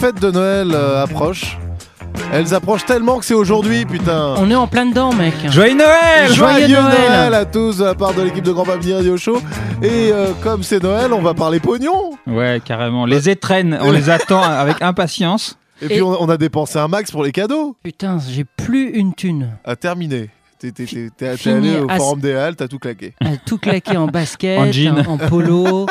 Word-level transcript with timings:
fêtes 0.00 0.18
de 0.20 0.30
Noël 0.30 0.70
euh, 0.72 1.02
approchent. 1.02 1.58
Elles 2.32 2.54
approchent 2.54 2.86
tellement 2.86 3.18
que 3.18 3.24
c'est 3.26 3.34
aujourd'hui, 3.34 3.84
putain. 3.84 4.34
On 4.38 4.50
est 4.50 4.54
en 4.54 4.66
plein 4.66 4.86
dedans, 4.86 5.12
mec. 5.12 5.34
Joyeux 5.50 5.76
Noël 5.76 6.32
Joyeux 6.32 6.68
Noël 6.80 7.34
à 7.34 7.44
tous 7.44 7.76
de 7.78 7.84
la 7.84 7.94
part 7.94 8.14
de 8.14 8.22
l'équipe 8.22 8.42
de 8.42 8.50
Grand 8.52 8.64
Family 8.64 8.94
Radio 8.94 9.18
Show. 9.18 9.42
Et 9.82 10.10
euh, 10.10 10.32
comme 10.42 10.62
c'est 10.62 10.82
Noël, 10.82 11.12
on 11.12 11.20
va 11.20 11.34
parler 11.34 11.60
pognon. 11.60 12.12
Ouais, 12.26 12.62
carrément. 12.64 13.04
Les 13.04 13.28
étrennes, 13.28 13.78
on 13.82 13.92
les 13.92 14.08
attend 14.08 14.42
avec 14.42 14.80
impatience. 14.80 15.58
Et, 15.82 15.88
puis 15.88 16.00
on, 16.00 16.22
on 16.22 16.28
a 16.30 16.38
dépensé 16.38 16.78
un 16.78 16.88
max 16.88 17.10
pour 17.10 17.22
les 17.22 17.32
cadeaux. 17.32 17.76
Putain, 17.82 18.18
j'ai 18.26 18.44
plus 18.44 18.88
une 18.92 19.12
thune. 19.14 19.50
À 19.66 19.76
terminer. 19.76 20.30
T'es 20.58 20.72
allé 21.46 21.78
au 21.78 21.88
forum 21.90 22.20
des 22.20 22.32
Halles, 22.34 22.56
t'as 22.56 22.68
tout 22.68 22.78
claqué. 22.78 23.12
Tout 23.44 23.58
claqué 23.58 23.98
en 23.98 24.06
basket, 24.06 24.58
En 24.58 24.72
jean. 24.72 24.98
en, 25.06 25.12
en 25.12 25.18
polo. 25.18 25.86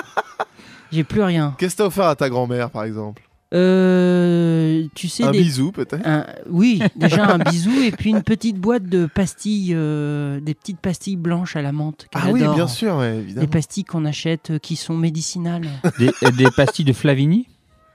J'ai 0.91 1.03
plus 1.03 1.21
rien. 1.21 1.53
Qu'est-ce 1.59 1.73
que 1.75 1.83
t'as 1.83 1.87
offert 1.87 2.05
à 2.05 2.15
ta 2.15 2.27
grand-mère, 2.27 2.71
par 2.71 2.85
exemple? 2.85 3.21
Euh, 3.53 4.83
tu 4.95 5.07
sais, 5.07 5.23
Un 5.23 5.31
des- 5.31 5.39
bisou, 5.41 5.71
peut-être 5.71 6.05
un- 6.05 6.25
oui, 6.49 6.81
déjà 6.95 7.25
un 7.33 7.37
bisou 7.51 7.71
et 7.81 7.91
puis 7.91 8.11
une 8.11 8.21
petite 8.23 8.57
boîte 8.57 8.83
de 8.85 9.05
pastilles, 9.07 9.73
euh, 9.73 10.39
des 10.39 10.53
petites 10.53 10.79
pastilles 10.79 11.15
blanches 11.15 11.55
à 11.55 11.61
la 11.61 11.71
menthe. 11.71 12.07
Ah 12.13 12.27
oui, 12.31 12.41
adore. 12.43 12.55
bien 12.55 12.67
sûr, 12.67 12.95
ouais, 12.97 13.13
Des 13.13 13.19
évidemment. 13.19 13.47
pastilles 13.47 13.85
qu'on 13.85 14.05
achète 14.05 14.51
euh, 14.51 14.59
qui 14.59 14.75
sont 14.75 14.95
médicinales. 14.95 15.67
Des, 15.97 16.11
des 16.37 16.51
pastilles 16.55 16.85
de 16.85 16.93
Flavigny? 16.93 17.47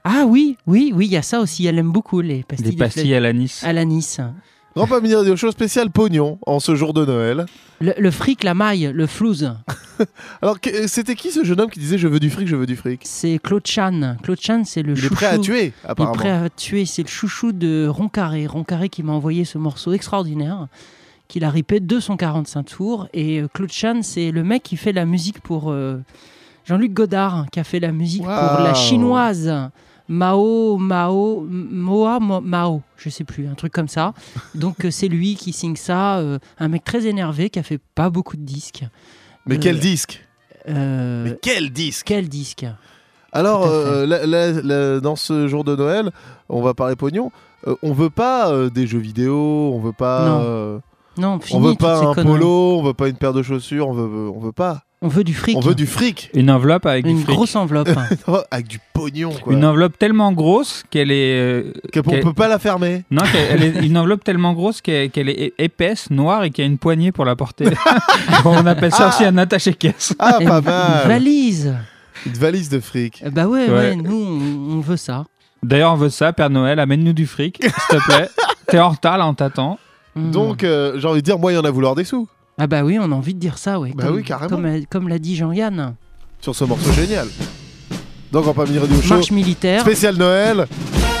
Ah 0.03 0.25
oui, 0.27 0.57
oui, 0.67 0.91
oui, 0.93 1.05
il 1.07 1.11
y 1.11 1.17
a 1.17 1.21
ça 1.23 1.39
aussi. 1.39 1.65
Elle 1.65 1.79
aime 1.79 1.91
beaucoup 1.91 2.21
les 2.21 2.43
pastilles. 2.43 2.69
Des 2.71 2.75
de 2.75 2.79
pastilles 2.79 3.09
fla- 3.11 3.17
à 3.17 3.19
l'anis. 3.21 3.61
à 3.63 3.73
l'anis. 3.73 4.19
Grand 4.75 4.87
Family 4.87 5.15
Radio 5.15 5.37
Show 5.37 5.51
spécial 5.51 5.89
pognon 5.89 6.37
en 6.45 6.59
ce 6.59 6.75
jour 6.75 6.93
de 6.93 7.05
Noël. 7.05 7.45
Le, 7.79 7.93
le 7.97 8.11
fric, 8.11 8.43
la 8.43 8.53
maille, 8.53 8.91
le 8.93 9.07
flouze, 9.07 9.53
Alors, 10.41 10.59
que- 10.59 10.87
c'était 10.87 11.15
qui 11.15 11.31
ce 11.31 11.45
jeune 11.45 11.61
homme 11.61 11.69
qui 11.69 11.79
disait 11.79 11.97
je 11.97 12.09
veux 12.09 12.19
du 12.19 12.29
fric, 12.29 12.45
je 12.45 12.57
veux 12.57 12.65
du 12.65 12.75
fric 12.75 12.99
c'est 13.05 13.39
Claude 13.41 13.65
Chan. 13.65 14.17
Claude 14.21 14.41
Chan, 14.41 14.63
c'est 14.65 14.81
le 14.83 14.91
Il 14.91 14.97
est 14.97 15.01
chouchou. 15.03 15.15
prêt 15.15 15.25
à 15.27 15.37
tuer, 15.37 15.71
Il 15.97 16.03
est 16.03 16.11
prêt 16.13 16.29
à 16.29 16.49
tuer. 16.49 16.85
C'est 16.85 17.03
le 17.03 17.07
chouchou 17.07 17.53
de 17.53 17.87
Roncaré. 17.87 18.47
Roncaré 18.47 18.89
qui 18.89 19.01
m'a 19.01 19.13
envoyé 19.13 19.45
ce 19.45 19.57
morceau 19.57 19.93
extraordinaire 19.93 20.67
qu'il 21.29 21.45
a 21.45 21.49
ripé 21.49 21.79
245 21.79 22.63
tours. 22.63 23.07
Et 23.13 23.39
euh, 23.39 23.47
Claude 23.53 23.71
Chan, 23.71 24.01
c'est 24.01 24.31
le 24.31 24.43
mec 24.43 24.61
qui 24.63 24.75
fait 24.75 24.91
la 24.91 25.05
musique 25.05 25.39
pour 25.39 25.71
euh, 25.71 26.01
Jean-Luc 26.65 26.91
Godard, 26.91 27.45
qui 27.49 27.61
a 27.61 27.63
fait 27.63 27.79
la 27.79 27.93
musique 27.93 28.23
pour 28.23 28.29
la 28.63 28.73
chinoise. 28.73 29.53
Mao, 30.07 30.77
Mao, 30.77 31.45
Moa, 31.49 32.19
Mo- 32.19 32.41
Mao, 32.41 32.81
je 32.97 33.09
sais 33.09 33.23
plus, 33.23 33.47
un 33.47 33.55
truc 33.55 33.73
comme 33.73 33.87
ça. 33.87 34.13
Donc 34.53 34.85
euh, 34.85 34.91
c'est 34.91 35.07
lui 35.07 35.35
qui 35.35 35.51
signe 35.53 35.75
ça, 35.75 36.17
euh, 36.17 36.37
un 36.59 36.67
mec 36.67 36.83
très 36.83 37.07
énervé 37.07 37.49
qui 37.49 37.59
a 37.59 37.63
fait 37.63 37.79
pas 37.95 38.09
beaucoup 38.09 38.37
de 38.37 38.43
disques. 38.43 38.83
Mais 39.45 39.55
Euh, 39.55 39.59
quel 39.61 39.79
disque? 39.79 40.23
Euh, 40.67 41.23
Mais 41.25 41.37
quel 41.41 41.71
disque? 41.71 42.05
quel 42.07 42.29
disque? 42.29 42.65
Alors, 43.31 43.67
dans 45.01 45.15
ce 45.15 45.47
jour 45.47 45.63
de 45.63 45.75
Noël, 45.75 46.11
on 46.49 46.61
va 46.61 46.73
parler 46.73 46.95
pognon. 46.95 47.31
On 47.81 47.93
veut 47.93 48.09
pas 48.09 48.51
des 48.69 48.87
jeux 48.87 48.99
vidéo, 48.99 49.71
on 49.73 49.79
veut 49.79 49.91
pas, 49.93 50.25
Non. 50.29 50.81
Non, 51.17 51.35
on 51.35 51.39
fini 51.39 51.61
veut 51.61 51.69
toutes 51.71 51.79
pas 51.79 51.99
un 51.99 52.13
conneries. 52.13 52.23
polo, 52.39 52.77
on 52.79 52.83
veut 52.83 52.93
pas 52.93 53.07
une 53.07 53.15
paire 53.15 53.31
de 53.33 53.41
chaussures, 53.41 53.87
on 53.87 53.93
veut, 53.93 54.29
on 54.29 54.39
veut 54.39 54.51
pas. 54.51 54.83
On 55.05 55.07
veut 55.07 55.23
du 55.23 55.35
fric. 55.35 55.55
On 55.55 55.59
veut 55.59 55.75
du 55.75 55.85
fric, 55.85 56.31
Une 56.33 56.49
enveloppe 56.49 56.87
avec 56.87 57.05
Une 57.05 57.17
du 57.17 57.23
fric. 57.23 57.35
grosse 57.35 57.55
enveloppe. 57.55 57.89
avec 58.51 58.67
du 58.67 58.79
pognon, 58.93 59.31
quoi. 59.31 59.53
Une 59.53 59.63
enveloppe 59.63 59.99
tellement 59.99 60.31
grosse 60.31 60.83
qu'elle 60.89 61.11
est. 61.11 61.39
euh, 61.39 61.73
Que- 61.93 61.99
on 61.99 62.09
qu'elle- 62.09 62.21
peut 62.21 62.33
pas 62.33 62.47
la 62.47 62.57
fermer. 62.57 63.03
Non, 63.11 63.21
qu'elle- 63.31 63.47
elle 63.51 63.63
est 63.63 63.85
une 63.85 63.97
enveloppe 63.99 64.23
tellement 64.23 64.53
grosse 64.53 64.81
qu'elle 64.81 65.11
qu'elle 65.11 65.29
est 65.29 65.53
épaisse, 65.59 66.09
noire 66.09 66.43
et 66.43 66.49
qu'il 66.49 66.63
y 66.63 66.67
a 66.67 66.71
une 66.71 66.79
poignée 66.79 67.11
pour 67.11 67.23
la 67.25 67.35
porter. 67.35 67.65
On 68.45 68.65
appelle 68.65 68.91
ça 68.91 69.09
aussi 69.09 69.23
un 69.25 69.37
attaché-caisse. 69.37 70.15
Ah, 70.17 70.37
Et 70.41 70.45
pas 70.45 70.57
une 70.57 70.63
mal. 70.65 71.07
valise. 71.07 71.75
Une 72.25 72.33
valise 72.33 72.69
de 72.69 72.79
fric. 72.79 73.21
Eh 73.23 73.29
Bah 73.29 73.45
ouais, 73.45 73.67
Ouais. 73.69 73.75
ouais, 73.75 73.95
nous 73.95 74.15
on, 74.15 74.77
on 74.77 74.79
veut 74.79 74.97
ça. 74.97 75.25
D'ailleurs, 75.61 75.93
on 75.93 75.97
veut 75.97 76.09
ça, 76.09 76.33
Père 76.33 76.49
Noël, 76.49 76.79
amène-nous 76.79 77.13
du 77.13 77.27
fric, 77.27 77.59
s'il 77.61 77.99
te 77.99 78.03
plaît. 78.05 78.27
T'es 78.67 78.79
en 78.79 78.89
retard, 78.89 79.17
là, 79.19 79.27
on 79.27 79.33
t'attend. 79.35 79.77
Mm. 80.15 80.31
Donc, 80.31 80.63
euh, 80.63 80.99
j'ai 80.99 81.07
envie 81.07 81.21
de 81.21 81.25
dire, 81.25 81.37
moi, 81.37 81.51
il 81.51 81.55
y 81.55 81.57
en 81.57 81.63
a 81.65 81.69
vouloir 81.71 81.93
des 81.95 82.03
sous 82.03 82.27
ah 82.57 82.67
bah 82.67 82.83
oui, 82.83 82.97
on 82.99 83.11
a 83.11 83.15
envie 83.15 83.33
de 83.33 83.39
dire 83.39 83.57
ça, 83.57 83.79
ouais. 83.79 83.91
Bah 83.93 84.05
oui, 84.11 84.23
carrément. 84.23 84.61
Comme, 84.89 85.09
l'a 85.09 85.19
dit 85.19 85.35
Jean-Yann. 85.35 85.95
Sur 86.39 86.55
ce 86.55 86.63
morceau 86.63 86.91
génial. 86.93 87.27
Donc 88.31 88.47
on 88.47 88.51
va 88.51 88.63
venir 88.63 88.87
du 88.87 89.01
show. 89.01 89.15
Marche 89.15 89.31
militaire. 89.31 89.81
Spécial 89.81 90.15
Noël. 90.15 90.65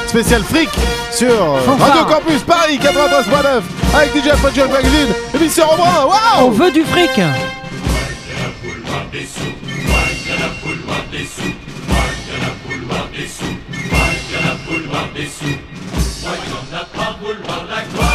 Spécial 0.07 0.43
fric 0.43 0.69
sur 1.11 1.35
Radio 1.77 2.05
Campus 2.05 2.41
Paris 2.43 2.77
93.9 2.77 3.61
avec 3.95 4.15
DJ 4.15 4.29
Fudge 4.35 4.59
Magazine 4.69 5.13
et 5.33 5.39
Mister 5.39 5.63
Embrun. 5.63 6.05
Waouh 6.05 6.47
On 6.47 6.51
veut 6.51 6.71
du 6.71 6.83
fric. 6.83 7.19
Des 9.11 9.25
sous, 9.25 9.41
a 17.47 17.63
la 17.69 17.83
gloire 17.83 18.14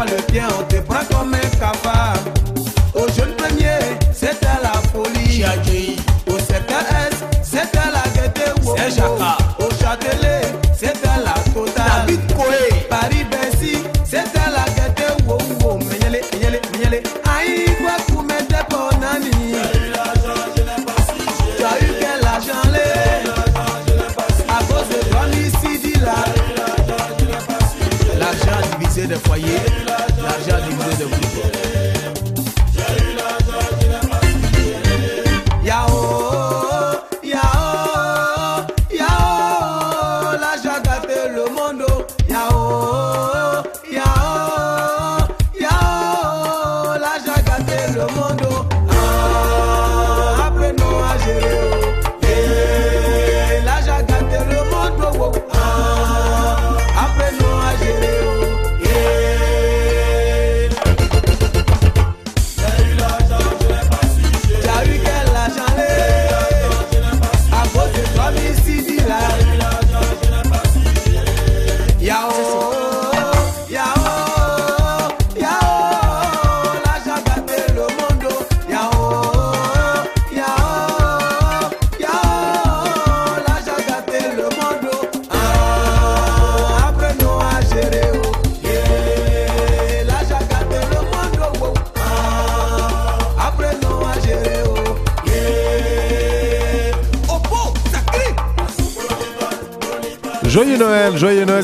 Joyeux 0.00 1.39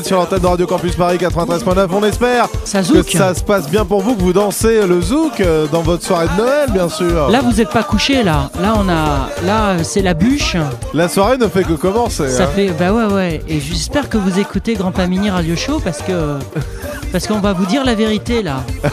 sur 0.07 0.17
l'antenne 0.19 0.39
de 0.39 0.47
Radio 0.47 0.65
Campus 0.65 0.95
Paris 0.95 1.17
93.9. 1.17 1.87
On 1.91 2.03
espère 2.05 2.47
Ça 2.63 2.81
que 2.81 3.11
ça 3.11 3.35
se 3.35 3.43
passe 3.43 3.69
bien 3.69 3.83
pour 3.83 4.01
vous, 4.01 4.15
que 4.15 4.21
vous 4.21 4.31
dansez 4.31 4.87
le 4.87 5.01
zouk 5.01 5.41
euh, 5.41 5.67
dans 5.69 5.81
votre 5.81 6.05
soirée 6.05 6.27
de 6.29 6.41
Noël, 6.41 6.71
bien 6.71 6.87
sûr. 6.87 7.29
Là, 7.29 7.41
vous 7.41 7.51
n'êtes 7.51 7.71
pas 7.71 7.83
couché 7.83 8.23
là. 8.23 8.49
Là, 8.61 8.75
on 8.77 8.87
a, 8.87 9.27
là, 9.45 9.83
c'est 9.83 10.01
la 10.01 10.13
bûche. 10.13 10.55
La 10.93 11.09
soirée 11.09 11.37
ne 11.37 11.49
fait 11.49 11.63
que 11.63 11.73
commencer. 11.73 12.29
Ça 12.29 12.45
hein. 12.45 12.49
fait, 12.55 12.69
bah 12.69 12.93
ouais, 12.93 13.13
ouais. 13.13 13.41
Et 13.49 13.59
j'espère 13.59 14.07
que 14.07 14.17
vous 14.17 14.39
écoutez 14.39 14.75
Grand 14.75 14.93
Pamini 14.93 15.29
Radio 15.29 15.57
Show 15.57 15.81
parce 15.83 16.01
que, 16.01 16.37
parce 17.11 17.27
qu'on 17.27 17.39
va 17.39 17.51
vous 17.51 17.65
dire 17.65 17.83
la 17.83 17.95
vérité 17.95 18.41
là. 18.41 18.63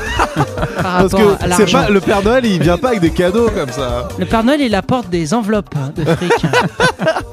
Par 0.83 1.09
Parce 1.09 1.15
que 1.15 1.37
c'est 1.57 1.71
pas 1.71 1.89
le 1.89 2.01
Père 2.01 2.23
Noël, 2.23 2.45
il 2.45 2.61
vient 2.61 2.77
pas 2.77 2.89
avec 2.89 3.01
des 3.01 3.11
cadeaux 3.11 3.49
comme 3.55 3.71
ça. 3.71 4.09
Le 4.19 4.27
Père 4.27 4.43
Noël, 4.43 4.61
il 4.61 4.75
apporte 4.75 5.09
des 5.09 5.33
enveloppes 5.33 5.75
de 5.97 6.05
fric. 6.05 6.33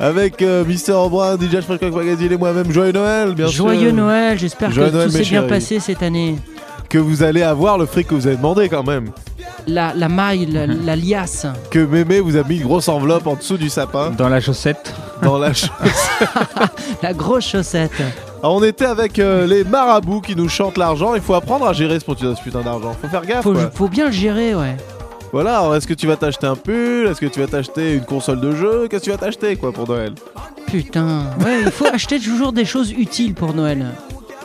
Avec 0.00 0.40
euh, 0.40 0.64
Mister 0.64 0.92
Brun, 1.10 1.36
DJ 1.36 1.60
Fréquent 1.60 1.90
Magazine 1.94 2.32
et 2.32 2.36
moi-même, 2.38 2.72
joyeux 2.72 2.92
Noël, 2.92 3.34
bien 3.34 3.48
sûr. 3.48 3.64
Joyeux 3.66 3.90
Noël. 3.92 4.38
J'espère 4.38 4.70
que 4.70 4.76
Noël, 4.76 4.92
tout 5.06 5.10
s'est 5.10 5.22
bien 5.22 5.42
passé 5.42 5.78
cette 5.78 6.02
année. 6.02 6.36
Que 6.88 6.96
vous 6.98 7.22
allez 7.22 7.42
avoir 7.42 7.76
le 7.78 7.84
fric 7.86 8.08
que 8.08 8.14
vous 8.14 8.26
avez 8.26 8.36
demandé 8.36 8.68
quand 8.68 8.82
même. 8.82 9.10
La, 9.66 9.92
la 9.94 10.08
maille, 10.08 10.46
la, 10.46 10.66
la 10.66 10.96
liasse. 10.96 11.46
Que 11.70 11.78
Mémé 11.80 12.18
vous 12.20 12.36
a 12.38 12.42
mis 12.42 12.56
une 12.56 12.62
grosse 12.66 12.88
enveloppe 12.88 13.26
en 13.26 13.34
dessous 13.34 13.58
du 13.58 13.68
sapin 13.68 14.10
Dans 14.10 14.28
la 14.30 14.40
chaussette. 14.40 14.92
dans 15.22 15.38
la 15.38 15.52
ch- 15.52 15.70
La 17.02 17.12
grosse 17.12 17.46
chaussette. 17.46 17.92
Alors, 18.42 18.56
on 18.56 18.62
était 18.64 18.86
avec 18.86 19.18
euh, 19.18 19.46
les 19.46 19.64
marabouts 19.64 20.22
qui 20.22 20.34
nous 20.34 20.48
chantent 20.48 20.78
l'argent. 20.78 21.14
Il 21.14 21.20
faut 21.20 21.34
apprendre 21.34 21.66
à 21.66 21.74
gérer 21.74 22.00
ce 22.00 22.06
putain 22.06 22.34
ce 22.34 22.42
putain 22.42 22.62
d'argent. 22.62 22.96
Faut 23.00 23.08
faire 23.08 23.26
gaffe. 23.26 23.42
Faut, 23.42 23.52
quoi. 23.52 23.70
faut 23.72 23.88
bien 23.88 24.06
le 24.06 24.12
gérer, 24.12 24.54
ouais. 24.54 24.76
Voilà, 25.32 25.58
alors 25.60 25.76
est-ce 25.76 25.86
que 25.86 25.94
tu 25.94 26.06
vas 26.08 26.16
t'acheter 26.16 26.46
un 26.46 26.56
pull? 26.56 27.06
Est-ce 27.08 27.20
que 27.20 27.26
tu 27.26 27.38
vas 27.40 27.46
t'acheter 27.46 27.94
une 27.94 28.04
console 28.04 28.40
de 28.40 28.50
jeu? 28.52 28.88
Qu'est-ce 28.88 29.02
que 29.02 29.04
tu 29.04 29.10
vas 29.10 29.16
t'acheter 29.18 29.54
quoi 29.56 29.70
pour 29.72 29.88
Noël? 29.88 30.14
Putain. 30.66 31.26
Ouais, 31.44 31.60
il 31.64 31.70
faut 31.70 31.86
acheter 31.86 32.18
toujours 32.18 32.52
des 32.52 32.64
choses 32.64 32.90
utiles 32.90 33.34
pour 33.34 33.54
Noël. 33.54 33.86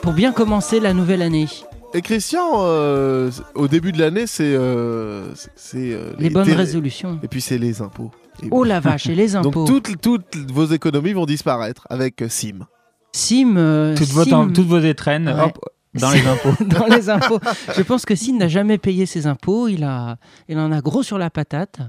Pour 0.04 0.14
bien 0.14 0.32
commencer 0.32 0.80
la 0.80 0.94
nouvelle 0.94 1.24
année. 1.24 1.48
Et 1.96 2.02
Christian, 2.02 2.52
euh, 2.58 3.32
au 3.56 3.68
début 3.68 3.94
de 3.94 4.00
l'année, 4.00 4.28
c'est 4.28 4.44
euh, 4.56 5.30
euh, 5.76 6.14
Les 6.20 6.30
bonnes 6.30 6.46
terres- 6.46 6.58
résolutions. 6.58 7.20
Et 7.24 7.28
puis 7.28 7.42
c'est 7.42 7.58
les 7.58 7.82
impôts. 7.82 8.12
Et 8.44 8.48
Oh 8.52 8.64
la 8.64 8.80
vache, 8.80 9.08
et 9.08 9.16
les 9.16 9.30
Donc 9.32 9.48
impôts. 9.48 9.66
toutes, 9.66 10.00
toutes 10.02 10.52
vos 10.52 10.66
économies 10.66 11.14
vont 11.14 11.26
disparaître 11.26 11.88
avec 11.90 12.24
Sim. 12.30 12.66
Sim, 13.14 13.56
euh, 13.58 13.96
Toutes, 13.96 14.10
vos, 14.10 14.24
Sim- 14.26 14.52
toutes 14.54 14.68
vos 14.68 14.80
étrennes, 14.80 15.28
Ouais. 15.30 15.46
hop, 15.46 15.58
dans 16.00 16.12
les 16.12 16.26
impôts. 16.28 16.64
dans 16.66 16.86
les 16.88 17.10
impôts. 17.10 17.40
Je 17.76 17.82
pense 17.82 18.06
que 18.06 18.16
Sim 18.16 18.38
n'a 18.38 18.48
jamais 18.48 18.78
payé 18.78 19.06
ses 19.06 19.28
impôts. 19.28 19.68
Il, 19.68 19.84
a, 19.84 20.18
il 20.48 20.58
en 20.60 20.72
a 20.72 20.82
gros 20.82 21.04
sur 21.04 21.18
la 21.18 21.30
patate. 21.30 21.80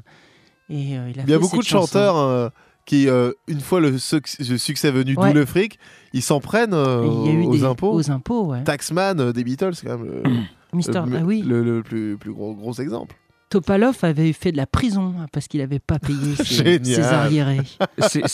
Et 0.69 0.99
euh, 0.99 1.11
il, 1.15 1.21
a 1.21 1.23
Il 1.25 1.31
y 1.31 1.35
a 1.35 1.39
beaucoup 1.39 1.59
de 1.59 1.63
chanson. 1.63 1.87
chanteurs 1.87 2.17
euh, 2.17 2.49
qui, 2.87 3.09
euh, 3.09 3.33
une 3.49 3.61
fois 3.61 3.81
le, 3.81 3.99
suc- 3.99 4.39
le 4.39 4.57
succès 4.59 4.91
venu, 4.91 5.17
Ouais. 5.17 5.29
d'où 5.33 5.35
le 5.39 5.47
fric, 5.47 5.79
ils 6.13 6.23
s'en 6.23 6.41
prennent 6.41 6.75
euh, 6.75 7.03
aux 7.03 7.53
des 7.53 7.65
impôts. 7.65 7.93
Aux 7.93 8.11
impôts, 8.11 8.47
ouais. 8.47 8.63
Taxman 8.65 9.21
euh, 9.21 9.33
des 9.33 9.45
Beatles, 9.45 9.75
c'est 9.75 9.87
quand 9.87 9.99
même 9.99 10.07
le, 10.07 10.23
Mister, 10.73 10.99
ah 10.99 11.05
oui. 11.25 11.43
le- 11.43 11.63
le 11.63 11.83
plus, 11.83 12.17
plus 12.17 12.33
gros, 12.33 12.55
gros 12.55 12.73
exemple. 12.75 13.15
Topalov 13.49 13.97
avait 14.03 14.33
fait 14.33 14.51
de 14.51 14.57
la 14.57 14.67
prison 14.67 15.15
hein, 15.21 15.27
parce 15.33 15.47
qu'il 15.47 15.61
n'avait 15.61 15.79
pas 15.79 15.99
payé 16.01 16.35
ses, 16.45 17.01
arriérés. 17.01 17.61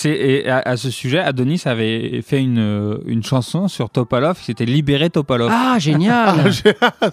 Et 0.06 0.48
à, 0.48 0.58
à 0.60 0.76
ce 0.78 0.90
sujet, 0.90 1.18
Adonis 1.18 1.60
avait 1.66 2.22
fait 2.22 2.40
une, 2.40 2.58
euh, 2.58 2.96
une 3.06 3.22
chanson 3.22 3.68
sur 3.68 3.90
Topalov 3.90 4.38
qui 4.38 4.46
s'était 4.46 4.64
Libéré 4.64 5.10
Topalov. 5.10 5.50
Ah, 5.52 5.78
génial 5.78 6.50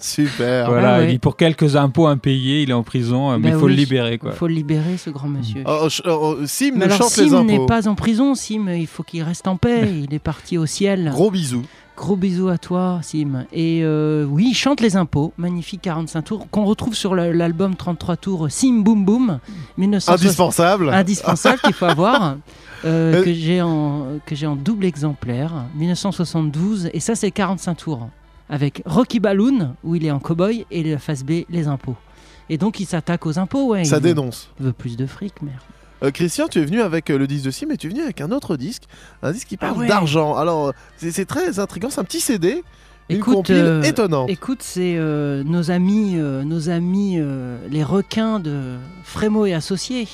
Super. 0.00 0.66
Voilà, 0.70 0.94
Ah 0.94 0.98
ouais. 1.00 1.04
il 1.06 1.10
dit 1.12 1.18
pour 1.18 1.36
quelques 1.36 1.76
impôts 1.76 2.06
impayés, 2.06 2.62
il 2.62 2.70
est 2.70 2.74
en 2.74 2.82
prison, 2.82 3.32
euh, 3.32 3.38
mais 3.38 3.48
il 3.48 3.52
Bah 3.52 3.58
faut 3.58 3.66
oui. 3.66 3.72
le 3.72 3.78
libérer. 3.78 4.18
Il 4.24 4.32
faut 4.32 4.46
le 4.48 4.54
libérer, 4.54 4.96
ce 4.96 5.10
grand 5.10 5.28
monsieur. 5.28 5.62
Oh, 5.66 5.88
ch- 5.90 6.02
oh, 6.06 6.36
Sim 6.46 6.72
Mais 6.76 6.86
alors, 6.86 6.98
chante 6.98 7.08
Sim 7.10 7.44
n'est 7.44 7.66
pas 7.66 7.86
en 7.88 7.94
prison. 7.94 8.34
Sim, 8.34 8.66
il 8.70 8.86
faut 8.86 9.02
qu'il 9.02 9.22
reste 9.22 9.46
en 9.46 9.56
paix. 9.56 9.88
Il 10.04 10.14
est 10.14 10.18
parti 10.18 10.56
au 10.58 10.66
ciel. 10.66 11.10
Gros 11.12 11.30
bisous. 11.30 11.64
Gros 12.00 12.16
bisous 12.16 12.48
à 12.48 12.56
toi, 12.56 13.00
Sim. 13.02 13.44
Et 13.52 13.82
euh, 13.84 14.24
oui, 14.24 14.54
chante 14.54 14.80
les 14.80 14.96
impôts, 14.96 15.34
magnifique 15.36 15.82
45 15.82 16.22
tours, 16.22 16.46
qu'on 16.50 16.64
retrouve 16.64 16.94
sur 16.94 17.14
l'album 17.14 17.76
33 17.76 18.16
tours 18.16 18.46
Sim 18.50 18.80
Boom 18.80 19.04
Boom, 19.04 19.38
1960. 19.76 20.18
Indispensable. 20.24 20.88
indispensable 20.88 21.58
qu'il 21.60 21.74
faut 21.74 21.84
avoir, 21.84 22.22
euh, 22.86 23.16
Euh, 23.20 23.22
que 23.22 23.34
j'ai 23.34 23.60
en, 23.60 24.06
que 24.24 24.34
j'ai 24.34 24.46
en 24.46 24.56
double 24.56 24.86
exemplaire, 24.86 25.52
1972, 25.74 26.88
et 26.94 27.00
ça 27.00 27.14
c'est 27.14 27.30
45 27.30 27.74
tours, 27.74 28.08
avec 28.48 28.82
Rocky 28.86 29.20
Balloon, 29.20 29.74
où 29.84 29.94
il 29.94 30.06
est 30.06 30.10
en 30.10 30.20
cowboy, 30.20 30.64
et 30.70 30.82
la 30.82 30.98
face 30.98 31.22
B, 31.22 31.42
les 31.50 31.68
impôts. 31.68 31.96
Et 32.48 32.56
donc 32.56 32.80
il 32.80 32.86
s'attaque 32.86 33.26
aux 33.26 33.38
impôts, 33.38 33.66
ouais. 33.72 33.84
Ça 33.84 33.98
il 33.98 34.02
veut- 34.02 34.08
dénonce. 34.14 34.48
veut 34.58 34.72
plus 34.72 34.96
de 34.96 35.04
fric, 35.04 35.42
merde. 35.42 35.58
Euh, 36.02 36.10
Christian, 36.10 36.48
tu 36.48 36.60
es 36.60 36.64
venu 36.64 36.80
avec 36.80 37.10
euh, 37.10 37.18
le 37.18 37.26
disque 37.26 37.44
de 37.44 37.50
Sim, 37.50 37.66
mais 37.68 37.76
tu 37.76 37.86
es 37.86 37.90
venu 37.90 38.02
avec 38.02 38.20
un 38.20 38.30
autre 38.30 38.56
disque, 38.56 38.84
un 39.22 39.32
disque 39.32 39.48
qui 39.48 39.56
parle 39.56 39.74
Ah 39.76 39.80
ouais. 39.80 39.86
d'argent. 39.88 40.36
Alors, 40.36 40.72
c'est 40.96 41.26
très 41.26 41.58
intriguant, 41.58 41.90
c'est 41.90 42.00
un 42.00 42.04
petit 42.04 42.20
CD, 42.20 42.62
une 43.08 43.16
Écoute, 43.18 43.34
compile 43.34 43.56
euh, 43.56 43.82
étonnante. 43.82 44.30
Écoute, 44.30 44.62
c'est 44.62 44.96
euh, 44.96 45.42
nos 45.44 45.70
amis, 45.70 46.14
nos 46.14 46.70
amis 46.70 47.18
les 47.70 47.84
requins 47.84 48.40
de 48.40 48.76
Frémo 49.04 49.46
et 49.46 49.52
Associés 49.54 50.08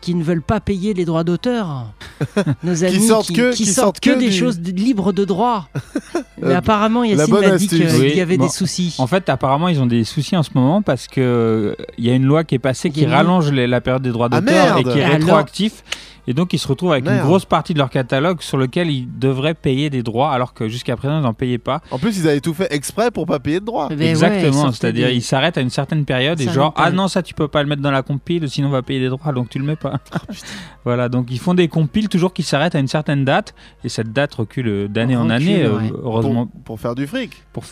qui 0.00 0.14
ne 0.14 0.22
veulent 0.22 0.42
pas 0.42 0.60
payer 0.60 0.94
les 0.94 1.04
droits 1.04 1.24
d'auteur. 1.24 1.86
Nos 2.62 2.84
amis 2.84 3.06
sortent 3.06 3.32
que- 3.32 3.50
qui 3.52 3.64
qui 3.64 3.66
sortent 3.66 3.76
sortent 3.96 4.00
que 4.00 4.10
que 4.10 4.18
des 4.18 4.28
du- 4.30 4.32
choses 4.36 4.60
libres 4.60 5.12
de 5.12 5.24
droit. 5.24 5.68
Mais 6.42 6.48
Euh, 6.52 6.56
apparemment, 6.58 7.02
Yacine 7.04 7.26
bonne 7.34 7.44
a 7.44 7.56
dit 7.56 7.66
qu'il 7.68 7.86
Oui, 7.98 8.12
y 8.14 8.20
avait 8.20 8.36
bon. 8.36 8.44
des 8.44 8.50
soucis. 8.50 8.94
En 8.98 9.06
fait, 9.06 9.28
apparemment, 9.28 9.68
ils 9.68 9.80
ont 9.80 9.86
des 9.86 10.04
soucis 10.04 10.36
en 10.36 10.42
ce 10.42 10.50
moment 10.54 10.82
parce 10.82 11.06
que 11.08 11.20
euh, 11.20 11.74
il 11.98 12.04
y 12.06 12.10
a 12.10 12.14
une 12.14 12.24
loi 12.24 12.44
qui 12.44 12.54
est 12.54 12.58
passée 12.60 12.90
qui 12.90 13.06
rallonge 13.06 13.50
les- 13.52 13.66
la 13.66 13.80
période 13.80 14.02
des 14.02 14.10
droits 14.10 14.28
Ah, 14.30 14.40
d'auteur 14.40 14.78
et 14.78 14.82
qui 14.84 14.90
est 14.98 15.02
Alors- 15.02 15.12
rétroactif. 15.18 15.82
Et 16.28 16.34
donc, 16.34 16.52
ils 16.52 16.58
se 16.58 16.66
retrouvent 16.66 16.92
avec 16.92 17.06
une 17.06 17.20
grosse 17.20 17.44
partie 17.44 17.72
de 17.72 17.78
leur 17.78 17.90
catalogue 17.90 18.40
sur 18.42 18.56
lequel 18.56 18.90
ils 18.90 19.06
devraient 19.18 19.54
payer 19.54 19.90
des 19.90 20.02
droits 20.02 20.32
alors 20.32 20.54
que 20.54 20.68
jusqu'à 20.68 20.96
présent, 20.96 21.18
ils 21.18 21.22
n'en 21.22 21.34
payaient 21.34 21.58
pas. 21.58 21.80
En 21.90 21.98
plus, 21.98 22.18
ils 22.18 22.28
avaient 22.28 22.40
tout 22.40 22.54
fait 22.54 22.72
exprès 22.72 23.10
pour 23.10 23.26
pas 23.26 23.38
payer 23.38 23.60
de 23.60 23.64
droits. 23.64 23.88
Mais 23.90 23.96
ouais, 23.96 24.10
Exactement. 24.10 24.72
C'est-à-dire, 24.72 25.08
des- 25.08 25.14
ils 25.14 25.22
s'arrêtent 25.22 25.58
à 25.58 25.60
une 25.60 25.70
certaine 25.70 26.04
période 26.04 26.40
et 26.40 26.48
genre, 26.48 26.72
ah 26.76 26.90
non, 26.90 27.08
ça, 27.08 27.22
tu 27.22 27.32
peux 27.34 27.48
pas 27.48 27.62
le 27.62 27.68
mettre 27.68 27.82
dans 27.82 27.90
la 27.90 28.02
compile, 28.02 28.48
sinon 28.50 28.68
on 28.68 28.72
va 28.72 28.82
payer 28.82 29.00
des 29.00 29.08
droits, 29.08 29.32
donc 29.32 29.48
tu 29.50 29.58
le 29.58 29.64
mets 29.64 29.76
pas. 29.76 30.00
Oh, 30.14 30.32
voilà. 30.84 31.08
Donc, 31.08 31.28
ils 31.30 31.38
font 31.38 31.54
des 31.54 31.68
compiles 31.68 32.08
toujours 32.08 32.32
qui 32.32 32.42
s'arrêtent 32.42 32.74
à 32.74 32.78
une 32.80 32.88
certaine 32.88 33.24
date 33.24 33.54
et 33.84 33.88
cette 33.88 34.12
date 34.12 34.34
recule 34.34 34.88
d'année 34.88 35.16
en 35.16 35.22
Recule, 35.24 35.32
année, 35.34 35.62
euh, 35.64 35.76
ouais. 35.78 35.92
heureusement. 36.02 36.46
Pour, 36.46 36.62
pour 36.62 36.80
faire 36.80 36.94
du 36.94 37.06
fric. 37.06 37.42
Pour... 37.52 37.64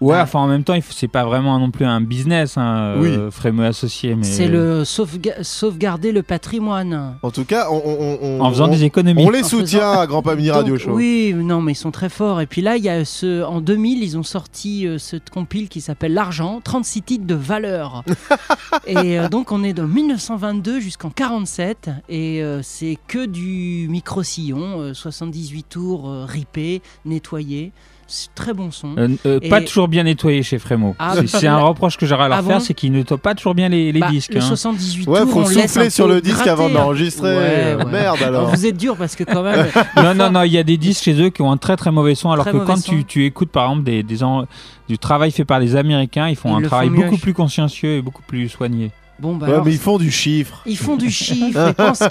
Ouais, 0.00 0.14
Ah. 0.16 0.22
enfin 0.22 0.38
en 0.38 0.46
même 0.46 0.62
temps, 0.62 0.78
c'est 0.90 1.08
pas 1.08 1.24
vraiment 1.24 1.58
non 1.58 1.72
plus 1.72 1.84
un 1.84 2.00
business, 2.00 2.56
hein, 2.56 2.94
Oui. 2.98 3.08
euh, 3.08 3.30
Frémeux 3.32 3.66
associé, 3.66 4.14
mais 4.14 4.22
C'est 4.22 4.46
le 4.46 4.84
sauvega- 4.84 5.42
sauvegarder 5.42 6.12
le 6.12 6.22
patrimoine. 6.22 7.16
En 7.22 7.30
tout 7.32 7.44
cas, 7.44 7.66
on, 7.70 7.82
on- 7.84 8.18
on- 8.22 8.40
en 8.40 8.50
faisant 8.50 8.66
on- 8.66 8.70
des 8.70 8.84
économies. 8.84 9.24
on 9.26 9.30
les 9.30 9.42
En 9.42 9.48
soutient 9.48 9.80
faisant- 9.80 10.00
à 10.00 10.06
Grand 10.06 10.22
Pas 10.22 10.36
Mini 10.36 10.50
Radio 10.52 10.78
Show. 10.78 10.92
Oui, 10.92 11.34
non, 11.34 11.60
mais 11.60 11.72
ils 11.72 11.74
sont 11.74 11.90
très 11.90 12.08
forts. 12.08 12.40
Et 12.40 12.46
puis 12.46 12.62
là, 12.62 12.76
il 12.76 12.84
y 12.84 12.88
a 12.88 13.04
ce, 13.04 13.42
en 13.44 13.60
2000, 13.60 14.04
ils 14.04 14.16
ont 14.16 14.22
sorti 14.22 14.86
euh, 14.86 14.98
cette 14.98 15.30
compile 15.30 15.68
qui 15.68 15.80
s'appelle 15.80 16.14
L'argent, 16.14 16.60
36 16.62 17.02
titres 17.02 17.26
de 17.26 17.34
valeur. 17.34 18.04
et 18.86 19.18
euh, 19.18 19.28
donc, 19.28 19.50
on 19.50 19.64
est 19.64 19.72
de 19.72 19.82
1922 19.82 20.78
jusqu'en 20.80 21.10
47. 21.10 21.90
Et 22.08 22.40
euh, 22.42 22.60
c'est 22.62 22.98
que 23.08 23.26
du 23.26 23.88
micro-sillon, 23.90 24.80
euh, 24.80 24.94
78 24.94 25.64
tours 25.68 26.08
euh, 26.08 26.24
ripés, 26.24 26.82
nettoyés. 27.04 27.72
C'est 28.10 28.34
très 28.34 28.54
bon 28.54 28.70
son. 28.70 28.96
Euh, 28.96 29.08
euh, 29.26 29.38
Et- 29.42 29.50
Pas 29.50 29.60
toujours 29.60 29.86
bien 29.86 30.02
nettoyé 30.02 30.42
chez 30.42 30.58
Frémo. 30.58 30.96
Ah, 30.98 31.12
C'est- 31.16 31.26
c'est 31.26 31.46
un 31.46 31.58
reproche 31.58 31.98
que 31.98 32.06
j'aurais 32.06 32.24
à 32.24 32.28
leur 32.28 32.38
Ah 32.38 32.42
faire, 32.42 32.62
c'est 32.62 32.72
qu'ils 32.72 32.90
nettoient 32.90 33.18
pas 33.18 33.34
toujours 33.34 33.54
bien 33.54 33.68
les, 33.68 33.92
les 33.92 34.00
Bah, 34.00 34.08
disques. 34.10 34.32
Le 34.32 34.40
hein. 34.40 34.46
78 34.48 35.06
Ouais, 35.06 35.20
tours, 35.20 35.30
faut 35.30 35.40
on 35.42 35.48
laisse 35.50 35.70
souffler 35.72 35.90
sur 35.90 36.08
le 36.08 36.22
disque 36.22 36.36
gratter, 36.36 36.50
avant 36.50 36.66
hein. 36.68 36.72
d'enregistrer. 36.72 37.36
Ouais, 37.36 37.74
ouais. 37.76 37.84
Merde 37.84 38.22
Alors, 38.22 38.48
vous 38.48 38.64
êtes 38.64 38.78
dur 38.78 38.96
parce 38.96 39.14
que 39.14 39.24
quand 39.24 39.42
même. 39.42 39.66
Non, 39.96 40.14
non, 40.14 40.30
non, 40.30 40.42
il 40.44 40.52
y 40.52 40.58
a 40.58 40.62
des 40.62 40.78
disques 40.78 41.04
chez 41.04 41.20
eux 41.20 41.28
qui 41.28 41.42
ont 41.42 41.52
un 41.52 41.58
très 41.58 41.76
très 41.76 41.90
mauvais 41.90 42.14
son, 42.14 42.30
alors 42.30 42.46
Très 42.46 42.52
que 42.58 42.64
quand 42.64 42.82
tu, 42.82 43.04
tu 43.04 43.26
écoutes 43.26 43.50
par 43.50 43.64
exemple 43.66 43.84
des, 43.84 44.02
des 44.02 44.22
en- 44.22 44.46
du 44.88 44.96
travail 44.96 45.30
fait 45.30 45.44
par 45.44 45.60
les 45.60 45.76
Américains, 45.76 46.28
ils 46.28 46.36
font 46.36 46.58
Ils 46.58 46.64
un 46.64 46.66
travail 46.66 46.88
font 46.88 46.94
mieux. 46.94 47.04
beaucoup 47.04 47.18
plus 47.18 47.34
consciencieux 47.34 47.96
et 47.96 48.00
beaucoup 48.02 48.22
plus 48.22 48.48
soigné. 48.48 48.90
Bon, 49.20 49.36
bah 49.36 49.46
Ouais, 49.48 49.52
alors, 49.52 49.66
mais 49.66 49.72
ils 49.72 49.78
font 49.78 49.98
du 49.98 50.10
chiffre. 50.10 50.62
Ils 50.64 50.78
font 50.78 50.96
du 50.96 51.10
chiffre 51.10 51.68
et 51.70 51.72
pensent 51.74 52.04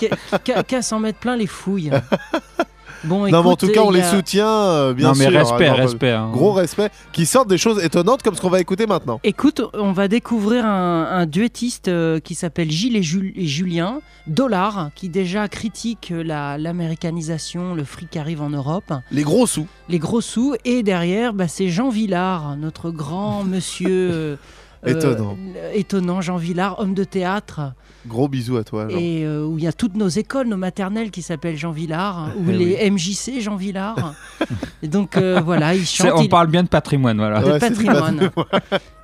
qu'à 0.67 0.81
s'en 0.83 0.99
mettre 0.99 1.17
plein 1.19 1.35
les 1.37 1.47
fouilles. 1.47 1.89
Bon, 3.03 3.19
non, 3.29 3.43
mais 3.43 3.49
en 3.49 3.55
tout 3.55 3.67
cas, 3.67 3.81
on 3.81 3.91
les 3.91 4.03
soutient, 4.03 4.47
euh, 4.47 4.93
bien 4.93 5.09
non, 5.09 5.13
mais 5.17 5.25
sûr. 5.29 5.33
respect, 5.39 5.67
hein, 5.67 5.71
non, 5.71 5.77
respect. 5.77 6.11
hein. 6.11 6.29
Gros 6.31 6.51
respect. 6.53 6.89
Qui 7.13 7.25
sortent 7.25 7.47
des 7.49 7.57
choses 7.57 7.83
étonnantes 7.83 8.23
comme 8.23 8.35
ce 8.35 8.41
qu'on 8.41 8.49
va 8.49 8.59
écouter 8.59 8.87
maintenant. 8.87 9.19
Écoute, 9.23 9.61
on 9.73 9.91
va 9.91 10.07
découvrir 10.07 10.65
un, 10.65 11.03
un 11.11 11.25
duettiste 11.25 11.87
euh, 11.89 12.19
qui 12.19 12.35
s'appelle 12.35 12.71
Gilles 12.71 12.95
et, 12.97 13.03
Jul- 13.03 13.33
et 13.35 13.45
Julien, 13.45 13.99
Dollar, 14.25 14.89
qui 14.95 15.09
déjà 15.09 15.47
critique 15.47 16.11
la- 16.15 16.57
l'américanisation, 16.57 17.75
le 17.75 17.83
fric 17.83 18.09
qui 18.09 18.19
arrive 18.19 18.41
en 18.41 18.49
Europe, 18.49 18.93
Les 19.11 19.23
gros 19.23 19.47
sous. 19.47 19.67
les 19.89 19.99
gros 19.99 20.21
sous. 20.21 20.55
Et 20.65 20.83
derrière, 20.83 21.33
bah, 21.33 21.47
c'est 21.47 21.69
Jean 21.69 21.89
Villard, 21.89 22.55
notre 22.57 22.89
grand 22.91 23.43
monsieur. 23.43 24.37
euh, 24.87 24.93
euh, 24.93 24.97
Étonnant. 25.13 25.37
étonnant, 25.73 26.21
Jean 26.21 26.37
Villard, 26.37 26.79
homme 26.79 26.93
de 26.93 27.03
théâtre. 27.03 27.73
Gros 28.07 28.27
bisous 28.27 28.57
à 28.57 28.63
toi. 28.63 28.87
Jean. 28.89 28.97
et 28.97 29.23
euh, 29.25 29.45
où 29.45 29.57
il 29.57 29.63
y 29.63 29.67
a 29.67 29.73
toutes 29.73 29.95
nos 29.95 30.07
écoles, 30.07 30.47
nos 30.47 30.55
maternelles 30.57 31.11
qui 31.11 31.21
s'appellent 31.21 31.57
Jean 31.57 31.71
Villard, 31.71 32.29
ou 32.37 32.45
Eh 32.49 32.53
les 32.53 32.89
MJC 32.91 33.39
Jean 33.41 33.55
Villard. 33.57 34.13
et 34.83 34.87
donc 34.87 35.17
euh, 35.17 35.41
voilà, 35.43 35.75
il 35.75 35.85
chante 35.85 36.11
on 36.15 36.21
il- 36.21 36.29
parle 36.29 36.47
bien 36.47 36.63
de 36.63 36.69
patrimoine, 36.69 37.17
voilà. 37.17 37.41
de 37.41 37.51
Ouais, 37.51 37.59
patrimoine. 37.59 38.31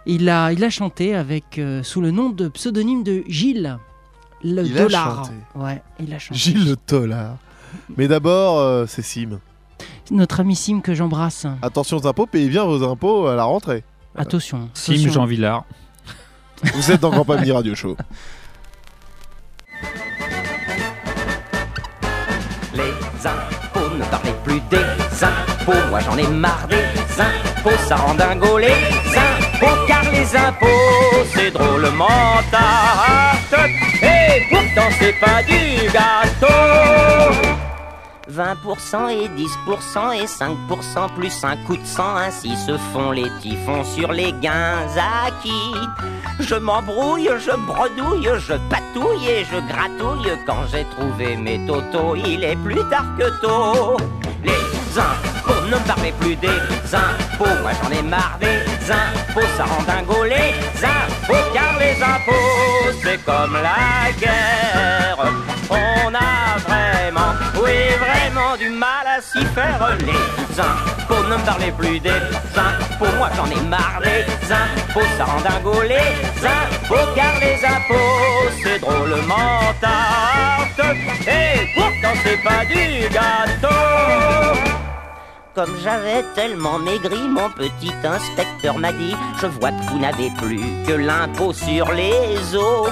il, 0.06 0.30
a, 0.30 0.52
il 0.54 0.64
a 0.64 0.70
chanté 0.70 1.16
avec 1.16 1.58
euh, 1.60 1.84
sous 1.84 2.00
le 2.02 2.12
nom 2.12 2.30
de 2.30 2.48
pseudonyme 2.48 3.04
de 3.04 3.24
Gilles. 3.28 3.78
Le 4.46 4.66
Il 4.66 4.78
a 4.78 4.84
dollar. 4.84 5.16
chanté. 5.26 5.34
Ouais, 5.56 5.82
il 6.00 6.14
a 6.14 6.20
chanté. 6.20 6.40
Gilles 6.40 6.66
Le 6.70 6.76
Tollard. 6.76 7.38
Mais 7.98 8.08
d'abord, 8.10 8.60
euh, 8.60 8.86
c'est 8.88 9.02
Sim. 9.02 9.40
Notre 10.12 10.42
ami 10.42 10.56
Sim 10.56 10.82
que 10.82 10.94
j'embrasse. 10.94 11.48
Attention 11.62 11.98
aux 11.98 12.08
impôts, 12.08 12.26
payez 12.26 12.50
bien 12.50 12.66
vos 12.66 12.84
impôts 12.84 13.28
à 13.28 13.36
la 13.36 13.46
rentrée. 13.46 13.84
Attention. 14.16 14.70
Sim. 14.74 15.10
Jean 15.10 15.26
Villard. 15.26 15.66
Vous 16.76 16.92
êtes 16.92 17.02
dans 17.02 17.12
Mini 17.12 17.52
Radio 17.52 17.76
Show. 17.76 17.98
Les 22.74 23.28
impôts, 23.28 23.96
ne 23.98 24.04
parlez 24.06 24.34
plus 24.44 24.62
des 24.70 25.24
impôts. 25.24 25.90
Moi 25.90 26.00
j'en 26.00 26.18
ai 26.18 26.28
marre 26.28 26.68
des 26.68 27.22
impôts, 27.22 27.78
ça 27.88 27.96
rend 27.96 28.14
dingo 28.16 28.58
les 28.58 28.68
impôts. 28.70 29.86
Car 29.88 30.04
les 30.12 30.36
impôts, 30.36 31.26
c'est 31.34 31.52
drôlement 31.52 32.42
tarte. 32.52 33.70
Et 34.02 34.44
pourtant 34.50 34.90
c'est 35.00 35.20
pas 35.20 35.42
du 35.44 35.90
gâteau. 35.92 37.73
20% 38.32 39.10
et 39.10 39.28
10% 39.28 40.14
et 40.16 40.26
5% 40.26 41.14
plus 41.16 41.44
un 41.44 41.58
coup 41.66 41.78
de 41.78 41.86
sang, 41.86 42.16
ainsi 42.16 42.56
se 42.56 42.78
font 42.92 43.12
les 43.12 43.30
typhons 43.42 43.84
sur 43.84 44.12
les 44.12 44.34
gains 44.34 44.88
acquis. 45.26 45.76
Je 46.40 46.56
m'embrouille, 46.56 47.30
je 47.40 47.52
bredouille, 47.52 48.30
je 48.40 48.54
patouille 48.70 49.28
et 49.30 49.46
je 49.46 49.60
gratouille 49.72 50.32
quand 50.46 50.66
j'ai 50.72 50.86
trouvé 50.86 51.36
mes 51.36 51.66
totos, 51.68 52.16
il 52.16 52.44
est 52.44 52.56
plus 52.56 52.84
tard 52.90 53.06
que 53.18 53.30
tôt. 53.42 53.98
Les 54.44 55.00
impôts, 55.00 55.66
ne 55.66 55.72
me 55.72 55.88
parlez 55.88 56.12
plus 56.20 56.36
des 56.36 56.48
impôts, 56.48 57.62
moi 57.62 57.72
j'en 57.82 57.92
ai 57.92 58.02
marre 58.02 58.38
des 58.40 58.92
impôts, 58.92 59.48
ça 59.58 59.66
rend 59.66 59.84
dingo 59.84 60.24
les 60.24 60.54
impôts, 60.84 61.52
car 61.54 61.78
les 61.80 62.02
impôts 62.02 62.98
c'est 63.04 63.24
comme 63.26 63.54
la 63.54 64.12
guerre. 64.20 65.32
On 65.70 66.14
a 66.14 66.44
oui 66.70 66.83
du 68.58 68.70
mal 68.70 69.08
à 69.08 69.22
s'y 69.22 69.44
faire 69.48 69.98
les 70.00 70.60
impôts, 70.60 71.24
ne 71.28 71.36
me 71.36 71.46
parlez 71.46 71.72
plus 71.72 72.00
des 72.00 72.10
impôts, 72.10 73.16
moi 73.18 73.30
j'en 73.36 73.46
ai 73.46 73.62
marre 73.68 74.02
des 74.02 74.26
impôts, 74.52 75.08
ça 75.18 75.26
rend 75.26 75.42
dingo 75.42 75.82
les 75.82 76.46
impôts, 76.46 77.12
car 77.16 77.40
les 77.40 77.66
impôts 77.66 78.50
c'est 78.64 78.80
drôlement 78.80 79.60
tarte, 79.82 80.98
et 81.28 81.74
pourtant 81.74 82.20
c'est 82.24 82.44
pas 82.44 82.66
du 82.66 83.10
gâteau. 83.10 84.60
Comme 85.56 85.76
j'avais 85.84 86.24
tellement 86.36 86.80
maigri, 86.80 87.28
mon 87.28 87.50
petit 87.50 87.94
inspecteur 88.04 88.78
m'a 88.78 88.92
dit 88.92 89.16
Je 89.42 89.48
vois 89.48 89.72
que 89.72 89.84
vous 89.92 90.00
n'avez 90.00 90.32
plus 90.42 90.62
que 90.88 90.94
l'impôt 90.94 91.54
sur 91.54 91.92
les 91.92 92.56
eaux. 92.56 92.88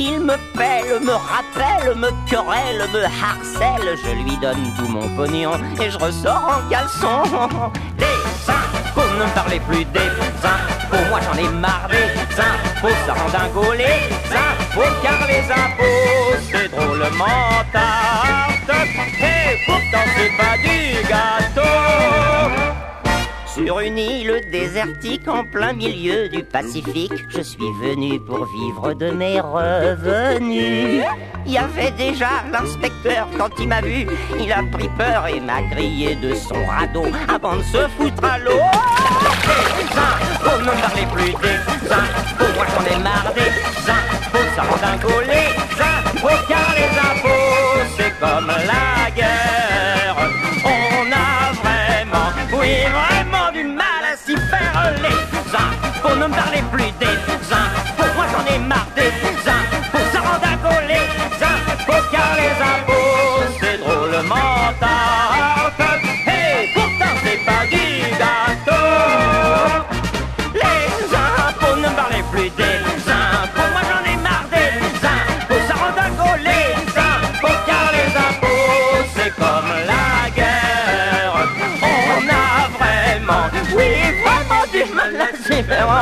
Il 0.00 0.20
me 0.20 0.36
pèle, 0.56 1.00
me 1.02 1.12
rappelle, 1.12 1.96
me 1.96 2.10
querelle, 2.30 2.86
me 2.92 3.04
harcèle. 3.04 3.96
Je 4.04 4.10
lui 4.22 4.36
donne 4.36 4.72
tout 4.76 4.86
mon 4.86 5.08
pognon 5.16 5.54
et 5.80 5.90
je 5.90 5.98
ressors 5.98 6.62
en 6.64 6.68
caleçon. 6.70 7.22
Les 7.98 8.06
impôts, 8.48 9.10
ne 9.18 9.24
me 9.24 9.34
parlez 9.34 9.58
plus 9.60 9.84
des 9.86 10.10
impôts. 10.44 11.04
Moi 11.10 11.20
j'en 11.20 11.38
ai 11.38 11.48
marre 11.48 11.88
des 11.90 12.40
impôts, 12.40 12.94
ça 13.06 13.14
rend 13.14 13.28
dingo 13.30 13.72
les 13.72 14.08
impôts. 14.36 14.94
Car 15.02 15.26
les 15.26 15.50
impôts, 15.50 16.36
c'est 16.50 16.68
drôlement 16.68 17.64
tarte. 17.72 18.70
Et 19.20 19.58
pourtant 19.66 20.06
c'est 20.16 20.36
pas 20.36 20.56
du 20.58 21.08
gâteau. 21.08 22.77
Sur 23.58 23.80
une 23.80 23.98
île 23.98 24.40
désertique 24.52 25.26
en 25.26 25.44
plein 25.44 25.72
milieu 25.72 26.28
du 26.28 26.44
Pacifique. 26.44 27.12
Je 27.28 27.40
suis 27.40 27.70
venu 27.82 28.20
pour 28.20 28.46
vivre 28.46 28.94
de 28.94 29.10
mes 29.10 29.40
revenus. 29.40 31.04
Il 31.44 31.52
y 31.52 31.58
avait 31.58 31.90
déjà 31.90 32.28
l'inspecteur 32.52 33.26
quand 33.36 33.50
il 33.58 33.68
m'a 33.68 33.80
vu. 33.80 34.06
Il 34.40 34.52
a 34.52 34.62
pris 34.62 34.88
peur 34.96 35.26
et 35.26 35.40
m'a 35.40 35.62
grillé 35.62 36.14
de 36.14 36.34
son 36.34 36.64
radeau 36.66 37.06
avant 37.28 37.56
de 37.56 37.62
se 37.62 37.88
foutre 37.96 38.24
à 38.24 38.38
l'eau. 38.38 38.62
Des 39.42 39.98
impôts, 39.98 40.62
ne 40.62 41.14
plus 41.14 41.32
des 41.32 41.92
impôts. 41.92 42.52
Moi 42.54 42.66
j'en 42.72 42.96
ai 42.96 43.02
marre 43.02 43.32
des 43.34 43.90
impôts, 43.90 44.48
ça 44.54 44.62
rend 44.62 44.76
les 45.22 45.82
impôts. 45.82 46.38
Car 46.48 46.74
les 46.76 46.92
impôts, 46.98 47.82
c'est 47.96 48.12
comme 48.20 48.46
la 48.46 49.10
guerre. 49.10 49.37
Les 54.96 55.54
impôts, 55.54 56.16
ne 56.16 56.26
me 56.26 56.34
parlez 56.34 56.62
plus 56.72 56.90
des 56.98 57.06
impôts. 57.06 58.12
Moi 58.16 58.26
j'en 58.32 58.54
ai 58.54 58.58
marre 58.58 58.86
des 58.96 59.12
impôts, 59.58 60.06
ça 60.12 60.20
rend 60.20 60.38
dingo 60.38 60.74
les 60.88 61.06
impôts. 61.44 62.04
Car 62.10 62.30
les 62.36 62.56
impôts, 62.72 63.07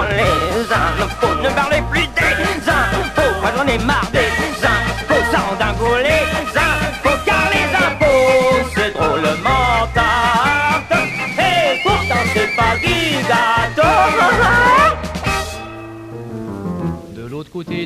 Les 0.04 0.72
impôts, 0.72 1.34
ne 1.42 1.48
parlez 1.54 1.82
plus 1.90 2.06
des 2.08 2.68
impôts. 2.68 3.40
Moi 3.40 3.50
j'en 3.56 3.66
ai 3.66 3.78
marre 3.78 4.10
des 4.12 4.55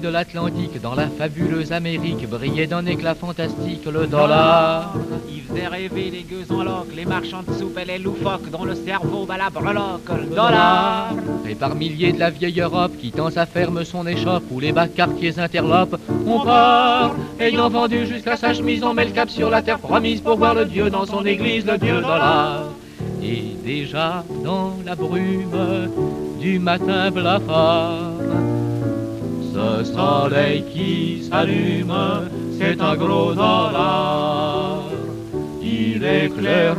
de 0.00 0.08
l'Atlantique, 0.08 0.80
dans 0.80 0.94
la 0.94 1.08
fabuleuse 1.08 1.72
Amérique, 1.72 2.28
brillait 2.28 2.66
d'un 2.66 2.84
éclat 2.86 3.14
fantastique 3.14 3.84
le 3.86 4.06
dollar. 4.06 4.94
Il 5.28 5.42
faisait 5.42 5.66
rêver 5.66 6.10
les 6.10 6.22
gueux 6.22 6.44
en 6.50 6.62
loques, 6.62 6.94
les 6.94 7.04
marchands 7.04 7.42
de 7.46 7.52
soupe 7.52 7.78
et 7.78 7.84
les 7.84 7.98
loufoques 7.98 8.50
dont 8.50 8.64
le 8.64 8.74
cerveau 8.74 9.26
bat 9.26 9.36
la 9.36 9.50
breloque. 9.50 10.08
Le 10.08 10.34
dollar 10.34 11.12
Et 11.48 11.54
par 11.54 11.74
milliers 11.74 12.12
de 12.12 12.18
la 12.18 12.30
vieille 12.30 12.60
Europe 12.60 12.92
qui 12.98 13.10
tend 13.10 13.30
sa 13.30 13.46
ferme 13.46 13.84
son 13.84 14.06
échoppe, 14.06 14.44
où 14.50 14.60
les 14.60 14.72
bas 14.72 14.88
quartiers 14.88 15.38
interlopent, 15.38 16.00
on 16.26 16.40
part, 16.40 17.14
ayant 17.38 17.68
vendu 17.68 18.06
jusqu'à 18.06 18.36
sa 18.36 18.54
chemise, 18.54 18.82
on 18.82 18.94
met 18.94 19.04
le 19.04 19.12
cap 19.12 19.30
sur 19.30 19.50
la 19.50 19.62
terre 19.62 19.78
promise 19.78 20.20
pour 20.20 20.36
voir 20.36 20.54
le 20.54 20.64
Dieu 20.64 20.90
dans 20.90 21.06
son 21.06 21.24
église, 21.24 21.66
le 21.66 21.78
Dieu 21.78 22.00
dollar. 22.00 22.64
Et 23.22 23.56
déjà 23.64 24.24
dans 24.42 24.76
la 24.84 24.94
brume 24.94 25.90
du 26.40 26.58
matin 26.58 27.10
blafard, 27.10 28.09
ce 29.60 29.84
soleil 29.84 30.64
qui 30.72 31.22
s'allume, 31.28 31.94
c'est 32.58 32.80
un 32.80 32.96
gros 32.96 33.32
dollar. 33.34 34.82
Il 35.62 36.04
éclaire 36.04 36.76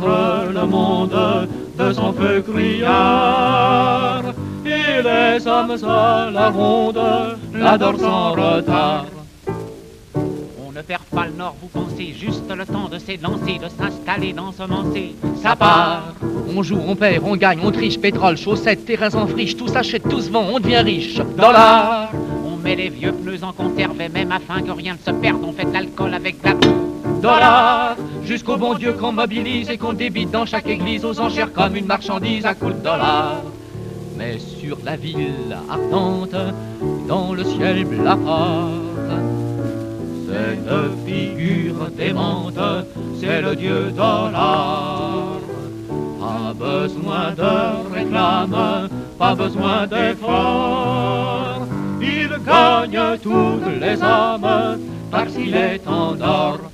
le 0.52 0.66
monde 0.66 1.48
de 1.78 1.92
son 1.92 2.12
feu 2.12 2.42
criard. 2.42 4.22
Et 4.64 5.02
les 5.02 5.46
hommes 5.46 5.76
à 5.84 6.30
la 6.30 6.50
ronde 6.50 7.00
l'adorent 7.54 8.00
sans 8.00 8.32
retard. 8.32 9.06
Pas 11.14 11.26
le 11.26 11.32
nord, 11.32 11.54
vous 11.60 11.68
pensez, 11.68 12.14
juste 12.18 12.50
le 12.56 12.64
temps 12.64 12.88
de 12.88 12.98
s'élancer, 12.98 13.58
de 13.58 13.68
s'installer 13.68 14.32
dans 14.32 14.50
ce 14.50 14.62
mancé. 14.62 15.14
Ça 15.42 15.54
part, 15.54 16.14
on 16.48 16.62
joue, 16.62 16.78
on 16.86 16.96
perd, 16.96 17.22
on 17.26 17.36
gagne, 17.36 17.60
on 17.62 17.70
triche, 17.70 17.98
pétrole, 18.00 18.38
chaussettes, 18.38 18.86
terrains 18.86 19.14
en 19.14 19.26
friche, 19.26 19.54
tout 19.54 19.68
s'achète, 19.68 20.08
tout 20.08 20.20
se 20.20 20.30
vend, 20.30 20.46
on 20.50 20.58
devient 20.58 20.78
riche. 20.78 21.16
Dollar, 21.36 22.10
On 22.46 22.56
met 22.56 22.76
les 22.76 22.88
vieux 22.88 23.12
pneus 23.12 23.44
en 23.44 23.52
conserve 23.52 24.00
et 24.00 24.08
même 24.08 24.32
afin 24.32 24.62
que 24.62 24.70
rien 24.70 24.94
ne 24.94 24.98
se 24.98 25.14
perde, 25.20 25.42
on 25.44 25.52
fait 25.52 25.66
de 25.66 25.72
l'alcool 25.72 26.14
avec 26.14 26.40
de 26.40 26.48
la 26.48 26.54
dollar, 27.20 27.96
jusqu'au 28.24 28.56
bon 28.56 28.74
Dieu 28.74 28.94
qu'on 28.94 29.12
mobilise 29.12 29.68
et 29.68 29.76
qu'on 29.76 29.92
débite 29.92 30.30
dans 30.30 30.46
chaque 30.46 30.66
église 30.66 31.04
aux 31.04 31.20
enchères 31.20 31.52
comme 31.52 31.76
une 31.76 31.86
marchandise 31.86 32.46
à 32.46 32.54
coups 32.54 32.74
de 32.74 32.80
dollars. 32.80 33.42
Mais 34.16 34.38
sur 34.38 34.78
la 34.84 34.96
ville 34.96 35.56
ardente, 35.70 36.34
dans 37.06 37.34
le 37.34 37.44
ciel 37.44 37.84
blafard, 37.84 38.70
cette 40.32 41.06
figure 41.06 41.88
démente, 41.96 42.86
c'est 43.20 43.42
le 43.42 43.54
dieu 43.54 43.90
dollar. 43.90 45.38
Pas 46.20 46.54
besoin 46.54 47.32
de 47.36 47.94
réclame, 47.94 48.88
pas 49.18 49.34
besoin 49.34 49.86
d'effort. 49.86 51.66
Il 52.00 52.30
gagne 52.46 53.18
toutes 53.22 53.80
les 53.80 54.02
âmes 54.02 54.78
parce 55.10 55.32
qu'il 55.34 55.54
est 55.54 55.86
en 55.86 56.18
or. 56.20 56.71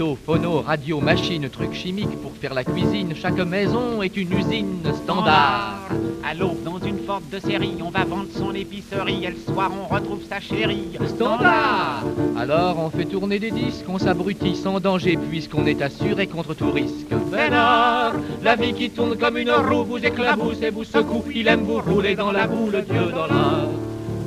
Phono, 0.00 0.62
radio, 0.62 0.98
machine, 0.98 1.50
trucs 1.50 1.74
chimiques 1.74 2.16
pour 2.22 2.32
faire 2.32 2.54
la 2.54 2.64
cuisine. 2.64 3.14
Chaque 3.14 3.38
maison 3.38 4.00
est 4.00 4.16
une 4.16 4.32
usine 4.32 4.82
standard. 4.94 5.90
À 6.24 6.32
l'aube, 6.32 6.62
dans 6.64 6.78
une 6.78 7.00
forte 7.00 7.28
de 7.30 7.38
série, 7.38 7.74
on 7.84 7.90
va 7.90 8.04
vendre 8.04 8.28
son 8.34 8.54
épicerie 8.54 9.26
et 9.26 9.30
le 9.30 9.36
soir 9.36 9.70
on 9.70 9.92
retrouve 9.94 10.22
sa 10.26 10.40
chérie. 10.40 10.96
Standard 11.06 12.04
Alors 12.38 12.78
on 12.78 12.88
fait 12.88 13.04
tourner 13.04 13.38
des 13.38 13.50
disques, 13.50 13.84
on 13.88 13.98
s'abrutit 13.98 14.56
sans 14.56 14.80
danger 14.80 15.18
puisqu'on 15.18 15.66
est 15.66 15.82
assuré 15.82 16.26
contre 16.26 16.54
tout 16.54 16.70
risque. 16.70 17.12
Vénard, 17.30 18.14
la 18.42 18.56
vie 18.56 18.72
qui 18.72 18.88
tourne 18.88 19.18
comme 19.18 19.36
une 19.36 19.50
roue 19.50 19.84
vous 19.84 19.98
éclabousse 19.98 20.62
et 20.62 20.70
vous 20.70 20.84
secoue. 20.84 21.24
Il 21.34 21.46
aime 21.46 21.64
vous 21.64 21.78
rouler 21.78 22.14
dans 22.14 22.32
la 22.32 22.46
boue, 22.46 22.70
le 22.70 22.80
dieu 22.80 23.04
dollar. 23.12 23.68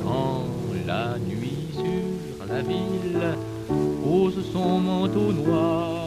Quand 0.04 0.44
la 0.86 1.18
nuit 1.18 1.66
sur 1.72 2.46
la 2.46 2.62
ville 2.62 3.34
son 4.32 4.78
manteau 4.80 5.32
noir, 5.32 6.06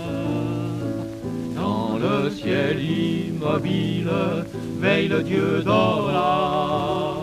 dans 1.55 1.97
le 1.97 2.29
ciel 2.29 2.79
immobile 2.81 4.09
veille 4.79 5.07
le 5.07 5.23
dieu 5.23 5.61
dollar. 5.63 7.17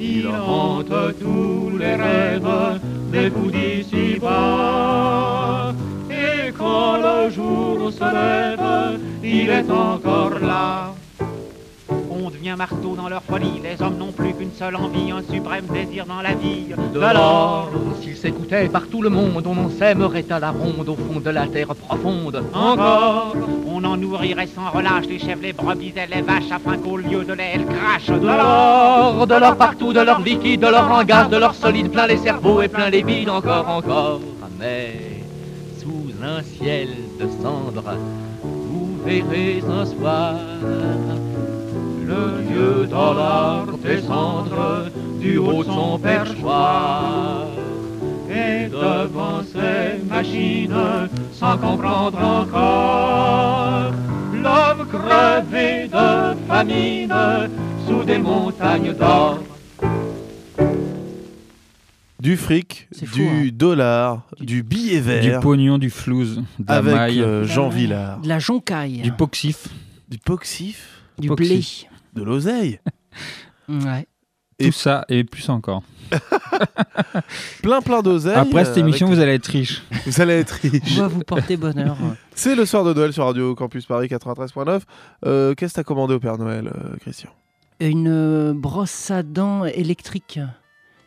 Il 0.00 0.28
hante 0.28 1.18
tous 1.20 1.78
les 1.78 1.94
rêves 1.94 2.80
des 3.12 3.30
fous 3.30 3.50
d'ici 3.50 4.18
bas. 4.20 5.74
Et 6.10 6.52
quand 6.52 6.96
le 6.96 7.30
jour 7.30 7.92
se 7.92 8.04
lève, 8.04 9.00
il 9.22 9.48
est 9.50 9.70
encore 9.70 10.38
là. 10.40 10.95
Devient 12.46 12.58
marteau 12.58 12.94
dans 12.94 13.08
leur 13.08 13.24
folie, 13.24 13.60
les 13.60 13.84
hommes 13.84 13.98
n'ont 13.98 14.12
plus 14.12 14.32
qu'une 14.32 14.52
seule 14.52 14.76
envie, 14.76 15.10
un 15.10 15.20
suprême 15.34 15.64
désir 15.66 16.06
dans 16.06 16.22
la 16.22 16.32
vie. 16.32 16.66
De 16.94 17.00
l'or, 17.00 17.72
s'il 18.00 18.16
s'écoutait 18.16 18.68
par 18.68 18.86
tout 18.86 19.02
le 19.02 19.08
monde, 19.10 19.44
on 19.44 19.64
en 19.64 19.68
s'aimerait 19.68 20.24
à 20.30 20.38
la 20.38 20.52
ronde 20.52 20.88
au 20.88 20.94
fond 20.94 21.18
de 21.18 21.30
la 21.30 21.48
terre 21.48 21.74
profonde. 21.74 22.44
Encore, 22.54 23.34
on 23.66 23.82
en 23.82 23.96
nourrirait 23.96 24.46
sans 24.46 24.70
relâche 24.70 25.06
les 25.08 25.18
chèvres, 25.18 25.42
les 25.42 25.52
brebis 25.52 25.92
et 25.96 26.14
les 26.14 26.22
vaches, 26.22 26.52
afin 26.52 26.78
qu'au 26.78 26.98
lieu 26.98 27.24
de 27.24 27.32
lait, 27.32 27.50
elles 27.54 27.66
crachent 27.66 28.16
De 28.16 28.28
l'or, 28.28 29.26
de 29.26 29.34
l'or 29.34 29.56
partout, 29.56 29.92
de 29.92 30.00
l'or 30.02 30.20
liquide, 30.20 30.60
de 30.60 30.68
l'or 30.68 30.88
en 30.88 31.02
gaz, 31.02 31.28
de 31.28 31.38
l'or 31.38 31.52
solide, 31.52 31.90
plein 31.90 32.06
les 32.06 32.18
cerveaux 32.18 32.62
et 32.62 32.68
plein 32.68 32.90
les 32.90 33.02
bides, 33.02 33.28
encore, 33.28 33.68
encore. 33.68 34.20
Mais 34.60 35.24
sous 35.80 36.12
un 36.22 36.44
ciel 36.44 36.90
de 37.18 37.26
cendres, 37.42 37.96
vous 38.44 39.00
verrez 39.04 39.64
un 39.68 39.84
soir 39.84 40.36
le 42.06 42.42
dieu 42.46 42.86
dollar 42.86 43.66
descendre 43.82 44.90
du 45.20 45.38
haut 45.38 45.64
de 45.64 45.68
son 45.68 45.98
perchoir. 45.98 47.46
Et 48.30 48.68
devant 48.68 49.42
ces 49.42 50.02
machines, 50.08 51.08
sans 51.32 51.56
comprendre 51.56 52.18
encore, 52.22 53.92
l'homme 54.32 54.86
crevé 54.88 55.88
de 55.88 56.36
famine 56.46 57.14
sous 57.86 58.04
des 58.04 58.18
montagnes 58.18 58.92
d'or. 58.92 59.38
Du 62.20 62.36
fric, 62.36 62.88
fou, 63.04 63.14
du 63.14 63.28
hein. 63.28 63.50
dollar, 63.52 64.22
du 64.40 64.62
billet 64.62 64.96
Du 65.00 65.06
vert, 65.06 65.40
pognon, 65.40 65.78
du 65.78 65.90
flouze, 65.90 66.42
de 66.58 66.64
la 66.66 66.74
avec 66.74 66.94
maille, 66.94 67.22
euh, 67.22 67.44
Jean 67.44 67.68
Villard, 67.68 68.20
De 68.20 68.28
la 68.28 68.38
joncaille. 68.40 69.00
du 69.02 69.12
poxif. 69.12 69.68
du 70.08 70.18
poxif, 70.18 71.02
du 71.18 71.28
blé. 71.30 71.60
De 72.16 72.22
l'oseille. 72.22 72.80
Ouais. 73.68 74.06
Et- 74.58 74.66
Tout 74.66 74.72
ça 74.72 75.04
et 75.08 75.22
plus 75.24 75.48
encore. 75.48 75.82
Plein 77.62 77.80
plein 77.82 78.00
d'oseille. 78.02 78.34
Après 78.36 78.64
cette 78.64 78.76
euh, 78.78 78.80
émission, 78.80 79.06
avec- 79.06 79.16
vous 79.18 79.22
allez 79.22 79.32
être 79.34 79.46
riche. 79.46 79.82
vous 80.06 80.20
allez 80.20 80.34
être 80.34 80.58
On 80.64 80.68
riche. 80.68 80.96
va 80.98 81.08
vous 81.08 81.20
porter 81.20 81.56
bonheur. 81.56 81.96
C'est 82.34 82.54
le 82.54 82.64
soir 82.64 82.84
de 82.84 82.92
Noël 82.94 83.12
sur 83.12 83.24
Radio 83.24 83.54
Campus 83.54 83.86
Paris 83.86 84.06
93.9. 84.08 84.82
Euh, 85.24 85.54
Qu'est-ce 85.54 85.72
que 85.74 85.76
t'as 85.80 85.84
commandé 85.84 86.14
au 86.14 86.20
Père 86.20 86.38
Noël, 86.38 86.68
euh, 86.68 86.96
Christian? 87.00 87.30
Une 87.80 88.08
euh, 88.08 88.52
brosse 88.54 89.10
à 89.10 89.22
dents 89.22 89.64
électrique 89.64 90.38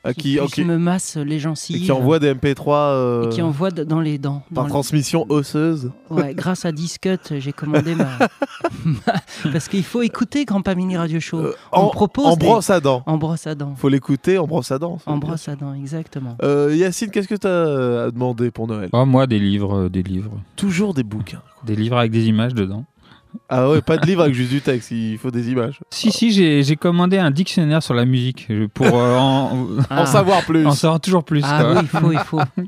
Ah, 0.03 0.13
qui, 0.13 0.39
me 0.63 0.77
masse 0.77 1.17
les 1.17 1.35
et 1.35 1.39
gencives. 1.39 1.83
qui 1.83 1.91
envoie 1.91 2.19
des 2.19 2.33
MP3 2.33 2.73
euh, 2.73 3.25
et 3.25 3.29
qui 3.33 3.41
envoie 3.41 3.69
dans 3.69 3.99
les 3.99 4.17
dents. 4.17 4.43
par 4.53 4.63
dans 4.63 4.63
les- 4.63 4.69
transmission 4.69 5.25
osseuse. 5.29 5.91
Ouais, 6.09 6.33
grâce 6.33 6.63
à 6.63 6.71
Discut, 6.71 7.17
j'ai 7.37 7.51
commandé 7.51 7.95
ma... 7.95 8.07
Parce 9.51 9.67
qu'il 9.67 9.83
faut 9.83 10.01
écouter 10.01 10.45
Grand 10.45 10.65
Mini 10.75 10.95
Radio 10.97 11.19
Show. 11.19 11.39
Euh, 11.39 11.53
On 11.71 11.81
en, 11.81 11.89
propose 11.89 12.25
en 12.27 12.35
des- 12.37 12.45
brosse 12.45 12.69
à 12.69 12.79
dents. 12.79 13.03
En 13.05 13.17
brosse 13.17 13.45
à 13.47 13.55
dents. 13.55 13.75
Faut 13.75 13.89
l'écouter 13.89 14.37
en 14.37 14.47
brosse 14.47 14.71
à 14.71 14.79
dents. 14.79 14.99
En 15.05 15.17
brosse 15.17 15.47
à 15.49 15.55
dents, 15.55 15.73
exactement. 15.73 16.37
Euh, 16.43 16.73
Yacine, 16.75 17.11
qu'est-ce 17.11 17.27
que 17.27 17.35
t'as 17.35 17.49
euh, 17.49 18.11
demandé 18.11 18.51
pour 18.51 18.67
Noël? 18.67 18.89
Oh, 18.93 19.05
moi, 19.05 19.27
des 19.27 19.39
livres, 19.39 19.75
euh, 19.85 19.89
des 19.89 20.03
livres. 20.03 20.31
Toujours 20.55 20.93
des 20.93 21.03
bouquins. 21.03 21.41
Des 21.65 21.75
livres 21.75 21.97
avec 21.97 22.11
des 22.11 22.25
images 22.27 22.53
dedans. 22.53 22.85
Ah 23.47 23.69
ouais, 23.69 23.81
pas 23.81 23.97
de 23.97 24.05
livre 24.05 24.21
avec 24.23 24.33
juste 24.33 24.49
du 24.49 24.61
texte, 24.61 24.91
il 24.91 25.17
faut 25.17 25.31
des 25.31 25.49
images. 25.51 25.79
Si, 25.91 26.11
si, 26.11 26.31
j'ai 26.31 26.63
j'ai 26.63 26.75
commandé 26.75 27.17
un 27.17 27.31
dictionnaire 27.31 27.83
sur 27.83 27.93
la 27.93 28.05
musique 28.05 28.47
pour 28.73 28.87
euh, 28.87 29.17
en, 29.17 29.67
Ah. 29.89 30.01
En 30.01 30.05
savoir 30.05 30.43
plus. 30.45 30.65
en 30.65 30.71
savoir 30.71 30.99
toujours 30.99 31.23
plus. 31.23 31.43
Ah 31.45 31.61
quoi. 31.61 31.73
oui, 31.73 31.79
il 31.83 31.87
faut, 31.99 32.11
il 32.11 32.19
faut. 32.19 32.41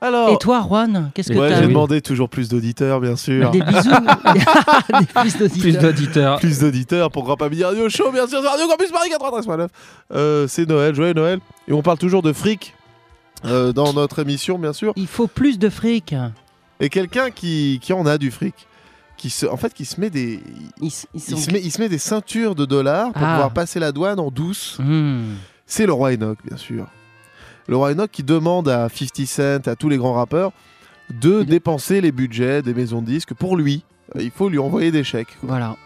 Alors, 0.00 0.28
Et 0.28 0.36
toi, 0.36 0.62
Juan, 0.68 1.10
qu'est-ce 1.14 1.32
que 1.32 1.38
ouais, 1.38 1.48
t'as 1.48 1.62
j'ai 1.62 1.68
demandé 1.68 2.02
toujours 2.02 2.28
plus 2.28 2.50
d'auditeurs, 2.50 3.00
bien 3.00 3.16
sûr. 3.16 3.50
Des 3.52 3.62
bisous 3.62 3.90
Des 3.90 5.06
plus 5.06 5.60
Plus 5.60 5.78
d'auditeurs. 5.78 6.38
plus 6.40 6.58
d'auditeurs 6.58 7.10
pour 7.10 7.24
Grand 7.24 7.40
Mini 7.48 7.64
Radio 7.64 7.88
Show, 7.88 8.12
bien 8.12 8.26
sûr, 8.26 8.40
sur 8.42 8.50
Radio 8.50 8.66
Campus 8.68 8.90
Paris 8.90 9.08
93.9. 9.08 9.68
Euh, 10.12 10.46
c'est 10.46 10.68
Noël, 10.68 10.94
joyeux 10.94 11.14
Noël. 11.14 11.38
Et 11.68 11.72
on 11.72 11.80
parle 11.80 11.96
toujours 11.96 12.20
de 12.20 12.34
fric 12.34 12.74
euh, 13.46 13.72
dans 13.72 13.94
notre 13.94 14.18
émission, 14.18 14.58
bien 14.58 14.74
sûr. 14.74 14.92
Il 14.96 15.06
faut 15.06 15.26
plus 15.26 15.58
de 15.58 15.70
fric. 15.70 16.14
Et 16.80 16.90
quelqu'un 16.90 17.30
qui, 17.30 17.78
qui 17.80 17.94
en 17.94 18.04
a 18.04 18.18
du 18.18 18.30
fric, 18.30 18.66
qui 19.16 19.30
se, 19.30 19.46
en 19.46 19.56
fait, 19.56 19.72
qui 19.72 19.84
se 19.84 20.00
met 20.00 20.10
des, 20.10 20.40
il 20.82 20.90
se 20.90 21.06
met, 21.52 21.60
il 21.62 21.70
se 21.70 21.80
met 21.80 21.88
des 21.88 21.98
ceintures 21.98 22.54
de 22.54 22.64
dollars 22.64 23.12
pour 23.12 23.22
Ah. 23.22 23.32
pouvoir 23.34 23.52
passer 23.52 23.78
la 23.80 23.92
douane 23.92 24.18
en 24.20 24.30
douce. 24.30 24.78
Hmm. 24.80 25.34
C'est 25.66 25.86
le 25.86 25.92
roi 25.92 26.12
Enoch, 26.12 26.38
bien 26.46 26.56
sûr. 26.56 26.86
Le 27.68 27.76
roi 27.76 27.92
Enoch 27.92 28.10
qui 28.10 28.22
demande 28.22 28.68
à 28.68 28.88
50 28.88 29.26
Cent, 29.26 29.66
à 29.68 29.76
tous 29.76 29.88
les 29.88 29.96
grands 29.96 30.12
rappeurs, 30.14 30.52
de 31.10 31.42
dépenser 31.42 32.00
les 32.00 32.12
budgets 32.12 32.60
des 32.62 32.74
maisons 32.74 33.00
de 33.00 33.06
disques 33.06 33.34
pour 33.34 33.56
lui. 33.56 33.84
Il 34.18 34.30
faut 34.30 34.48
lui 34.48 34.58
envoyer 34.58 34.90
des 34.90 35.04
chèques. 35.04 35.36
Voilà. 35.42 35.76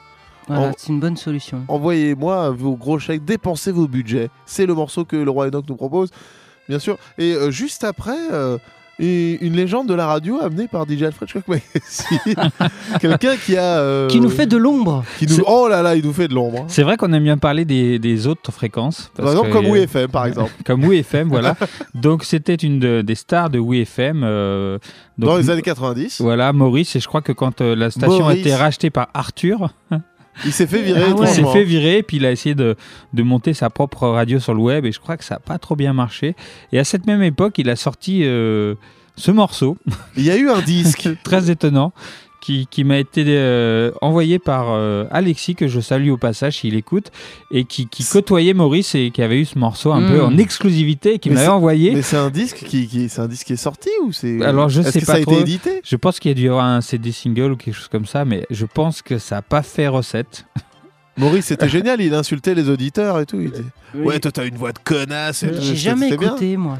Voilà, 0.48 0.68
En- 0.68 0.72
c'est 0.76 0.88
une 0.88 0.98
bonne 1.00 1.16
solution. 1.16 1.64
Envoyez-moi 1.68 2.50
vos 2.50 2.74
gros 2.76 2.98
chèques, 2.98 3.24
dépensez 3.24 3.70
vos 3.70 3.86
budgets. 3.86 4.30
C'est 4.46 4.66
le 4.66 4.74
morceau 4.74 5.04
que 5.04 5.16
le 5.16 5.30
roi 5.30 5.46
Enoch 5.48 5.64
nous 5.68 5.76
propose, 5.76 6.10
bien 6.68 6.78
sûr. 6.78 6.96
Et 7.18 7.34
euh, 7.34 7.50
juste 7.50 7.84
après, 7.84 8.16
euh, 8.32 8.58
et 8.98 9.38
une 9.44 9.54
légende 9.54 9.88
de 9.88 9.94
la 9.94 10.06
radio 10.06 10.38
amenée 10.40 10.66
par 10.68 10.84
DJ 10.88 11.04
Alfred. 11.04 11.28
Quelqu'un 13.00 13.36
qui 13.36 13.56
a. 13.56 13.78
euh, 13.78 14.06
Qui 14.08 14.20
nous 14.20 14.28
fait 14.30 14.46
de 14.46 14.56
l'ombre. 14.56 15.04
nous- 15.22 15.44
Oh 15.46 15.68
là 15.68 15.82
là, 15.82 15.94
il 15.96 16.04
nous 16.04 16.12
fait 16.12 16.28
de 16.28 16.34
l'ombre. 16.34 16.60
hein. 16.62 16.64
C'est 16.68 16.82
vrai 16.82 16.96
qu'on 16.96 17.12
aime 17.12 17.22
bien 17.22 17.38
parler 17.38 17.64
des, 17.64 17.98
des 17.98 18.26
autres 18.26 18.50
fréquences. 18.52 19.10
Par 19.14 19.24
parce 19.26 19.30
exemple, 19.36 19.48
que, 19.50 19.52
comme 19.54 19.66
WFM, 19.66 20.08
par 20.10 20.26
exemple. 20.26 20.50
Comme 20.64 20.84
WFM, 20.84 21.28
voilà. 21.28 21.54
Donc 21.94 22.24
c'était 22.24 22.54
une 22.54 22.78
de- 22.78 23.02
des 23.02 23.14
stars 23.14 23.50
de 23.50 23.58
WFM. 23.58 24.22
euh, 24.24 24.78
Dans 25.16 25.36
les 25.36 25.50
années 25.50 25.62
90. 25.62 26.20
Voilà, 26.20 26.52
Maurice. 26.52 26.96
Et 26.96 27.00
je 27.00 27.06
crois 27.08 27.22
que 27.22 27.32
quand 27.32 27.60
euh, 27.60 27.74
la 27.76 27.90
station 27.90 28.20
Maurice. 28.20 28.36
a 28.38 28.40
été 28.40 28.54
rachetée 28.54 28.90
par 28.90 29.08
Arthur, 29.14 29.72
Il 30.44 30.52
s'est 30.52 30.66
fait 30.66 30.82
virer. 30.82 31.02
Ah 31.08 31.14
ouais. 31.14 31.26
il 31.28 31.34
s'est 31.34 31.52
fait 31.52 31.64
virer. 31.64 32.02
Puis 32.02 32.18
il 32.18 32.26
a 32.26 32.30
essayé 32.32 32.54
de, 32.54 32.76
de 33.12 33.22
monter 33.22 33.54
sa 33.54 33.70
propre 33.70 34.06
radio 34.08 34.38
sur 34.40 34.54
le 34.54 34.60
web. 34.60 34.84
Et 34.86 34.92
je 34.92 35.00
crois 35.00 35.16
que 35.16 35.24
ça 35.24 35.36
n'a 35.36 35.40
pas 35.40 35.58
trop 35.58 35.76
bien 35.76 35.92
marché. 35.92 36.34
Et 36.72 36.78
à 36.78 36.84
cette 36.84 37.06
même 37.06 37.22
époque, 37.22 37.58
il 37.58 37.68
a 37.70 37.76
sorti 37.76 38.22
euh, 38.24 38.74
ce 39.16 39.30
morceau, 39.30 39.76
Il 40.16 40.24
y 40.24 40.30
a 40.30 40.36
eu 40.36 40.48
un 40.48 40.60
disque. 40.66 41.08
très 41.24 41.50
étonnant. 41.50 41.92
Qui, 42.40 42.68
qui 42.70 42.84
m'a 42.84 42.98
été 42.98 43.24
euh, 43.26 43.90
envoyé 44.00 44.38
par 44.38 44.66
euh, 44.70 45.04
Alexis, 45.10 45.56
que 45.56 45.66
je 45.66 45.80
salue 45.80 46.10
au 46.10 46.16
passage 46.16 46.58
s'il 46.58 46.76
écoute, 46.76 47.10
et 47.50 47.64
qui, 47.64 47.88
qui 47.88 48.04
côtoyait 48.04 48.54
Maurice 48.54 48.94
et 48.94 49.10
qui 49.10 49.22
avait 49.22 49.40
eu 49.40 49.44
ce 49.44 49.58
morceau 49.58 49.92
un 49.92 50.06
peu 50.08 50.22
en 50.22 50.38
exclusivité, 50.38 51.14
et 51.14 51.18
qui 51.18 51.30
m'avait 51.30 51.48
envoyé. 51.48 51.94
Mais 51.94 52.02
c'est 52.02 52.16
un 52.16 52.30
disque 52.30 52.58
qui, 52.64 52.86
qui- 52.86 53.08
c'est 53.08 53.20
un 53.20 53.26
disque 53.26 53.48
qui 53.48 53.54
est 53.54 53.56
sorti 53.56 53.90
ou 54.04 54.12
c'est 54.12 54.40
Alors, 54.42 54.68
je 54.68 54.82
sais 54.82 55.00
que 55.00 55.06
pas 55.06 55.14
ça 55.14 55.18
a 55.18 55.22
trop. 55.22 55.32
été 55.32 55.40
édité? 55.42 55.80
Je 55.84 55.96
pense 55.96 56.20
qu'il 56.20 56.30
y 56.30 56.32
a 56.32 56.34
dû 56.36 56.44
y 56.44 56.48
avoir 56.48 56.64
un 56.64 56.80
CD 56.80 57.10
single 57.10 57.52
ou 57.52 57.56
quelque 57.56 57.74
chose 57.74 57.88
comme 57.88 58.06
ça, 58.06 58.24
mais 58.24 58.46
je 58.50 58.66
pense 58.66 59.02
que 59.02 59.18
ça 59.18 59.36
n'a 59.36 59.42
pas 59.42 59.62
fait 59.62 59.88
recette. 59.88 60.44
Maurice, 61.18 61.46
c'était 61.46 61.68
génial, 61.68 62.00
il 62.00 62.14
insultait 62.14 62.54
les 62.54 62.68
auditeurs 62.70 63.18
et 63.20 63.26
tout. 63.26 63.40
Il 63.40 63.50
disait, 63.50 63.64
ouais, 63.94 64.18
toi 64.20 64.30
t'as 64.32 64.46
une 64.46 64.56
voix 64.56 64.72
de 64.72 64.78
connasse. 64.82 65.42
et 65.42 65.50
tout. 65.50 65.58
J'ai 65.60 65.76
jamais 65.76 66.16
bien. 66.16 66.28
écouté, 66.30 66.56
moi. 66.56 66.78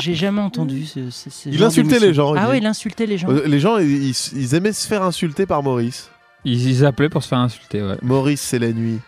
J'ai 0.00 0.14
jamais 0.14 0.40
entendu 0.40 0.86
ce, 0.86 1.10
ce- 1.10 1.30
ce 1.30 1.48
Il 1.48 1.62
insultait 1.62 1.98
les 2.00 2.14
gens, 2.14 2.34
Ah 2.36 2.46
dit. 2.46 2.50
oui, 2.52 2.58
il 2.58 2.66
insultait 2.66 3.06
les 3.06 3.18
gens. 3.18 3.28
Euh, 3.30 3.42
Les 3.46 3.60
gens, 3.60 3.78
ils, 3.78 4.08
ils- 4.10 4.32
ils 4.36 4.54
aimaient 4.54 4.72
se 4.72 4.86
faire 4.86 5.02
insulter 5.02 5.46
par 5.46 5.62
Maurice. 5.62 6.10
Ils, 6.44 6.68
ils 6.70 6.84
appelaient 6.86 7.08
pour 7.08 7.22
se 7.22 7.28
faire 7.28 7.38
insulter, 7.38 7.82
ouais. 7.82 7.96
Maurice, 8.02 8.40
c'est 8.40 8.58
la 8.58 8.72
nuit. 8.72 8.98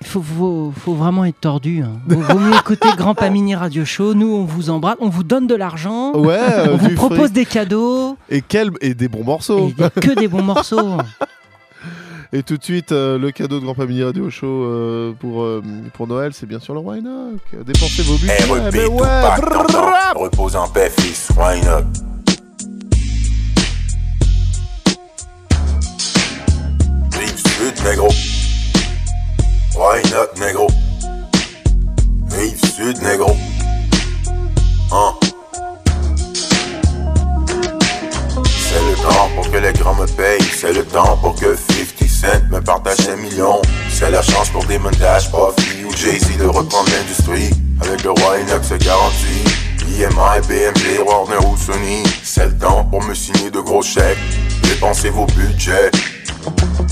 Il 0.00 0.06
faut, 0.08 0.20
faut, 0.22 0.72
faut 0.76 0.94
vraiment 0.94 1.24
être 1.24 1.40
tordu. 1.40 1.82
Hein. 1.82 1.92
Vaut, 2.06 2.20
vaut 2.20 2.38
mieux 2.38 2.54
écouter 2.56 2.88
Grand 2.96 3.14
Pamini 3.14 3.54
Radio 3.54 3.84
Show. 3.84 4.12
Nous, 4.14 4.26
on 4.26 4.44
vous 4.44 4.68
embrasse, 4.68 4.96
on 5.00 5.08
vous 5.08 5.22
donne 5.22 5.46
de 5.46 5.54
l'argent, 5.54 6.12
Ouais, 6.14 6.36
euh, 6.40 6.66
on 6.72 6.76
vous 6.76 6.88
du 6.88 6.94
propose 6.94 7.18
fric. 7.30 7.32
des 7.32 7.46
cadeaux 7.46 8.16
Et, 8.28 8.42
quel... 8.42 8.70
et 8.80 8.92
des 8.94 9.08
bons 9.08 9.20
et 9.20 9.24
morceaux. 9.24 9.72
a 9.80 9.90
que 9.90 10.18
des 10.18 10.28
bons 10.28 10.42
morceaux. 10.42 10.98
Et 12.36 12.42
tout 12.42 12.56
de 12.56 12.64
suite, 12.64 12.90
euh, 12.90 13.16
le 13.16 13.30
cadeau 13.30 13.60
de 13.60 13.64
Grand 13.64 13.74
Family 13.74 14.02
Radio 14.02 14.28
Show 14.28 14.64
euh, 14.64 15.12
pour, 15.12 15.44
euh, 15.44 15.62
pour 15.92 16.08
Noël, 16.08 16.32
c'est 16.34 16.46
bien 16.46 16.58
sûr 16.58 16.74
le 16.74 16.80
Enoch. 16.80 17.40
Dépensez 17.64 18.02
vos 18.02 18.14
budgets. 18.14 18.42
REP, 18.52 18.72
mais 18.72 18.86
ouais, 18.86 19.08
Tupac, 19.36 20.16
Repose 20.16 20.56
en 20.56 20.66
paix, 20.66 20.90
fils, 20.98 21.28
not? 21.36 21.84
Rive 27.12 27.38
sud, 27.38 27.84
négro. 27.84 28.08
Why 29.76 30.02
not, 30.10 30.44
négro? 30.44 30.66
Rive 32.32 32.58
sud, 32.74 33.00
négro. 33.00 33.36
Hein? 34.90 35.14
C'est 38.58 38.82
le 38.90 38.96
temps 39.04 39.30
pour 39.36 39.48
que 39.52 39.58
les 39.58 39.72
grands 39.72 39.94
me 39.94 40.06
payent. 40.16 40.42
C'est 40.52 40.72
le 40.72 40.84
temps 40.84 41.16
pour 41.18 41.36
que 41.36 41.54
50 41.54 42.13
Me 42.50 42.60
partage 42.60 42.96
ses 42.98 43.16
millions. 43.16 43.60
C'est 43.90 44.10
la 44.10 44.22
chance 44.22 44.48
pour 44.50 44.64
des 44.64 44.78
montages 44.78 45.30
Puffy 45.30 45.84
ou 45.84 45.92
Jay-Z 45.94 46.38
de 46.38 46.46
reprendre 46.46 46.88
l'industrie. 46.90 47.50
Avec 47.82 48.02
le 48.02 48.10
roi 48.10 48.36
c'est 48.62 48.82
garanti. 48.82 49.44
IMI, 49.88 50.40
BMG, 50.48 51.06
Warner 51.06 51.46
ou 51.46 51.56
Sony. 51.56 52.02
C'est 52.22 52.46
le 52.46 52.58
temps 52.58 52.84
pour 52.84 53.02
me 53.02 53.14
signer 53.14 53.50
de 53.50 53.60
gros 53.60 53.82
chèques. 53.82 54.18
Dépensez 54.62 55.10
vos 55.10 55.26
budgets. 55.26 55.90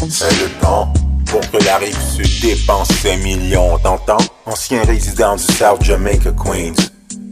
C'est 0.08 0.30
le 0.42 0.48
temps 0.60 0.92
pour 1.26 1.40
que 1.50 1.64
la 1.64 1.78
rive 1.78 1.98
sud 2.14 2.40
dépense 2.42 2.88
ses 3.00 3.16
millions. 3.16 3.78
T'entends? 3.78 4.18
Ancien 4.44 4.82
résident 4.84 5.36
du 5.36 5.42
South 5.42 5.82
Jamaica 5.82 6.30
Queens. 6.32 6.74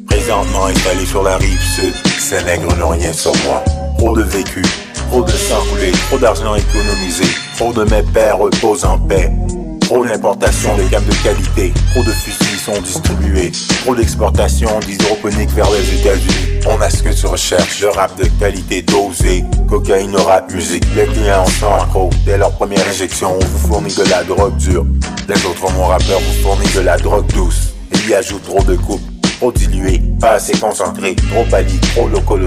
Présentement 0.09 0.67
installé 0.67 1.07
sur 1.07 1.23
la 1.23 1.37
rive 1.37 1.61
sud, 1.61 1.95
ces 2.19 2.43
nègres 2.45 2.75
n'ont 2.77 2.89
rien 2.89 3.13
sur 3.13 3.33
moi. 3.45 3.63
Trop 3.99 4.17
de 4.17 4.23
vécu, 4.23 4.63
trop 5.11 5.25
de 5.25 5.33
sang 5.33 5.61
coulé, 5.71 5.91
trop 5.91 6.19
d'argent 6.19 6.55
économisé, 6.55 7.25
trop 7.57 7.73
de 7.73 7.83
mes 7.91 8.03
pères 8.03 8.39
reposent 8.39 8.85
en 8.85 8.97
paix. 8.97 9.33
Trop 9.81 10.07
d'importation 10.07 10.77
de 10.77 10.85
gammes 10.85 11.05
de 11.05 11.15
qualité, 11.25 11.73
trop 11.91 12.05
de 12.05 12.13
fusils 12.13 12.61
sont 12.65 12.81
distribués, 12.81 13.51
trop 13.83 13.97
d'exportation 13.97 14.79
d'hydroponique 14.79 15.51
vers 15.51 15.69
les 15.73 15.99
États-Unis. 15.99 16.61
On 16.69 16.81
a 16.81 16.89
ce 16.89 17.03
que 17.03 17.09
tu 17.09 17.27
recherches, 17.27 17.81
le 17.81 17.89
rap 17.89 18.17
de 18.21 18.27
qualité 18.39 18.83
dosé, 18.83 19.45
cocaïne, 19.69 20.15
rap, 20.15 20.53
musique. 20.53 20.85
Les 20.95 21.07
clients 21.07 21.45
sont 21.59 21.75
accros, 21.75 22.11
dès 22.25 22.39
leur 22.39 22.53
première 22.53 22.87
injection, 22.89 23.35
on 23.35 23.45
vous 23.45 23.67
fournit 23.67 23.95
de 23.95 24.09
la 24.09 24.23
drogue 24.23 24.57
dure. 24.59 24.87
Les 25.29 25.45
autres 25.45 25.73
mon 25.73 25.87
rappeur 25.87 26.21
vous 26.21 26.43
fournit 26.45 26.73
de 26.73 26.81
la 26.81 26.97
drogue 26.97 27.27
douce. 27.35 27.71
Il 27.93 28.11
y 28.11 28.15
ajoute 28.15 28.45
trop 28.45 28.63
de 28.63 28.77
coupes, 28.77 29.03
trop 29.41 29.51
dilué, 29.51 30.01
pas 30.21 30.35
assez 30.35 30.57
concentré, 30.57 31.17
trop 31.17 31.45
pali, 31.51 31.81
trop 31.95 32.07
loco. 32.07 32.39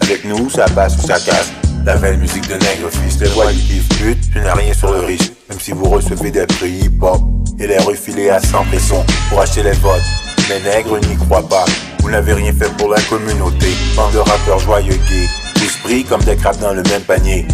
Avec 0.00 0.24
nous, 0.24 0.48
ça 0.48 0.64
passe 0.64 0.96
ou 0.96 1.06
ça 1.06 1.20
casse. 1.20 1.50
La 1.84 1.96
belle 1.96 2.18
musique 2.18 2.46
de 2.46 2.54
nègre, 2.54 2.90
fils 2.90 3.18
de 3.18 3.26
voix 3.28 3.52
du 3.52 3.58
kiff 3.58 3.88
tu 4.32 4.38
n'as 4.38 4.54
rien 4.54 4.72
sur 4.74 4.92
le 4.92 5.00
riche. 5.00 5.32
Même 5.48 5.58
si 5.58 5.72
vous 5.72 5.88
recevez 5.88 6.30
des 6.30 6.46
prix 6.46 6.70
hip-hop, 6.70 7.20
et 7.58 7.66
les 7.66 7.78
refilés 7.78 8.30
à 8.30 8.40
100 8.40 8.64
pression 8.64 9.04
pour 9.28 9.40
acheter 9.40 9.62
les 9.62 9.72
votes. 9.72 10.00
Les 10.48 10.60
nègres 10.62 10.98
n'y 10.98 11.16
croient 11.16 11.46
pas, 11.48 11.64
vous 12.00 12.10
n'avez 12.10 12.34
rien 12.34 12.52
fait 12.52 12.70
pour 12.76 12.90
la 12.90 13.00
communauté. 13.02 13.68
Bande 13.96 14.12
de 14.12 14.18
rappeurs 14.18 14.58
joyeux 14.58 14.98
gays, 15.08 15.28
tous 15.54 15.76
pris 15.84 16.04
comme 16.04 16.22
des 16.24 16.36
crabes 16.36 16.58
dans 16.58 16.72
le 16.72 16.82
même 16.82 17.02
panier. 17.02 17.46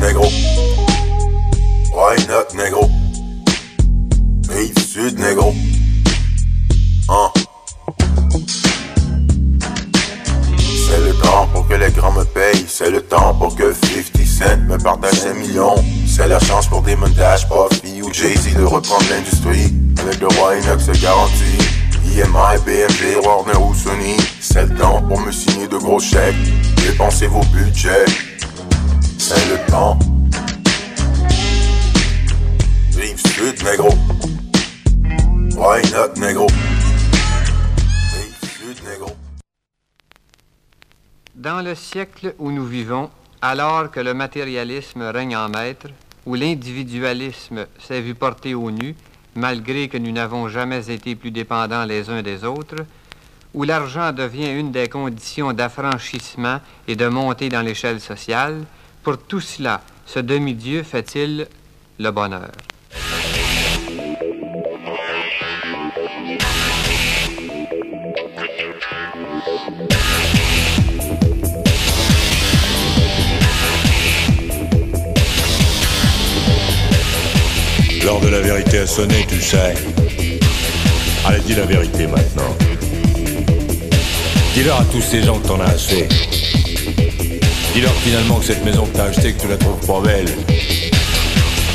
Négro. 0.00 0.28
Why 1.92 2.16
not, 2.28 2.54
négro? 2.54 2.90
Rive 4.48 4.78
sud, 4.78 5.18
négro. 5.18 5.54
Hein? 7.08 7.45
que 11.68 11.74
les 11.74 11.90
grands 11.90 12.12
me 12.12 12.24
payent. 12.24 12.64
C'est 12.68 12.90
le 12.90 13.02
temps 13.02 13.34
pour 13.34 13.54
que 13.54 13.72
50 13.72 14.26
Cent 14.26 14.58
me 14.68 14.76
partage 14.76 15.24
un 15.26 15.34
million. 15.34 15.74
C'est 16.06 16.28
la 16.28 16.38
chance 16.38 16.66
pour 16.66 16.82
des 16.82 16.96
montages, 16.96 17.48
Puffy 17.48 18.02
ou 18.02 18.12
Jay-Z 18.12 18.54
de 18.54 18.64
reprendre 18.64 19.04
l'industrie. 19.10 19.72
Avec 20.00 20.20
le 20.20 20.28
roi 20.38 20.56
Enoch 20.56 20.80
se 20.80 20.92
garantit. 21.00 21.58
EMI, 22.04 22.58
BMG, 22.64 23.24
Warner 23.24 23.58
ou 23.58 23.74
Sony. 23.74 24.16
C'est 24.40 24.66
le 24.68 24.74
temps 24.74 25.02
pour 25.02 25.20
me 25.20 25.32
signer 25.32 25.68
de 25.68 25.76
gros 25.76 26.00
chèques. 26.00 26.36
Dépensez 26.86 27.26
vos 27.26 27.44
budgets. 27.52 28.04
C'est 29.18 29.48
le 29.50 29.70
temps. 29.70 29.98
Rive 32.96 33.20
sud, 33.34 33.62
négro. 33.64 33.90
Why 35.56 35.82
not, 35.92 36.20
négro? 36.20 36.46
Dans 41.36 41.60
le 41.60 41.74
siècle 41.74 42.34
où 42.38 42.50
nous 42.50 42.64
vivons, 42.64 43.10
alors 43.42 43.90
que 43.90 44.00
le 44.00 44.14
matérialisme 44.14 45.02
règne 45.02 45.36
en 45.36 45.50
maître, 45.50 45.88
où 46.24 46.34
l'individualisme 46.34 47.66
s'est 47.78 48.00
vu 48.00 48.14
porter 48.14 48.54
au 48.54 48.70
nu, 48.70 48.94
malgré 49.34 49.88
que 49.88 49.98
nous 49.98 50.12
n'avons 50.12 50.48
jamais 50.48 50.90
été 50.90 51.14
plus 51.14 51.30
dépendants 51.30 51.84
les 51.84 52.08
uns 52.08 52.22
des 52.22 52.42
autres, 52.42 52.86
où 53.52 53.64
l'argent 53.64 54.12
devient 54.12 54.58
une 54.58 54.72
des 54.72 54.88
conditions 54.88 55.52
d'affranchissement 55.52 56.62
et 56.88 56.96
de 56.96 57.06
montée 57.06 57.50
dans 57.50 57.60
l'échelle 57.60 58.00
sociale, 58.00 58.64
pour 59.02 59.18
tout 59.18 59.40
cela, 59.40 59.82
ce 60.06 60.20
demi-dieu 60.20 60.84
fait-il 60.84 61.48
le 61.98 62.10
bonheur. 62.12 62.50
A 78.86 78.88
sonné, 78.88 79.26
tu 79.28 79.40
sais. 79.40 79.74
Allez, 81.24 81.40
dis 81.40 81.54
la 81.54 81.64
vérité 81.64 82.06
maintenant. 82.06 82.56
Dis-leur 84.54 84.80
à 84.80 84.84
tous 84.84 85.02
ces 85.02 85.22
gens 85.24 85.38
que 85.38 85.48
t'en 85.48 85.60
as 85.60 85.70
assez. 85.70 86.08
Dis-leur 87.74 87.92
finalement 88.04 88.36
que 88.36 88.44
cette 88.44 88.64
maison 88.64 88.86
que 88.86 88.96
t'as 88.96 89.06
achetée, 89.06 89.32
que 89.32 89.42
tu 89.42 89.48
la 89.48 89.56
trouves 89.56 89.84
pas 89.86 90.00
belle. 90.00 90.28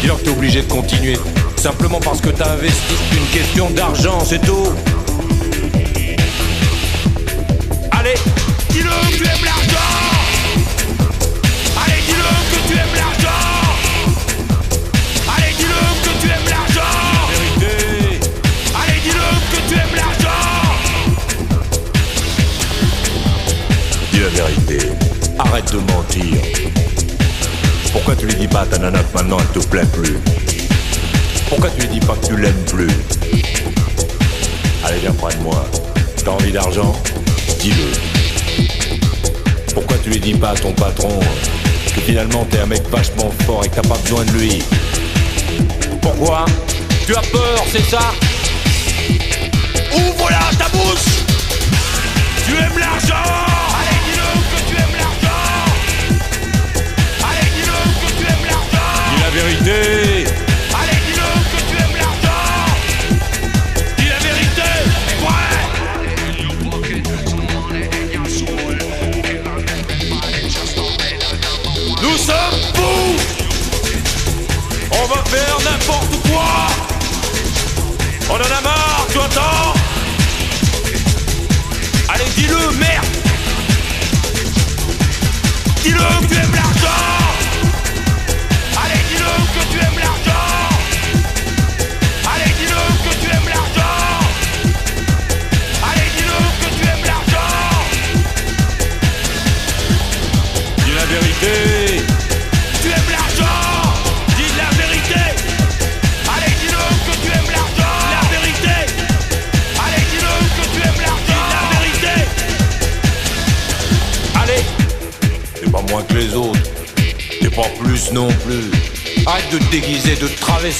Dis-leur 0.01 0.19
que 0.19 0.23
t'es 0.23 0.29
obligé 0.29 0.61
de 0.61 0.71
continuer. 0.71 1.17
Simplement 1.57 1.99
parce 1.99 2.21
que 2.21 2.29
t'as 2.29 2.51
investi 2.53 2.93
une 3.11 3.39
question 3.39 3.69
d'argent, 3.71 4.19
c'est 4.23 4.41
tout. 4.41 4.69
Allez, 7.91 8.15
Arrête 25.51 25.73
de 25.73 25.79
mentir. 25.79 26.41
Pourquoi 27.91 28.15
tu 28.15 28.25
lui 28.25 28.35
dis 28.35 28.47
pas 28.47 28.65
ta 28.65 28.77
nana 28.77 28.99
que 28.99 29.17
maintenant 29.17 29.35
elle 29.37 29.61
te 29.61 29.67
plaît 29.67 29.85
plus? 29.91 30.17
Pourquoi 31.49 31.69
tu 31.71 31.81
lui 31.81 31.89
dis 31.89 31.99
pas 31.99 32.13
que 32.13 32.27
tu 32.27 32.37
l'aimes 32.37 32.63
plus? 32.67 32.87
Allez, 34.85 34.99
viens 35.01 35.11
près 35.11 35.35
de 35.35 35.41
moi. 35.41 35.65
T'as 36.23 36.31
envie 36.31 36.53
d'argent? 36.53 36.95
Dis-le. 37.59 37.91
Pourquoi 39.73 39.97
tu 39.97 40.11
lui 40.11 40.21
dis 40.21 40.35
pas 40.35 40.51
à 40.51 40.55
ton 40.55 40.71
patron 40.71 41.19
que 41.93 41.99
finalement 41.99 42.45
t'es 42.49 42.59
un 42.59 42.67
mec 42.67 42.83
vachement 42.89 43.29
fort 43.45 43.65
et 43.65 43.67
que 43.67 43.75
t'as 43.75 43.89
pas 43.89 43.97
besoin 43.97 44.23
de 44.23 44.31
lui? 44.31 44.63
Pourquoi? 46.01 46.45
Tu 47.05 47.13
as 47.13 47.23
peur, 47.23 47.61
c'est 47.69 47.89
ça? 47.89 48.13
Ouvre 49.97 50.29
là 50.29 50.39
ta 50.57 50.69
bouche 50.69 51.25
Tu 52.45 52.53
aimes 52.53 52.79
l'argent 52.79 53.51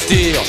de 0.08 0.41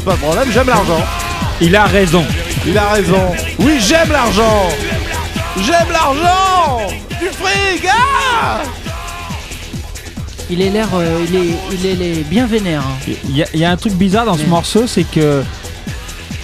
pose 0.00 0.04
pas 0.04 0.12
de 0.12 0.16
problème, 0.30 0.52
j'aime 0.52 0.66
l'argent. 0.68 1.00
Il 1.60 1.76
a 1.76 1.84
raison. 1.84 2.24
Il 2.66 2.76
a 2.76 2.88
raison. 2.90 3.32
Oui, 3.58 3.78
j'aime 3.80 4.10
l'argent. 4.12 4.68
J'aime 5.58 5.90
l'argent. 5.92 6.86
Du 7.20 7.26
fric, 7.28 7.86
ah 7.88 8.62
Il 10.48 10.62
est 10.62 10.70
l'air, 10.70 10.88
euh, 10.94 11.24
il 11.28 11.36
est, 11.36 11.48
il 11.72 11.86
est, 11.86 11.92
il 11.94 12.02
est 12.02 12.22
bien 12.24 12.46
vénère. 12.46 12.80
hein. 12.82 13.12
Il 13.28 13.36
y, 13.36 13.42
a- 13.42 13.46
il 13.54 13.60
y 13.60 13.64
a 13.64 13.70
un 13.70 13.76
truc 13.76 13.92
bizarre 13.94 14.24
dans 14.24 14.36
ce 14.36 14.44
morceau, 14.44 14.86
c'est 14.86 15.04
que 15.04 15.42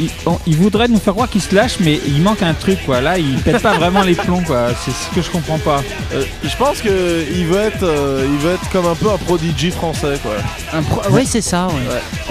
il, 0.00 0.10
on- 0.26 0.38
il 0.46 0.56
voudrait 0.56 0.88
nous 0.88 0.98
faire 0.98 1.14
croire 1.14 1.28
qu'il 1.30 1.40
se 1.40 1.54
lâche, 1.54 1.78
mais 1.80 1.98
il 2.06 2.20
manque 2.22 2.42
un 2.42 2.54
truc, 2.54 2.78
quoi. 2.84 3.00
Là, 3.00 3.18
il 3.18 3.36
pète 3.42 3.62
pas 3.62 3.76
vraiment 3.78 4.02
les 4.02 4.14
plombs, 4.14 4.42
quoi. 4.42 4.68
C'est 4.74 4.90
ce 4.90 5.14
que 5.14 5.22
je 5.22 5.30
comprends 5.30 5.58
pas. 5.58 5.82
Euh, 6.12 6.22
je 6.44 6.56
pense 6.56 6.80
que 6.82 7.24
il 7.34 7.46
veut 7.46 7.58
être, 7.60 7.82
euh, 7.82 8.26
il 8.30 8.38
veut 8.38 8.52
être 8.52 8.70
comme 8.70 8.86
un 8.86 8.94
peu 8.94 9.10
un 9.10 9.16
prodigy 9.18 9.70
français, 9.70 10.18
quoi. 10.22 10.32
Un 10.72 10.82
pro- 10.82 11.02
Oui, 11.12 11.24
c'est 11.26 11.40
ça. 11.40 11.66
ouais. 11.68 11.72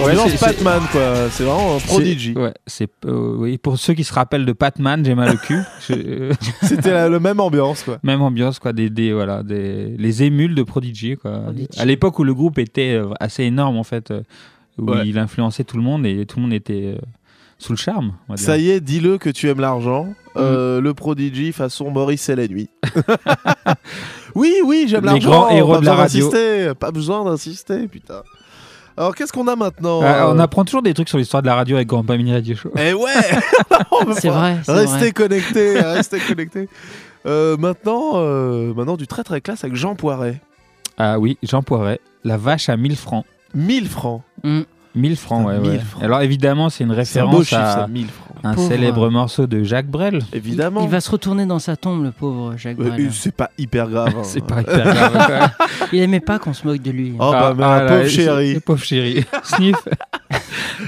On 0.00 0.04
Ouais, 0.06 0.14
lance 0.14 0.30
c'est- 0.30 0.40
Batman, 0.40 0.80
quoi. 0.92 1.28
C'est 1.30 1.44
vraiment 1.44 1.76
un 1.76 1.78
prodigy. 1.80 2.32
Ouais, 2.36 2.52
c'est 2.66 2.88
euh, 3.06 3.34
oui. 3.36 3.58
Pour 3.58 3.78
ceux 3.78 3.94
qui 3.94 4.04
se 4.04 4.12
rappellent 4.12 4.46
de 4.46 4.52
Patman, 4.52 5.04
j'ai 5.04 5.14
mal 5.14 5.34
au 5.34 5.38
cul. 5.38 5.60
C'était 6.62 6.90
la, 6.92 7.08
la 7.08 7.18
même 7.18 7.40
ambiance, 7.40 7.82
quoi. 7.82 7.98
Même 8.02 8.22
ambiance, 8.22 8.58
quoi. 8.58 8.72
Des, 8.72 8.90
des 8.90 9.12
voilà, 9.12 9.42
des 9.42 9.94
les 9.98 10.22
émules 10.22 10.54
de 10.54 10.62
Prodigy, 10.62 11.16
quoi. 11.16 11.38
Prodigy. 11.40 11.68
À 11.78 11.84
l'époque 11.84 12.18
où 12.18 12.24
le 12.24 12.34
groupe 12.34 12.58
était 12.58 13.00
assez 13.20 13.44
énorme, 13.44 13.76
en 13.76 13.84
fait, 13.84 14.12
où 14.78 14.90
Ouais. 14.90 15.06
il 15.06 15.18
influençait 15.18 15.64
tout 15.64 15.76
le 15.78 15.82
monde 15.82 16.04
et 16.04 16.26
tout 16.26 16.36
le 16.36 16.42
monde 16.42 16.52
était 16.52 16.94
euh, 16.94 16.98
sous 17.58 17.72
le 17.72 17.78
charme. 17.78 18.12
on 18.28 18.32
va 18.32 18.36
dire. 18.36 18.46
Ça 18.46 18.58
y 18.58 18.70
est, 18.70 18.80
dis-le 18.80 19.18
que 19.18 19.30
tu 19.30 19.48
aimes 19.48 19.60
l'argent. 19.60 20.08
Euh, 20.36 20.80
le 20.80 20.92
prodigy 20.92 21.52
façon 21.52 21.90
Maurice 21.90 22.28
et 22.28 22.36
la 22.36 22.46
nuit. 22.46 22.68
oui, 24.34 24.54
oui, 24.64 24.86
j'aime 24.88 25.02
Les 25.02 25.12
l'argent. 25.12 25.30
grands 25.30 25.48
héros 25.50 25.74
pas 25.74 25.80
de 25.80 25.84
la 25.86 25.92
besoin 25.92 26.02
radio. 26.04 26.30
d'insister, 26.30 26.74
Pas 26.74 26.90
besoin 26.90 27.24
d'insister, 27.24 27.88
putain. 27.88 28.22
Alors, 28.98 29.14
qu'est-ce 29.14 29.32
qu'on 29.32 29.46
a 29.48 29.56
maintenant 29.56 30.00
Ah, 30.02 30.28
on 30.30 30.38
euh, 30.38 30.42
apprend 30.42 30.64
toujours 30.64 30.82
des 30.82 30.94
trucs 30.94 31.08
sur 31.08 31.18
l'histoire 31.18 31.42
de 31.42 31.46
la 31.46 31.54
radio 31.54 31.76
avec 31.76 31.88
Grand 31.88 32.02
Mini 32.08 32.32
Radio 32.32 32.56
Show. 32.56 32.72
Eh 32.78 32.94
ouais 32.94 33.12
C'est 34.18 34.28
vrai. 34.28 34.56
Restez 34.66 34.98
vrai. 34.98 35.12
connectés, 35.12 35.80
restez 35.80 36.18
connectés. 36.20 36.68
Euh, 37.26 37.56
maintenant, 37.56 38.12
euh, 38.14 38.72
maintenant, 38.74 38.96
du 38.96 39.06
très 39.06 39.22
très 39.24 39.40
classe 39.40 39.64
avec 39.64 39.76
Jean 39.76 39.96
Poiret. 39.96 40.40
Ah 40.96 41.18
oui, 41.18 41.36
Jean 41.42 41.62
Poiret, 41.62 42.00
la 42.24 42.36
vache 42.36 42.68
à 42.68 42.76
1000 42.76 42.96
francs. 42.96 43.26
1000 43.54 43.88
francs. 43.88 44.22
Mm. 44.44 44.62
1000 44.96 45.16
francs, 45.16 45.46
ouais, 45.46 45.58
1000 45.58 45.70
ouais. 45.70 45.78
francs. 45.78 46.02
Alors 46.02 46.20
évidemment, 46.22 46.68
c'est 46.70 46.84
une 46.84 46.90
un 46.90 46.94
beau 46.94 46.98
référence 46.98 47.44
chiffre, 47.44 47.60
à 47.60 47.72
ça, 47.74 47.86
1000 47.88 48.06
francs. 48.08 48.36
un 48.44 48.54
Pauvre. 48.54 48.68
célèbre 48.68 49.10
morceau 49.10 49.46
de 49.46 49.62
Jacques 49.62 49.86
Brel. 49.88 50.20
Évidemment. 50.32 50.82
Il 50.82 50.88
va 50.88 51.00
se 51.00 51.10
retourner 51.10 51.46
dans 51.46 51.58
sa 51.58 51.76
tombe, 51.76 52.02
le 52.04 52.10
pauvre 52.12 52.54
Jacques 52.56 52.78
Euh, 52.80 52.88
Brel. 52.90 53.12
c'est 53.12 53.34
pas 53.34 53.50
hyper 53.58 53.88
grave. 53.88 54.14
hein. 54.16 54.20
C'est 54.24 54.44
pas 54.44 54.60
hyper 54.62 54.84
grave. 54.84 55.26
quoi. 55.26 55.66
Il 55.92 56.00
aimait 56.00 56.20
pas 56.20 56.38
qu'on 56.38 56.52
se 56.54 56.66
moque 56.66 56.82
de 56.82 56.90
lui. 56.90 57.12
Oh 57.18 57.30
bah, 57.30 57.48
Ah, 57.50 57.54
ma 57.54 57.74
ah, 57.76 57.80
pauvre 57.86 58.02
c'est- 58.04 58.08
chérie. 58.10 58.60
Pauvre 58.60 58.82
chérie. 58.82 59.24
Sniff. 59.44 59.76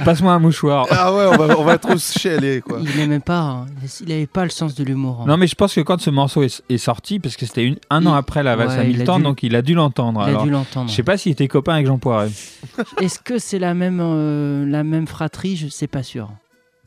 Passe-moi 0.04 0.33
un 0.33 0.38
mouchoir. 0.38 0.87
Ah 0.90 1.14
ouais, 1.14 1.26
on 1.26 1.37
va, 1.46 1.59
on 1.59 1.64
va 1.64 1.78
trop 1.78 1.96
se 1.96 2.18
chialer, 2.18 2.61
quoi. 2.61 2.78
Il 2.83 2.96
n'aimait 2.96 3.20
pas. 3.20 3.40
hein. 3.40 3.66
Il 4.07 4.12
avait 4.12 4.26
pas 4.26 4.44
le 4.44 4.50
sens 4.50 4.74
de 4.74 4.85
l'humour. 4.85 5.20
hein. 5.22 5.24
Non, 5.26 5.37
mais 5.37 5.46
je 5.46 5.54
pense 5.54 5.74
que 5.74 5.81
quand 5.81 6.00
ce 6.00 6.11
morceau 6.11 6.42
est, 6.42 6.62
est 6.68 6.78
sorti, 6.78 7.18
parce 7.18 7.37
que 7.37 7.46
c'était 7.46 7.64
une- 7.64 7.76
un 7.90 8.04
an 8.07 8.14
après 8.14 8.42
la 8.42 8.57
valse 8.57 8.74
ouais, 8.74 8.78
à 8.81 8.85
il 8.85 8.96
a 8.96 8.98
1000 8.98 9.11
ans, 9.11 9.16
dû- 9.18 9.22
donc 9.24 9.42
il 9.42 9.54
a 9.57 9.62
dû 9.62 9.74
l'entendre. 9.74 10.20
Il 10.22 10.26
a 10.26 10.28
Alors, 10.28 10.44
dû 10.44 10.50
l'entendre. 10.50 10.88
Je 10.90 10.94
sais 10.94 11.02
pas 11.02 11.16
s'il 11.16 11.33
était 11.33 11.48
copain 11.48 11.74
avec 11.74 11.87
Jean 11.87 11.98
Poiret. 11.98 12.31
Est-ce 13.00 13.18
que 13.18 13.38
c'est 13.38 13.59
la 13.59 13.74
même, 13.74 14.00
euh, 14.02 14.64
la 14.66 14.85
même 14.85 15.07
fratrie? 15.07 15.57
Je 15.57 15.68
sais 15.68 15.87
pas 15.88 16.02
sûr. 16.02 16.28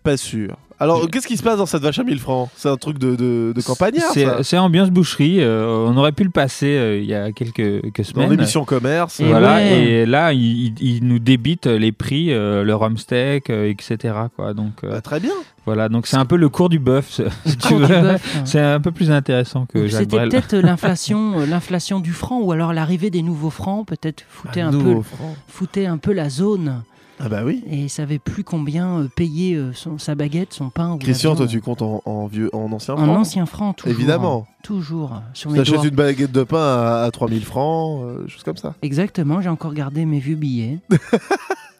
Pas 0.03 0.17
sûr. 0.17 0.57
Alors, 0.81 1.07
qu'est-ce 1.11 1.27
qui 1.27 1.37
se 1.37 1.43
passe 1.43 1.57
dans 1.57 1.67
cette 1.67 1.83
vache 1.83 1.99
à 1.99 2.03
1000 2.03 2.19
francs? 2.19 2.49
C'est 2.57 2.67
un 2.67 2.75
truc 2.75 2.97
de, 2.97 3.15
de, 3.15 3.53
de 3.55 3.61
campagnard, 3.61 4.11
C'est 4.41 4.57
ambiance 4.57 4.89
boucherie. 4.89 5.37
euh, 5.39 5.85
on 5.87 5.95
aurait 5.95 6.11
pu 6.11 6.23
le 6.23 6.31
passer 6.31 6.75
euh, 6.75 6.97
il 6.97 7.05
y 7.05 7.13
a 7.13 7.31
quelques, 7.31 7.53
quelques 7.55 7.97
Dans 7.99 8.03
semaines. 8.03 8.31
l'émission 8.31 8.65
commerce. 8.65 9.19
Et 9.19 9.25
voilà, 9.25 9.55
ouais. 9.57 9.83
et 9.83 10.05
là, 10.07 10.33
il, 10.33 10.41
il- 10.41 10.73
il 10.81 11.07
nous 11.07 11.19
débite 11.19 11.67
les 11.67 11.91
prix, 11.91 12.33
euh, 12.33 12.63
le 12.63 12.73
rum 12.75 12.97
steak, 12.97 13.49
euh, 13.51 13.69
etc. 13.69 14.15
Quoi. 14.35 14.53
Donc, 14.55 14.83
euh, 14.83 14.89
Bah, 14.91 15.01
très 15.01 15.19
bien. 15.19 15.33
voilà, 15.67 15.87
donc 15.87 16.07
c'est 16.07 16.17
un 16.17 16.25
peu 16.25 16.35
le 16.35 16.49
cours 16.49 16.69
du 16.69 16.79
bœuf. 16.79 17.21
si. 17.45 17.57
C'est 18.45 18.59
un 18.59 18.79
peu 18.79 18.91
plus 18.91 19.11
intéressant 19.11 19.67
que 19.71 19.85
Jacques 19.87 20.01
C'était 20.09 20.27
peut-être 20.27 20.55
l'inflation, 20.65 21.45
l'inflation 21.47 21.99
du 21.99 22.11
franc, 22.11 22.39
ou 22.41 22.51
alors 22.53 22.73
l'arrivée 22.73 23.11
des 23.11 23.21
nouveaux 23.21 23.51
francs, 23.51 23.87
peut-être 23.87 24.23
foutait 24.27 24.61
un, 24.61 24.71
peu, 24.71 24.95
foutait 25.47 25.85
un 25.85 25.97
peu 25.99 26.11
la 26.13 26.29
zone. 26.29 26.81
Ah 27.23 27.29
bah 27.29 27.41
oui. 27.45 27.63
Et 27.67 27.77
il 27.77 27.89
savait 27.89 28.17
plus 28.17 28.43
combien 28.43 29.01
euh, 29.01 29.07
payer 29.15 29.53
euh, 29.55 29.73
son- 29.73 29.99
sa 29.99 30.15
baguette, 30.15 30.53
son 30.53 30.69
pain. 30.71 30.93
Ou 30.93 30.97
Christian, 30.97 31.35
toi, 31.35 31.45
tu 31.45 31.61
comptes 31.61 31.83
en, 31.83 32.01
en 32.05 32.25
vieux, 32.25 32.49
en 32.51 32.71
ancien 32.71 32.95
En 32.95 32.97
franc 32.97 33.15
ancien 33.19 33.45
franc, 33.45 33.73
toujours. 33.73 33.95
Évidemment. 33.99 34.47
Toujours. 34.63 35.21
Sur 35.33 35.49
Tu 35.51 35.55
mes 35.55 35.61
achètes 35.61 35.75
doigts. 35.75 35.85
une 35.87 35.95
baguette 35.95 36.31
de 36.31 36.43
pain 36.43 36.57
à, 36.57 37.03
à 37.03 37.11
3000 37.11 37.45
francs, 37.45 38.01
euh, 38.03 38.27
choses 38.27 38.43
comme 38.43 38.57
ça. 38.57 38.73
Exactement, 38.81 39.39
j'ai 39.41 39.49
encore 39.49 39.73
gardé 39.75 40.05
mes 40.05 40.19
vieux 40.19 40.35
billets. 40.35 40.79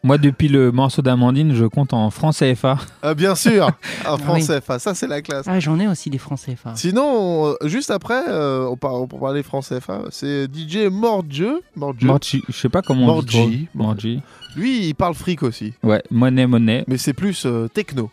Moi, 0.04 0.18
depuis 0.18 0.48
le 0.48 0.72
morceau 0.72 1.04
d'Amandine, 1.04 1.54
je 1.54 1.66
compte 1.66 1.94
en 1.94 2.10
francs 2.10 2.36
CFA. 2.36 2.80
Ah, 3.04 3.14
bien 3.14 3.36
sûr 3.36 3.70
Un 4.08 4.18
franc 4.18 4.34
oui. 4.34 4.42
CFA, 4.46 4.80
ça 4.80 4.96
c'est 4.96 5.06
la 5.06 5.22
classe. 5.22 5.46
Ah, 5.48 5.60
j'en 5.60 5.80
ai 5.80 5.88
aussi 5.88 6.10
des 6.10 6.18
francs 6.18 6.40
CFA. 6.40 6.74
Sinon, 6.76 7.50
euh, 7.52 7.68
juste 7.68 7.92
après, 7.92 8.24
euh, 8.28 8.66
on 8.68 8.78
par- 8.78 9.08
pour 9.08 9.20
parler 9.20 9.44
franc 9.44 9.62
CFA, 9.62 10.06
c'est 10.10 10.48
DJ 10.52 10.88
Mordjeu. 10.92 11.62
Mordjeu. 11.76 12.08
Morgi, 12.08 12.42
je 12.50 12.54
sais 12.54 12.70
pas 12.70 12.82
comment 12.82 13.16
on 13.18 13.22
dit. 13.22 13.68
Morgi. 13.76 14.22
Lui, 14.56 14.88
il 14.88 14.96
parle 14.96 15.14
fric 15.14 15.44
aussi. 15.44 15.74
Ouais, 15.84 16.02
monnaie, 16.10 16.48
monnaie. 16.48 16.84
Mais 16.88 16.98
c'est 16.98 17.14
plus 17.14 17.46
euh, 17.46 17.68
techno. 17.68 18.10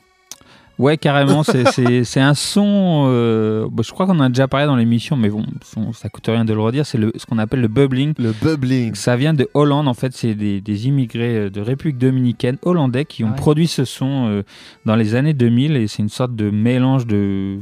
Ouais, 0.78 0.96
carrément, 0.96 1.42
c'est- 1.42 1.64
c'est 1.72 2.04
c'est 2.04 2.20
un 2.20 2.34
son. 2.34 3.06
euh, 3.08 3.66
bon, 3.70 3.82
je 3.82 3.90
crois 3.90 4.06
qu'on 4.06 4.16
en 4.18 4.20
a 4.20 4.28
déjà 4.28 4.46
parlé 4.46 4.66
dans 4.66 4.76
l'émission, 4.76 5.16
mais 5.16 5.28
bon, 5.28 5.44
son- 5.64 5.92
ça 5.92 6.08
coûte 6.08 6.26
rien 6.28 6.44
de 6.44 6.52
le 6.54 6.60
redire. 6.60 6.86
C'est 6.86 6.98
le- 6.98 7.12
ce 7.16 7.26
qu'on 7.26 7.38
appelle 7.38 7.60
le 7.60 7.68
bubbling. 7.68 8.14
Le 8.18 8.32
bubbling. 8.32 8.94
Ça 8.94 9.16
vient 9.16 9.34
de 9.34 9.48
Hollande, 9.54 9.88
en 9.88 9.94
fait, 9.94 10.12
c'est 10.14 10.34
des, 10.34 10.60
des 10.60 10.86
immigrés 10.86 11.36
euh, 11.36 11.50
de 11.50 11.60
République 11.60 11.98
dominicaine 11.98 12.58
hollandais 12.62 13.04
qui 13.04 13.24
ont 13.24 13.30
Ouais. 13.30 13.34
produit 13.36 13.66
ce 13.66 13.84
son 13.84 14.28
euh, 14.28 14.42
dans 14.86 14.94
les 14.96 15.14
années 15.16 15.34
2000 15.34 15.76
et 15.76 15.88
c'est 15.88 16.02
une 16.02 16.08
sorte 16.08 16.36
de 16.36 16.50
mélange 16.50 17.06
de. 17.06 17.58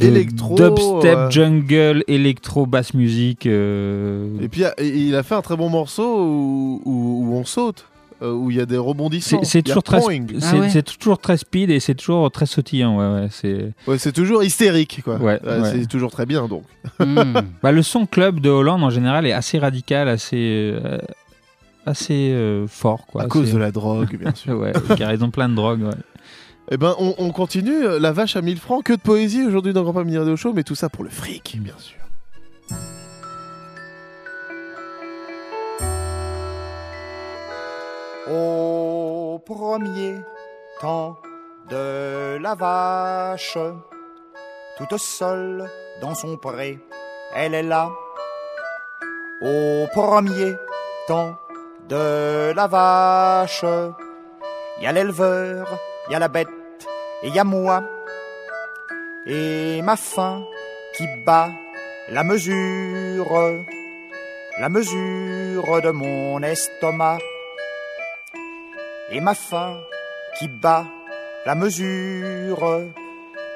Électro, 0.00 0.54
Dubstep, 0.54 1.30
jungle, 1.30 2.04
électro, 2.08 2.66
basse 2.66 2.94
musique. 2.94 3.46
euh, 3.46 4.28
Et 4.40 4.48
puis, 4.48 4.62
il 4.82 5.14
a 5.14 5.22
fait 5.22 5.34
un 5.34 5.42
très 5.42 5.56
bon 5.56 5.68
morceau 5.68 6.20
où, 6.24 6.82
où- 6.84 7.24
où 7.28 7.34
on 7.34 7.44
saute, 7.44 7.86
euh, 8.22 8.32
où 8.32 8.50
il 8.50 8.56
y 8.56 8.60
a 8.60 8.66
des 8.66 8.76
rebondissements. 8.76 9.44
C'est 9.44 9.62
toujours, 9.62 9.82
très, 9.82 9.98
Ah 10.02 10.56
ouais. 10.56 10.82
toujours 10.82 11.18
très 11.18 11.36
speed 11.36 11.70
et 11.70 11.80
c'est 11.80 11.94
toujours 11.94 12.30
très 12.30 12.46
sautillant. 12.46 12.98
Ouais, 12.98 13.20
ouais, 13.22 13.28
c'est... 13.30 13.72
Ouais, 13.86 13.98
c'est 13.98 14.12
toujours 14.12 14.42
hystérique, 14.42 15.02
quoi. 15.04 15.16
Ouais, 15.16 15.40
ouais. 15.44 15.70
C'est 15.72 15.86
toujours 15.86 16.10
très 16.10 16.26
bien, 16.26 16.48
donc. 16.48 16.64
Hmm. 16.98 17.34
Bah, 17.62 17.72
le 17.72 17.82
son 17.82 18.06
club 18.06 18.40
de 18.40 18.50
Hollande 18.50 18.82
en 18.82 18.90
général 18.90 19.26
est 19.26 19.32
assez 19.32 19.58
radical, 19.58 20.08
assez, 20.08 20.72
euh, 20.82 20.98
assez 21.86 22.30
euh, 22.32 22.66
fort. 22.66 23.06
Quoi. 23.06 23.22
à 23.22 23.26
cause 23.26 23.52
de 23.52 23.58
la 23.58 23.70
drogue, 23.70 24.16
bien 24.18 24.34
sûr. 24.34 24.58
ouais, 24.58 24.72
car 24.96 25.12
ils 25.12 25.22
ont 25.24 25.30
plein 25.30 25.48
de 25.48 25.54
drogue. 25.54 25.82
Ouais. 25.82 25.94
Eh 26.70 26.76
ben, 26.76 26.94
on, 26.98 27.14
on 27.18 27.30
continue. 27.30 27.84
euh, 27.84 27.98
La 27.98 28.12
vache 28.12 28.36
à 28.36 28.42
1000 28.42 28.58
francs. 28.58 28.84
Que 28.84 28.92
de 28.92 29.00
poésie 29.00 29.42
aujourd'hui 29.44 29.72
dans 29.72 29.82
Grand 29.84 29.92
Pas 29.94 30.04
Mini 30.04 30.18
Radio 30.18 30.36
Show, 30.36 30.52
mais 30.52 30.64
tout 30.64 30.74
ça 30.74 30.88
pour 30.88 31.04
le 31.04 31.10
fric, 31.10 31.56
bien 31.60 31.74
sûr. 31.78 31.96
Au 38.30 39.40
premier 39.46 40.16
temps 40.82 41.16
de 41.70 42.36
la 42.36 42.54
vache, 42.54 43.56
toute 44.76 44.98
seule 44.98 45.70
dans 46.02 46.14
son 46.14 46.36
pré, 46.36 46.78
elle 47.34 47.54
est 47.54 47.62
là. 47.62 47.90
Au 49.40 49.86
premier 49.94 50.52
temps 51.06 51.36
de 51.88 52.52
la 52.52 52.66
vache, 52.66 53.64
il 54.76 54.84
y 54.84 54.86
a 54.86 54.92
l'éleveur, 54.92 55.78
il 56.08 56.12
y 56.12 56.14
a 56.14 56.18
la 56.18 56.28
bête, 56.28 56.48
et 57.22 57.28
il 57.28 57.34
y 57.34 57.38
a 57.38 57.44
moi. 57.44 57.82
Et 59.24 59.80
ma 59.80 59.96
faim 59.96 60.44
qui 60.94 61.06
bat 61.24 61.48
la 62.10 62.24
mesure, 62.24 63.64
la 64.58 64.68
mesure 64.68 65.80
de 65.80 65.90
mon 65.92 66.42
estomac 66.42 67.18
et 69.10 69.20
ma 69.20 69.34
faim 69.34 69.76
qui 70.38 70.48
bat 70.48 70.86
la 71.46 71.54
mesure, 71.54 72.82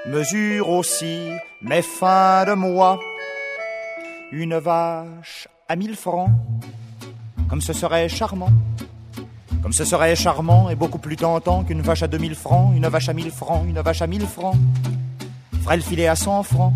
mesure 0.06 0.68
aussi 0.70 1.30
mes 1.60 1.82
fins 1.82 2.44
de 2.46 2.54
moi. 2.54 2.98
Une 4.30 4.56
vache 4.56 5.48
à 5.68 5.76
mille 5.76 5.96
francs, 5.96 6.30
comme 7.48 7.60
ce 7.60 7.74
serait 7.74 8.08
charmant, 8.08 8.50
comme 9.62 9.72
ce 9.72 9.84
serait 9.84 10.16
charmant 10.16 10.70
et 10.70 10.74
beaucoup 10.74 10.98
plus 10.98 11.16
tentant 11.16 11.64
qu'une 11.64 11.82
vache 11.82 12.02
à 12.02 12.06
deux 12.06 12.18
mille 12.18 12.34
francs, 12.34 12.74
une 12.74 12.88
vache 12.88 13.10
à 13.10 13.12
mille 13.12 13.30
francs, 13.30 13.64
une 13.66 13.80
vache 13.80 14.00
à 14.00 14.06
mille 14.06 14.26
francs. 14.26 14.56
Ferait 15.62 15.76
le 15.76 15.82
filet 15.82 16.08
à 16.08 16.16
cent 16.16 16.42
francs, 16.42 16.72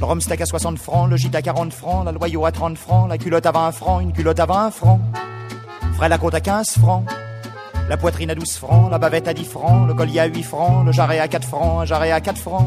le 0.00 0.06
rhum 0.06 0.20
steak 0.20 0.40
à 0.40 0.46
60 0.46 0.78
francs, 0.78 1.08
le 1.10 1.16
gîte 1.16 1.34
à 1.34 1.42
40 1.42 1.72
francs, 1.72 2.04
la 2.04 2.12
loyau 2.12 2.46
à 2.46 2.52
30 2.52 2.76
francs, 2.76 3.08
la 3.08 3.18
culotte 3.18 3.46
à 3.46 3.52
20 3.52 3.72
francs, 3.72 4.02
une 4.02 4.12
culotte 4.12 4.40
à 4.40 4.46
20 4.46 4.70
francs. 4.70 5.00
Ferait 5.94 6.08
la 6.08 6.18
côte 6.18 6.34
à 6.34 6.40
15 6.40 6.78
francs. 6.78 7.04
La 7.92 7.98
poitrine 7.98 8.30
à 8.30 8.34
12 8.34 8.52
francs, 8.52 8.90
la 8.90 8.96
bavette 8.96 9.28
à 9.28 9.34
10 9.34 9.44
francs, 9.44 9.86
le 9.86 9.92
collier 9.92 10.20
à 10.20 10.24
8 10.24 10.42
francs, 10.44 10.86
le 10.86 10.92
jarret 10.92 11.18
à 11.18 11.28
4 11.28 11.46
francs, 11.46 11.82
un 11.82 11.84
jarret 11.84 12.10
à 12.10 12.22
4 12.22 12.38
francs. 12.38 12.66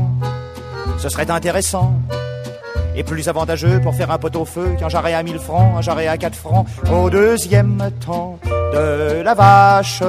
Ce 0.99 1.09
serait 1.09 1.31
intéressant 1.31 1.93
et 2.95 3.03
plus 3.03 3.27
avantageux 3.27 3.81
pour 3.81 3.95
faire 3.95 4.11
un 4.11 4.19
pot 4.19 4.35
au 4.35 4.45
feu 4.45 4.75
qu'un 4.77 4.87
jarret 4.87 5.15
à 5.15 5.23
1000 5.23 5.39
francs, 5.39 5.77
un 5.79 5.81
jarret 5.81 6.05
à 6.05 6.17
4 6.17 6.35
francs. 6.35 6.67
Au 6.93 7.09
deuxième 7.09 7.89
temps 8.05 8.37
de 8.45 9.23
la 9.23 9.33
vache, 9.33 10.03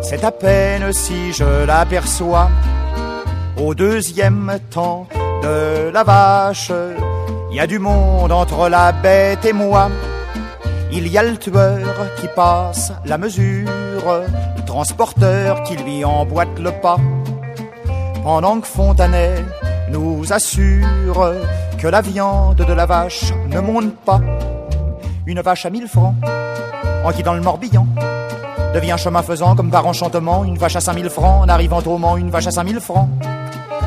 c'est 0.00 0.22
à 0.22 0.30
peine 0.30 0.92
si 0.92 1.32
je 1.32 1.66
l'aperçois. 1.66 2.48
Au 3.60 3.74
deuxième 3.74 4.60
temps 4.70 5.08
de 5.42 5.90
la 5.90 6.04
vache, 6.04 6.70
il 7.50 7.56
y 7.56 7.58
a 7.58 7.66
du 7.66 7.80
monde 7.80 8.30
entre 8.30 8.68
la 8.68 8.92
bête 8.92 9.44
et 9.44 9.52
moi. 9.52 9.90
Il 10.92 11.08
y 11.08 11.18
a 11.18 11.24
le 11.24 11.36
tueur 11.36 11.80
qui 12.20 12.28
passe 12.28 12.92
la 13.04 13.18
mesure, 13.18 13.68
le 13.96 14.64
transporteur 14.64 15.62
qui 15.62 15.76
lui 15.76 16.04
emboîte 16.04 16.58
le 16.58 16.70
pas. 16.70 16.96
Pendant 18.22 18.60
que 18.60 18.66
Fontanet 18.66 19.44
nous 19.90 20.32
assure 20.32 21.32
que 21.78 21.88
la 21.88 22.00
viande 22.00 22.56
de 22.56 22.72
la 22.72 22.86
vache 22.86 23.32
ne 23.48 23.60
monte 23.60 23.94
pas. 24.04 24.20
Une 25.26 25.40
vache 25.40 25.66
à 25.66 25.70
1000 25.70 25.88
francs, 25.88 26.14
en 27.04 27.12
quittant 27.12 27.34
le 27.34 27.40
Morbihan, 27.40 27.86
devient 28.74 28.96
chemin 28.98 29.22
faisant 29.22 29.56
comme 29.56 29.70
par 29.70 29.86
enchantement 29.86 30.44
une 30.44 30.58
vache 30.58 30.76
à 30.76 30.80
5000 30.80 31.10
francs, 31.10 31.44
en 31.44 31.48
arrivant 31.48 31.80
au 31.86 31.98
Mans, 31.98 32.16
une 32.16 32.30
vache 32.30 32.46
à 32.46 32.50
5000 32.50 32.80
francs. 32.80 33.08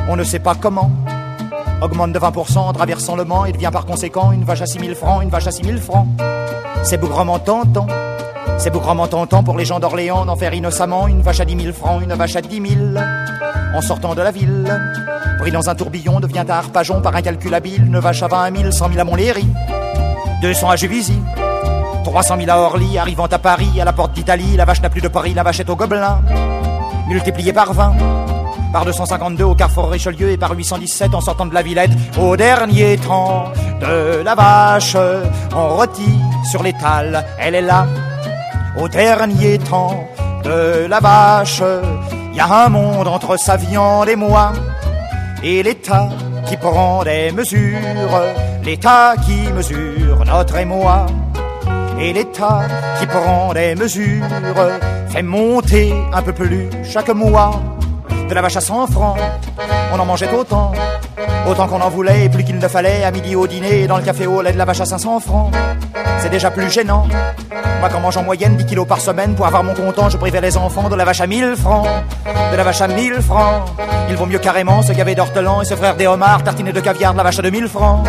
On 0.09 0.15
ne 0.15 0.23
sait 0.23 0.39
pas 0.39 0.55
comment, 0.55 0.91
augmente 1.81 2.11
de 2.11 2.19
20% 2.19 2.57
en 2.57 2.73
traversant 2.73 3.15
le 3.15 3.25
Mans 3.25 3.45
et 3.45 3.51
devient 3.51 3.69
par 3.71 3.85
conséquent 3.85 4.31
une 4.31 4.43
vache 4.43 4.61
à 4.61 4.65
6000 4.65 4.95
francs, 4.95 5.23
une 5.23 5.29
vache 5.29 5.47
à 5.47 5.51
6000 5.51 5.77
francs. 5.77 6.07
C'est 6.83 6.97
bougrement 6.97 7.39
tentant, 7.39 7.87
c'est 8.57 8.69
bougrement 8.71 9.07
tentant 9.07 9.43
pour 9.43 9.57
les 9.57 9.65
gens 9.65 9.79
d'Orléans 9.79 10.25
d'en 10.25 10.35
faire 10.35 10.53
innocemment 10.53 11.07
une 11.07 11.21
vache 11.21 11.39
à 11.39 11.45
10 11.45 11.61
000 11.61 11.73
francs, 11.73 12.01
une 12.01 12.13
vache 12.13 12.35
à 12.35 12.41
10 12.41 12.69
000 12.69 12.81
en 13.73 13.81
sortant 13.81 14.15
de 14.15 14.21
la 14.21 14.31
ville. 14.31 14.65
Pris 15.39 15.51
dans 15.51 15.69
un 15.69 15.75
tourbillon, 15.75 16.19
devient 16.19 16.45
à 16.47 16.57
Arpajon 16.57 17.01
par 17.01 17.15
un 17.15 17.21
calcul 17.21 17.53
habile, 17.53 17.85
une 17.85 17.99
vache 17.99 18.23
à 18.23 18.27
20 18.27 18.57
000, 18.57 18.71
100 18.71 18.89
000 18.89 18.99
à 18.99 19.03
Montlhéry, 19.03 19.47
200 20.41 20.69
à 20.69 20.75
Juvisy, 20.75 21.19
300 22.03 22.37
000 22.37 22.49
à 22.49 22.57
Orly, 22.57 22.97
arrivant 22.97 23.27
à 23.27 23.39
Paris, 23.39 23.79
à 23.79 23.85
la 23.85 23.93
porte 23.93 24.13
d'Italie, 24.13 24.57
la 24.57 24.65
vache 24.65 24.81
n'a 24.81 24.89
plus 24.89 25.01
de 25.01 25.07
Paris, 25.07 25.33
la 25.33 25.43
vache 25.43 25.59
est 25.59 25.69
au 25.69 25.75
Gobelin, 25.75 26.21
multiplié 27.07 27.53
par 27.53 27.73
20 27.73 27.93
par 28.71 28.85
252 28.85 29.43
au 29.43 29.55
carrefour 29.55 29.89
Richelieu 29.89 30.29
et 30.29 30.37
par 30.37 30.51
817 30.51 31.15
en 31.15 31.21
sortant 31.21 31.45
de 31.45 31.53
la 31.53 31.61
Villette. 31.61 31.91
Au 32.19 32.37
dernier 32.37 32.97
temps 32.97 33.51
de 33.81 34.21
la 34.23 34.35
vache, 34.35 34.95
on 35.55 35.69
rôtit 35.69 36.19
sur 36.49 36.61
l'étal, 36.61 37.25
elle 37.39 37.55
est 37.55 37.61
là. 37.61 37.87
Au 38.79 38.87
dernier 38.87 39.57
temps 39.57 40.07
de 40.43 40.87
la 40.87 40.99
vache, 41.01 41.61
il 42.31 42.37
y 42.37 42.39
a 42.39 42.65
un 42.65 42.69
monde 42.69 43.09
entre 43.09 43.37
sa 43.37 43.57
viande 43.57 44.07
et 44.07 44.15
moi. 44.15 44.53
Et 45.43 45.61
l'État 45.63 46.07
qui 46.45 46.55
prend 46.55 47.03
des 47.03 47.31
mesures, 47.31 48.21
l'État 48.63 49.15
qui 49.25 49.51
mesure 49.51 50.23
notre 50.25 50.55
émoi. 50.55 51.07
Et 51.99 52.13
l'État 52.13 52.61
qui 52.97 53.05
prend 53.05 53.53
des 53.53 53.75
mesures 53.75 54.23
fait 55.09 55.23
monter 55.23 55.93
un 56.13 56.21
peu 56.21 56.31
plus 56.31 56.69
chaque 56.83 57.09
mois 57.09 57.61
de 58.29 58.35
la 58.35 58.41
vache 58.41 58.55
à 58.55 58.61
100 58.61 58.87
francs. 58.87 59.17
On 59.91 59.99
en 59.99 60.05
mangeait 60.05 60.31
autant, 60.31 60.71
autant 61.47 61.67
qu'on 61.67 61.81
en 61.81 61.89
voulait, 61.89 62.25
et 62.25 62.29
plus 62.29 62.43
qu'il 62.43 62.57
ne 62.57 62.67
fallait, 62.67 63.03
à 63.03 63.11
midi 63.11 63.35
au 63.35 63.47
dîner, 63.47 63.87
dans 63.87 63.97
le 63.97 64.03
café 64.03 64.27
au 64.27 64.41
lait 64.41 64.53
de 64.53 64.57
la 64.57 64.65
vache 64.65 64.81
à 64.81 64.85
500 64.85 65.19
francs. 65.19 65.51
C'est 66.19 66.29
déjà 66.29 66.51
plus 66.51 66.69
gênant. 66.69 67.07
Moi, 67.79 67.89
quand 67.91 67.99
mange 67.99 68.17
en 68.17 68.23
moyenne 68.23 68.55
10 68.55 68.65
kilos 68.65 68.87
par 68.87 68.99
semaine 68.99 69.35
pour 69.35 69.47
avoir 69.47 69.63
mon 69.63 69.73
comptant, 69.73 70.09
je 70.09 70.17
privais 70.17 70.41
les 70.41 70.57
enfants 70.57 70.89
de 70.89 70.95
la 70.95 71.05
vache 71.05 71.21
à 71.21 71.27
1000 71.27 71.55
francs. 71.55 71.87
De 72.51 72.57
la 72.57 72.63
vache 72.63 72.81
à 72.81 72.87
1000 72.87 73.21
francs. 73.21 73.63
Il 74.09 74.15
vaut 74.15 74.27
mieux 74.27 74.39
carrément 74.39 74.81
se 74.83 74.91
gaver 74.91 75.15
d'ortelan 75.15 75.61
et 75.61 75.65
se 75.65 75.75
frère 75.75 75.95
des 75.95 76.05
homards, 76.05 76.43
tartiner 76.43 76.71
de 76.71 76.79
caviar 76.79 77.13
de 77.13 77.17
la 77.17 77.23
vache 77.23 77.39
à 77.39 77.41
2000 77.41 77.67
francs. 77.67 78.05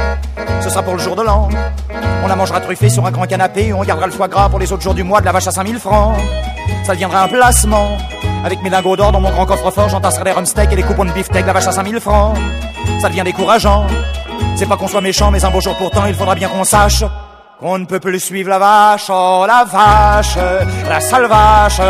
Ce 0.61 0.69
sera 0.69 0.83
pour 0.83 0.95
le 0.95 0.99
jour 0.99 1.17
de 1.17 1.23
l'an. 1.23 1.49
On 2.23 2.29
la 2.29 2.37
mangera 2.37 2.61
truffée 2.61 2.91
sur 2.91 3.07
un 3.07 3.11
grand 3.11 3.27
canapé 3.27 3.73
on 3.73 3.83
gardera 3.83 4.07
le 4.07 4.13
foie 4.13 4.29
gras 4.29 4.51
pour 4.51 4.59
les 4.59 4.71
autres 4.73 4.83
jours 4.83 4.95
du 4.95 5.03
mois 5.03 5.21
de 5.21 5.25
la 5.25 5.33
vache 5.33 5.47
à 5.47 5.51
5000 5.51 5.79
francs. 5.79 6.17
Ça 6.85 6.93
deviendra 6.93 7.23
un 7.23 7.29
placement. 7.29 7.97
Avec 8.45 8.63
mes 8.63 8.71
lingots 8.71 8.97
d'or 8.97 9.13
dans 9.13 9.21
mon 9.21 9.31
grand 9.31 9.47
coffre-fort, 9.47 9.89
j'entasserai 9.89 10.25
les 10.25 10.33
rumsteaks 10.33 10.73
et 10.73 10.77
les 10.77 10.83
coupons 10.83 11.05
de 11.05 11.13
beefsteak, 11.13 11.47
la 11.47 11.53
vache 11.53 11.67
à 11.67 11.73
5000 11.73 12.01
francs. 12.01 12.37
Ça 13.01 13.09
devient 13.09 13.23
décourageant. 13.25 13.87
C'est 14.57 14.67
pas 14.67 14.77
qu'on 14.77 14.89
soit 14.89 15.01
méchant, 15.01 15.31
mais 15.31 15.45
un 15.45 15.51
beau 15.51 15.61
jour 15.61 15.77
pourtant, 15.77 16.07
il 16.07 16.15
faudra 16.15 16.35
bien 16.35 16.49
qu'on 16.49 16.65
sache 16.65 17.05
qu'on 17.61 17.79
ne 17.79 17.85
peut 17.85 18.01
plus 18.01 18.21
suivre 18.21 18.49
la 18.49 18.59
vache. 18.59 19.11
Oh 19.11 19.45
la 19.47 19.65
vache, 19.65 20.39
la 20.89 21.01
sale 21.01 21.27
vache, 21.27 21.81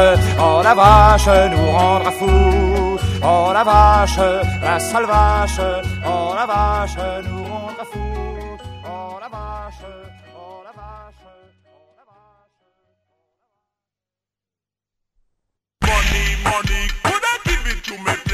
oh 0.40 0.60
la 0.62 0.74
vache 0.74 1.28
nous 1.52 1.70
rendra 1.70 2.10
fous. 2.10 2.98
Oh 3.22 3.50
la 3.52 3.62
vache, 3.62 4.18
la 4.62 4.80
sale 4.80 5.06
vache, 5.06 5.60
oh 6.04 6.34
la 6.34 6.46
vache 6.46 6.96
nous 7.24 7.39
Money, 16.44 16.88
could 17.04 17.22
I 17.22 17.38
give 17.44 17.66
it 17.66 17.84
to 17.84 17.98
me 18.02 18.29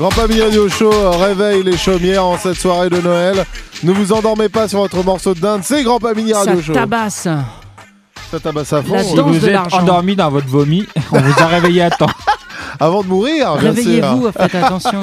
Grand 0.00 0.08
Pamille 0.08 0.42
Radio 0.42 0.66
Show 0.66 1.10
réveille 1.18 1.62
les 1.62 1.76
chaumières 1.76 2.24
en 2.24 2.38
cette 2.38 2.54
soirée 2.56 2.88
de 2.88 3.02
Noël. 3.02 3.44
Ne 3.82 3.92
vous 3.92 4.14
endormez 4.14 4.48
pas 4.48 4.66
sur 4.66 4.78
votre 4.78 5.04
morceau 5.04 5.34
de 5.34 5.40
dinde, 5.40 5.60
c'est 5.62 5.82
Grand 5.82 5.98
Pamini 5.98 6.32
Radio 6.32 6.56
Ça 6.56 6.62
Show. 6.62 6.72
tabasse. 6.72 7.28
Ça 8.30 8.40
tabasse 8.42 8.72
à 8.72 8.82
fond. 8.82 8.94
La 8.94 9.04
Si 9.04 9.14
danse 9.14 9.26
vous 9.26 9.38
de 9.40 9.46
êtes 9.46 9.52
l'argent. 9.52 9.80
endormi 9.80 10.16
dans 10.16 10.30
votre 10.30 10.46
vomi, 10.46 10.86
on 11.12 11.20
vous 11.20 11.42
a 11.42 11.46
réveillé 11.48 11.82
à 11.82 11.90
temps. 11.90 12.06
Avant 12.80 13.02
de 13.02 13.08
mourir, 13.08 13.56
bien 13.58 13.74
sûr. 13.74 13.84
Réveillez-vous, 13.84 14.32
faites 14.32 14.54
attention. 14.54 15.02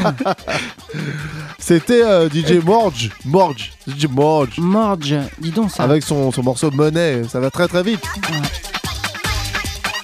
C'était 1.60 2.02
euh, 2.02 2.28
DJ 2.28 2.54
Morge. 2.66 3.12
Morge. 3.24 3.74
DJ 3.88 4.08
Morge. 4.10 4.58
Morge, 4.58 5.14
dis 5.40 5.52
donc 5.52 5.70
ça. 5.70 5.84
Avec 5.84 6.02
son, 6.02 6.32
son 6.32 6.42
morceau 6.42 6.72
Money. 6.72 7.22
Ça 7.30 7.40
va 7.40 7.52
très 7.52 7.68
très 7.68 7.84
vite. 7.84 8.02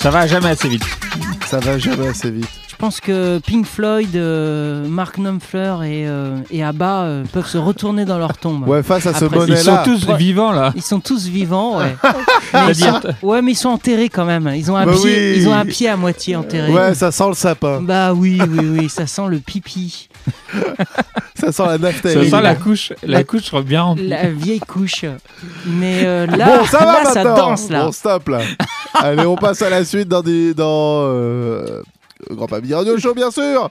Ça 0.04 0.12
va 0.12 0.28
jamais 0.28 0.50
assez 0.50 0.70
vite. 0.70 0.86
Ça 1.48 1.58
va 1.62 1.80
jamais 1.80 2.10
assez 2.10 2.30
vite. 2.30 2.50
Je 2.84 2.88
pense 2.90 3.00
que 3.00 3.40
Pink 3.40 3.66
Floyd, 3.66 4.14
euh, 4.14 4.86
Mark 4.90 5.16
Knopfler 5.18 5.76
et, 5.86 6.06
euh, 6.06 6.36
et 6.52 6.66
ABBA 6.66 7.04
euh, 7.04 7.24
peuvent 7.32 7.48
se 7.48 7.58
retourner 7.58 8.04
dans 8.04 8.18
leur 8.18 8.36
tombe. 8.38 8.68
Ouais, 8.68 8.84
face 8.84 9.06
à 9.06 9.14
ce 9.14 9.24
Money 9.24 9.54
Ils 9.54 9.58
sont 9.58 9.78
tous 9.86 10.06
Ouais. 10.06 10.18
vivants 10.18 10.52
là. 10.52 10.74
Ils 10.76 10.82
sont 10.82 11.00
tous 11.00 11.28
vivants, 11.28 11.78
ouais. 11.80 11.96
mais 12.54 12.60
ils 12.72 12.76
sont, 12.76 13.00
ouais, 13.22 13.42
mais 13.42 13.52
ils 13.54 13.56
sont 13.56 13.70
enterrés 13.70 14.10
quand 14.10 14.26
même. 14.26 14.52
Ils 14.54 14.70
ont 14.70 14.76
un, 14.76 14.86
Bah 14.86 14.92
pied, 15.02 15.02
oui. 15.06 15.34
ils 15.38 15.48
ont 15.48 15.54
un 15.54 15.64
pied 15.64 15.88
à 15.88 15.96
moitié 15.96 16.36
enterré. 16.36 16.74
Ouais, 16.74 16.94
ça 16.94 17.14
sent 17.14 17.30
le 17.30 17.36
sapin. 17.36 17.80
Bah 17.82 18.12
oui, 18.14 18.42
oui, 18.50 18.66
oui, 18.78 18.90
ça 18.90 19.08
sent 19.08 19.28
le 19.30 19.40
pipi. 19.40 20.10
Ça 21.40 21.52
sent 21.52 21.64
la 21.64 21.72
Ça 21.74 21.78
naphtaline. 21.78 22.30
sent 22.30 22.42
la 22.42 22.56
couche, 22.56 22.94
la 23.04 23.18
La- 23.18 23.24
couche 23.26 23.54
bien 23.66 23.82
remplie. 23.82 24.08
La 24.08 24.30
vieille 24.30 24.62
couche. 24.62 25.04
Mais 25.66 26.02
euh, 26.06 26.26
là, 26.26 26.58
bon, 26.60 26.66
ça 26.66 26.78
va 26.80 27.04
là, 27.04 27.06
ça 27.12 27.24
danse 27.24 27.70
là. 27.70 27.86
Bon, 27.86 27.92
stop 27.92 28.30
là. 28.30 28.40
Allez, 28.94 29.26
on 29.26 29.36
passe 29.36 29.62
à 29.62 29.70
la 29.70 29.84
suite 29.84 30.08
dans 30.08 30.22
des 30.22 30.54
dans 30.54 31.02
euh, 31.06 31.82
Grand 32.32 32.48
Pamini 32.48 32.74
Radio 32.74 32.98
Show 32.98 33.14
bien 33.14 33.32
sûr. 33.32 33.70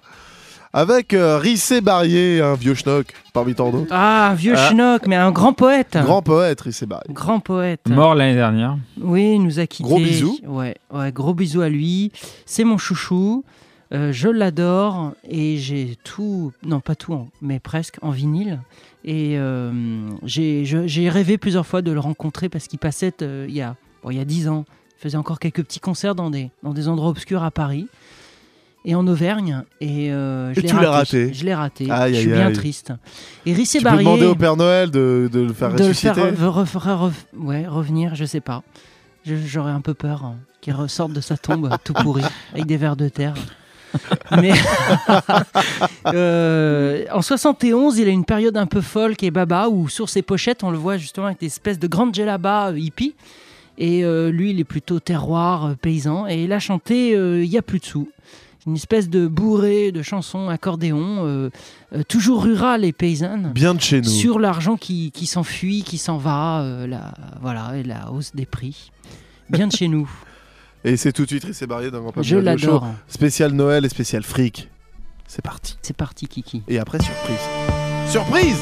Avec 0.75 1.13
euh, 1.13 1.37
Rissé 1.37 1.83
Barrier, 1.83 2.41
un 2.41 2.55
vieux 2.55 2.73
schnock 2.75 3.13
parmi 3.35 3.55
tant 3.55 3.71
d'autres. 3.71 3.89
Ah, 3.91 4.33
vieux 4.39 4.55
Ah. 4.57 4.71
schnock, 4.71 5.07
mais 5.07 5.17
un 5.17 5.31
grand 5.31 5.53
poète. 5.53 5.99
Grand 6.03 6.23
poète 6.23 6.63
Rissé 6.63 6.87
Barrier. 6.87 7.13
Grand 7.13 7.41
poète. 7.41 7.83
Mort 7.91 8.15
l'année 8.15 8.35
dernière. 8.37 8.79
Oui, 8.99 9.35
il 9.35 9.43
nous 9.43 9.61
a 9.61 9.67
quittés. 9.67 9.85
Gros 9.85 9.99
bisous. 9.99 10.39
Ouais, 10.47 10.77
ouais, 10.91 11.13
gros 11.13 11.35
bisous 11.35 11.61
à 11.61 11.69
lui. 11.69 12.11
C'est 12.47 12.65
mon 12.65 12.79
chouchou. 12.79 13.45
Euh, 13.93 14.11
je 14.13 14.29
l'adore 14.31 15.13
et 15.29 15.59
j'ai 15.59 15.99
tout, 16.05 16.53
non 16.65 16.81
pas 16.81 16.95
tout, 16.95 17.13
en- 17.13 17.29
mais 17.43 17.61
presque 17.61 17.99
en 18.01 18.09
vinyle. 18.11 18.59
Et 19.05 19.35
euh, 19.37 19.71
j'ai 20.25 21.09
rêvé 21.11 21.37
plusieurs 21.37 21.67
fois 21.67 21.83
de 21.83 21.93
le 21.93 22.01
rencontrer 22.01 22.49
parce 22.49 22.67
qu'il 22.69 22.79
passait 22.79 23.13
euh, 23.21 23.45
il 23.47 23.55
y 23.55 23.61
a 23.61 23.77
bon, 24.03 24.11
il 24.11 24.17
y 24.17 24.21
a 24.21 24.25
dix 24.25 24.49
ans. 24.49 24.65
Il 24.99 25.03
faisait 25.03 25.19
encore 25.19 25.39
quelques 25.39 25.63
petits 25.65 25.81
concerts 25.81 26.15
dans 26.15 26.31
des, 26.31 26.51
dans 26.63 26.73
des 26.73 26.89
endroits 26.89 27.11
obscurs 27.11 27.43
à 27.43 27.51
Paris 27.51 27.89
et 28.85 28.95
en 28.95 29.07
Auvergne. 29.07 29.63
Et, 29.81 30.11
euh, 30.13 30.53
je 30.55 30.61
Et 30.61 30.65
tu 30.65 30.75
l'as 30.81 30.91
raté. 30.91 31.33
Je 31.33 31.45
l'ai 31.45 31.55
raté. 31.55 31.91
Aïe, 31.91 32.15
je 32.15 32.21
suis 32.21 32.31
aïe, 32.31 32.37
bien 32.39 32.47
aïe. 32.49 32.53
triste. 32.53 32.93
Et 33.47 33.53
Rissé 33.53 33.79
Tu 33.79 33.85
peux 33.85 33.91
Barrier 33.91 34.05
demander 34.05 34.27
au 34.27 34.35
Père 34.35 34.57
Noël 34.57 34.91
de, 34.91 35.29
de 35.33 35.41
le 35.41 35.53
faire 35.53 35.73
de 35.73 35.79
le 35.79 35.85
ressusciter. 35.89 36.15
faire 36.15 36.35
re- 36.35 36.65
re- 36.65 37.13
ouais, 37.39 37.67
revenir, 37.67 38.15
je 38.15 38.25
sais 38.25 38.41
pas. 38.41 38.63
J'aurais 39.25 39.71
un 39.73 39.81
peu 39.81 39.95
peur 39.95 40.25
hein, 40.25 40.35
qu'il 40.61 40.75
ressorte 40.75 41.13
de 41.13 41.21
sa 41.21 41.37
tombe 41.37 41.71
tout 41.85 41.93
pourri 41.93 42.23
avec 42.53 42.67
des 42.67 42.77
vers 42.77 42.97
de 42.97 43.09
terre. 43.09 43.35
Mais 44.41 44.53
euh, 46.07 47.05
en 47.13 47.23
71, 47.23 47.99
il 47.99 48.09
a 48.09 48.11
une 48.11 48.25
période 48.25 48.57
un 48.57 48.67
peu 48.67 48.81
folk 48.81 49.23
et 49.23 49.31
baba 49.31 49.69
où 49.69 49.89
sur 49.89 50.09
ses 50.09 50.23
pochettes, 50.23 50.65
on 50.65 50.71
le 50.71 50.79
voit 50.79 50.97
justement 50.97 51.27
avec 51.27 51.39
des 51.41 51.47
espèces 51.47 51.79
de 51.79 51.87
grandes 51.87 52.15
djellabas 52.15 52.71
euh, 52.73 52.79
hippies. 52.79 53.15
Et 53.79 54.05
euh, 54.05 54.31
lui, 54.31 54.51
il 54.51 54.61
est 54.61 54.65
plutôt 54.65 55.01
terroir, 55.01 55.75
paysan. 55.81 56.27
Et 56.29 56.45
il 56.45 56.53
a 56.53 56.59
chanté 56.59 57.11
Il 57.13 57.45
y 57.47 57.57
a 57.59 57.63
plus 57.63 57.79
de 57.79 57.85
sous. 57.87 58.09
Une 58.67 58.77
espèce 58.77 59.09
de 59.09 59.27
bourrée 59.27 59.91
de 59.91 60.03
chansons 60.03 60.49
accordéon, 60.49 61.27
euh, 61.27 61.51
euh, 61.95 62.03
toujours 62.05 62.45
rural 62.45 62.85
et 62.85 62.93
paysanne 62.93 63.51
Bien 63.53 63.75
de 63.75 63.81
chez 63.81 64.01
nous. 64.01 64.09
sur 64.09 64.39
l'argent 64.39 64.77
qui, 64.77 65.11
qui 65.11 65.27
s'enfuit, 65.27 65.83
qui 65.83 65.99
s'en 65.99 66.17
va, 66.17 66.63
euh, 66.63 66.87
la, 66.87 67.13
voilà, 67.41 67.77
et 67.77 67.83
la 67.83 68.13
hausse 68.13 68.33
des 68.35 68.47
prix. 68.47 68.93
Bien 69.51 69.67
de 69.67 69.73
chez 69.73 69.89
nous. 69.89 70.09
Et 70.85 70.97
c'est 70.97 71.13
tout 71.13 71.23
de 71.23 71.29
suite 71.29 71.45
Rissé 71.45 71.65
Barrier 71.69 71.93
dans 71.93 72.01
Grand 72.01 72.23
Je 72.23 72.37
l'adore. 72.37 72.89
Spécial 73.07 73.53
Noël 73.53 73.85
et 73.85 73.89
spécial 73.89 74.25
fric. 74.25 74.69
C'est 75.29 75.41
parti. 75.41 75.79
C'est 75.81 75.97
parti, 75.97 76.27
Kiki. 76.27 76.63
Et 76.67 76.81
après, 76.81 76.99
surprise. 76.99 77.39
Surprise 78.09 78.59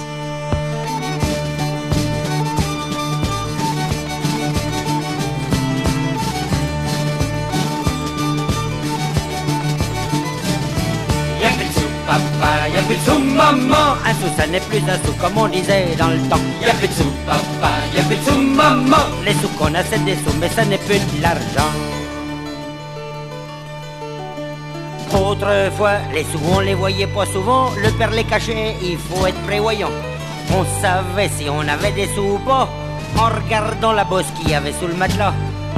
papa, 12.10 12.68
y'a 12.74 12.82
plus 12.82 12.96
de 12.96 13.04
sous, 13.06 13.18
maman. 13.40 13.86
Un 14.08 14.14
sou, 14.18 14.28
ça 14.36 14.46
n'est 14.46 14.66
plus 14.68 14.82
un 14.94 14.98
sou, 15.04 15.12
comme 15.20 15.36
on 15.36 15.48
disait 15.48 15.94
dans 15.96 16.08
le 16.08 16.20
temps. 16.30 16.44
Y'a 16.60 16.74
plus 16.74 16.88
de 16.88 16.96
sous, 16.98 17.12
papa, 17.26 17.72
y'a 17.94 18.02
plus 18.08 18.16
de 18.16 18.24
sous, 18.26 18.40
maman. 18.60 19.04
Les 19.24 19.34
sous 19.40 19.52
qu'on 19.56 19.72
a, 19.74 19.82
c'est 19.84 20.04
des 20.04 20.16
sous, 20.22 20.36
mais 20.40 20.48
ça 20.48 20.64
n'est 20.64 20.84
plus 20.88 20.98
de 20.98 21.22
l'argent. 21.22 21.72
Autrefois, 25.12 25.96
les 26.14 26.24
sous, 26.30 26.40
on 26.52 26.60
les 26.60 26.74
voyait 26.74 27.12
pas 27.16 27.26
souvent. 27.26 27.70
Le 27.84 27.90
père 27.98 28.10
les 28.10 28.24
cachait, 28.24 28.76
il 28.82 28.98
faut 28.98 29.26
être 29.26 29.42
prévoyant. 29.50 29.92
On 30.58 30.64
savait 30.82 31.30
si 31.36 31.48
on 31.48 31.66
avait 31.74 31.92
des 31.92 32.08
sous 32.14 32.34
ou 32.36 32.38
pas 32.38 32.68
en 33.16 33.28
regardant 33.40 33.92
la 33.92 34.04
bosse 34.04 34.30
qu'il 34.36 34.50
y 34.50 34.54
avait 34.54 34.72
sous 34.72 34.86
le 34.86 34.94
matelas. 34.94 35.34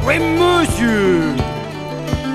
Oui, 0.07 0.16
monsieur! 0.18 1.35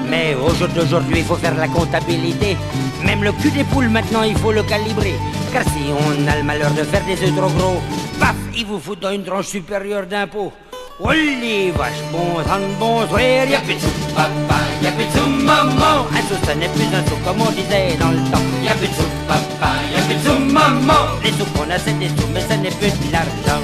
Mais 0.10 0.36
au 0.36 0.53
jour 0.55 0.68
d'aujourd'hui, 0.70 1.20
il 1.20 1.26
faut 1.26 1.36
faire 1.36 1.55
la 1.55 1.68
comptabilité. 1.68 2.58
Même 3.05 3.24
le 3.24 3.32
cul 3.34 3.51
des 3.51 3.64
poules, 3.64 3.89
maintenant, 3.89 4.24
il 4.24 4.38
faut 4.38 4.51
le 4.51 4.64
calibrer. 4.64 5.16
Car 5.53 5.64
si 5.64 5.91
on 5.91 6.28
a 6.28 6.38
le 6.38 6.43
malheur 6.43 6.72
de 6.72 6.84
faire 6.84 7.03
des 7.05 7.22
œufs 7.24 7.36
trop 7.36 7.49
gros, 7.49 7.82
paf, 8.20 8.36
il 8.55 8.66
vous 8.66 8.80
faut 8.80 8.95
dans 8.95 9.12
une 9.12 9.24
tranche 9.24 9.47
supérieure 9.47 10.05
d'impôt. 10.05 10.51
Oh 10.99 11.12
les 11.12 11.70
vaches, 11.72 12.01
bon 12.12 12.41
sang, 12.43 12.66
bon 12.80 13.08
soir, 13.08 13.20
y'a 13.22 13.60
plus 13.60 13.76
de 13.76 13.80
sous, 13.80 14.16
papa, 14.16 14.60
y'a 14.82 14.91
plus 14.91 15.05
de 15.05 15.12
sous, 15.12 15.30
maman. 15.30 16.08
Un 16.12 16.22
sou, 16.28 16.34
ça 16.43 16.55
n'est 16.55 16.70
plus 16.70 16.86
un 16.86 17.05
sou, 17.05 17.16
comme 17.24 17.39
on 17.39 17.51
disait 17.51 17.95
dans 17.99 18.10
le 18.10 18.18
temps. 18.32 18.41
Y'a 18.64 18.74
plus 18.74 18.88
de 18.88 18.93
sous, 18.93 19.03
papa, 19.28 19.74
y'a 19.93 20.01
plus 20.05 20.16
de 20.16 20.51
maman. 20.51 21.05
Les 21.24 21.30
sous 21.32 21.45
qu'on 21.53 21.70
a, 21.70 21.78
c'est 21.78 21.97
des 21.99 22.08
sous, 22.08 22.28
mais 22.34 22.41
ça 22.41 22.58
n'est 22.58 22.72
plus 22.72 22.89
de 22.89 23.12
l'argent. 23.12 23.62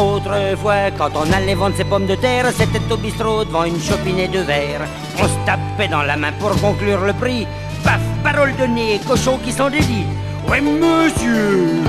Autrefois, 0.00 0.90
quand 0.96 1.10
on 1.14 1.30
allait 1.30 1.54
vendre 1.54 1.76
ses 1.76 1.84
pommes 1.84 2.06
de 2.06 2.14
terre, 2.14 2.46
c'était 2.56 2.80
au 2.90 2.96
bistrot 2.96 3.44
devant 3.44 3.64
une 3.64 3.78
chopinée 3.78 4.28
de 4.28 4.38
verre. 4.38 4.80
On 5.18 5.24
se 5.24 5.44
tapait 5.44 5.88
dans 5.88 6.02
la 6.02 6.16
main 6.16 6.32
pour 6.40 6.58
conclure 6.58 7.00
le 7.00 7.12
prix. 7.12 7.46
Paf, 7.84 8.00
parole 8.24 8.56
de 8.56 8.64
nez, 8.64 8.98
cochon 9.06 9.38
qui 9.44 9.52
s'en 9.52 9.68
dédie. 9.68 10.06
Ouais, 10.48 10.62
monsieur 10.62 11.82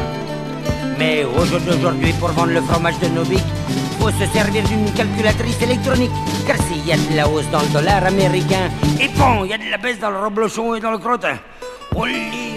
Mais 1.00 1.24
au 1.24 1.46
jour 1.46 1.62
d'aujourd'hui, 1.62 2.12
pour 2.20 2.30
vendre 2.32 2.52
le 2.52 2.62
fromage 2.62 3.00
de 3.00 3.08
Novic, 3.08 3.44
faut 3.98 4.12
se 4.12 4.26
servir 4.34 4.64
d'une 4.64 4.92
calculatrice 4.92 5.62
électronique. 5.62 6.12
Car 6.46 6.58
s'il 6.58 6.86
y 6.86 6.92
a 6.92 6.98
de 6.98 7.16
la 7.16 7.30
hausse 7.30 7.50
dans 7.50 7.62
le 7.62 7.68
dollar 7.68 8.06
américain, 8.06 8.70
et 9.00 9.08
bon, 9.18 9.46
il 9.46 9.52
y 9.52 9.54
a 9.54 9.58
de 9.58 9.72
la 9.72 9.78
baisse 9.78 10.00
dans 10.00 10.10
le 10.10 10.20
reblochon 10.20 10.76
et 10.76 10.82
dans 10.82 10.92
le 10.92 10.98
crottin. 10.98 11.38
Oh 11.96 12.06
les 12.06 12.52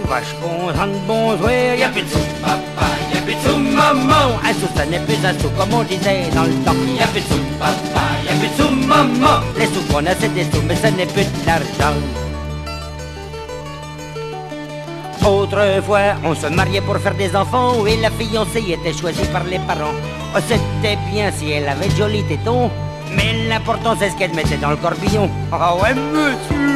bon 1.06 1.38
soir, 1.38 1.52
y 1.76 1.92
plus 1.92 2.02
de 2.02 2.42
papa, 2.42 2.93
plus 3.34 3.48
de 3.48 3.48
sous, 3.48 3.58
maman. 3.58 4.38
Un 4.44 4.52
sou, 4.54 4.66
ça 4.74 4.84
n'est 4.86 4.98
plus 5.00 5.24
un 5.24 5.38
sou, 5.38 5.48
comme 5.56 5.74
on 5.74 5.82
disait 5.82 6.30
dans 6.34 6.44
le 6.44 6.54
temps? 6.64 6.74
Y 6.98 7.02
a 7.02 7.06
plus 7.08 7.20
de 7.20 7.26
sous, 7.26 7.40
papa, 7.58 8.02
y 8.24 8.28
a 8.28 8.34
plus 8.38 8.48
de 8.48 8.54
sous, 8.56 8.86
maman. 8.86 9.40
Les 9.58 9.66
sous 9.66 9.82
qu'on 9.92 10.06
a, 10.06 10.14
c'est 10.18 10.32
des 10.34 10.44
sous, 10.44 10.62
mais 10.66 10.76
ça 10.76 10.90
n'est 10.90 11.06
plus 11.06 11.24
de 11.24 11.46
l'argent. 11.46 11.96
Autrefois, 15.26 16.16
on 16.24 16.34
se 16.34 16.46
mariait 16.48 16.82
pour 16.82 16.98
faire 16.98 17.14
des 17.14 17.34
enfants 17.34 17.86
et 17.86 17.96
la 17.96 18.10
fiancée 18.10 18.62
était 18.68 18.92
choisie 18.92 19.24
par 19.32 19.44
les 19.44 19.58
parents. 19.60 19.94
Oh, 20.36 20.40
c'était 20.46 20.98
bien 21.10 21.30
si 21.32 21.50
elle 21.50 21.66
avait 21.66 21.88
de 21.88 21.96
jolis 21.96 22.24
tétons, 22.24 22.70
mais 23.16 23.48
l'important 23.48 23.96
c'est 23.98 24.10
ce 24.10 24.16
qu'elle 24.16 24.34
mettait 24.34 24.58
dans 24.58 24.70
le 24.70 24.76
corbillon. 24.76 25.30
Ah 25.50 25.74
ouais, 25.76 25.94
monsieur 25.94 26.73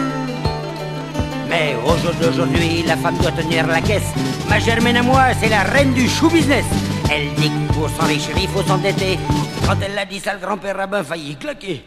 mais 1.49 1.77
au 1.85 1.97
jour 1.99 2.13
d'aujourd'hui, 2.21 2.85
la 2.87 2.97
femme 2.97 3.17
doit 3.19 3.33
tenir 3.33 3.67
la 3.67 3.81
caisse. 3.81 4.13
Ma 4.49 4.59
Germaine 4.59 4.97
à 4.97 5.03
moi, 5.03 5.25
c'est 5.41 5.49
la 5.49 5.63
reine 5.63 5.93
du 5.95 6.09
show 6.09 6.29
business. 6.29 6.65
Elle 7.11 7.33
dit 7.35 7.51
que 7.51 7.73
pour 7.73 7.89
s'enrichir, 7.91 8.35
il 8.41 8.49
faut 8.49 8.63
s'endetter. 8.63 9.19
Quand 9.67 9.77
elle 9.85 9.95
l'a 9.95 10.05
dit 10.05 10.21
ça, 10.21 10.35
le 10.35 10.41
grand-père 10.41 10.77
rabbin 10.77 11.03
faillit 11.03 11.37
claquer. 11.37 11.83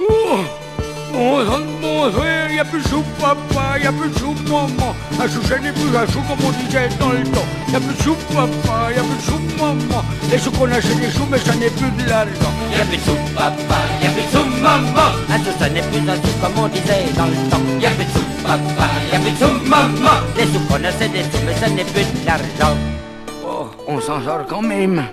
Oh 0.00 0.38
Bon 1.14 1.46
sang, 1.46 1.62
bon 1.80 2.10
soir, 2.10 2.50
y 2.50 2.58
a 2.58 2.64
plus 2.64 2.82
de 2.82 2.88
sous, 2.88 3.04
papa, 3.20 3.78
y 3.80 3.86
a 3.86 3.92
plus 3.92 4.10
de 4.10 4.18
sous, 4.18 4.34
maman. 4.50 4.96
Un 5.22 5.28
sou, 5.28 5.40
ça 5.46 5.60
n'est 5.60 5.70
plus 5.70 5.96
un 5.96 6.06
sou, 6.08 6.18
comme 6.26 6.44
on 6.44 6.50
disait 6.50 6.88
dans 6.98 7.10
le 7.10 7.22
temps. 7.22 7.46
Y 7.70 7.76
a 7.76 7.78
plus 7.78 7.94
de 7.94 8.02
sous, 8.02 8.16
papa, 8.34 8.90
y 8.90 8.98
a 8.98 9.02
plus 9.02 9.14
de 9.14 9.22
sous, 9.22 9.38
maman. 9.56 10.02
Les 10.28 10.38
sous 10.38 10.50
qu'on 10.50 10.66
a, 10.72 10.80
c'est 10.80 10.98
des 10.98 11.10
sous, 11.12 11.26
mais 11.30 11.38
ça 11.38 11.54
n'est 11.54 11.70
plus 11.70 11.90
de 12.02 12.08
l'argent. 12.10 12.52
Y 12.76 12.80
a 12.80 12.84
plus 12.84 12.96
de 12.96 13.02
sous, 13.02 13.16
papa, 13.36 13.78
y 14.02 14.06
a 14.06 14.10
plus 14.10 14.22
de 14.22 14.28
sous, 14.34 14.60
maman. 14.60 15.08
Un 15.30 15.38
sou, 15.38 15.50
ça 15.56 15.68
n'est 15.70 15.82
plus 15.82 16.02
un 16.10 16.16
sou, 16.16 16.34
comme 16.42 16.64
on 16.64 16.68
disait 16.68 17.06
dans 17.16 17.26
le 17.26 17.48
temps. 17.48 17.62
Y 17.80 17.86
a 17.86 17.90
plus 17.90 18.04
de 18.06 18.10
sous, 18.10 18.42
papa, 18.42 18.86
y 19.12 19.14
a 19.14 19.18
plus 19.20 19.30
de 19.30 19.36
sous, 19.36 19.68
maman. 19.70 20.18
Les 20.36 20.46
sous 20.46 20.60
qu'on 20.66 20.82
a, 20.82 20.90
c'est 20.98 21.12
des 21.12 21.22
sous, 21.22 21.44
mais 21.46 21.54
ça 21.54 21.68
n'est 21.68 21.84
plus 21.84 22.02
de 22.02 22.26
l'argent. 22.26 22.76
Oh, 23.46 23.70
on 23.86 24.00
s'en 24.00 24.20
sort 24.24 24.46
quand 24.48 24.62
même. 24.62 25.04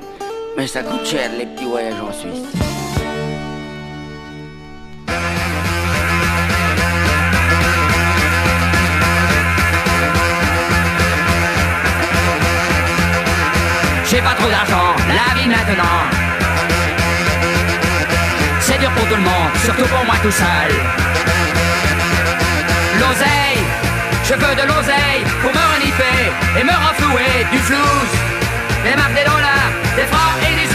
Mais 0.57 0.65
ça 0.65 0.81
coûte 0.81 1.05
cher, 1.05 1.29
les 1.37 1.45
petits 1.45 1.65
voyages 1.65 1.93
en 2.01 2.11
Suisse. 2.11 2.70
D'argent, 14.23 14.95
la 15.07 15.39
vie 15.39 15.47
maintenant. 15.47 15.99
C'est 18.59 18.79
dur 18.79 18.91
pour 18.91 19.07
tout 19.07 19.15
le 19.15 19.21
monde, 19.21 19.51
surtout 19.63 19.87
pour 19.87 20.05
moi 20.05 20.15
tout 20.21 20.31
seul. 20.31 20.71
L'oseille, 22.99 23.61
je 24.23 24.33
veux 24.33 24.55
de 24.55 24.67
l'oseille 24.67 25.23
pour 25.41 25.51
me 25.51 25.63
reniper 25.73 26.19
et 26.59 26.63
me 26.63 26.71
renflouer 26.71 27.45
du 27.51 27.59
flouze. 27.59 28.13
Des 28.83 28.95
marques, 28.95 29.13
des 29.13 29.23
dollars, 29.23 29.71
des 29.95 30.05
francs 30.05 30.37
et 30.47 30.55
des 30.61 30.70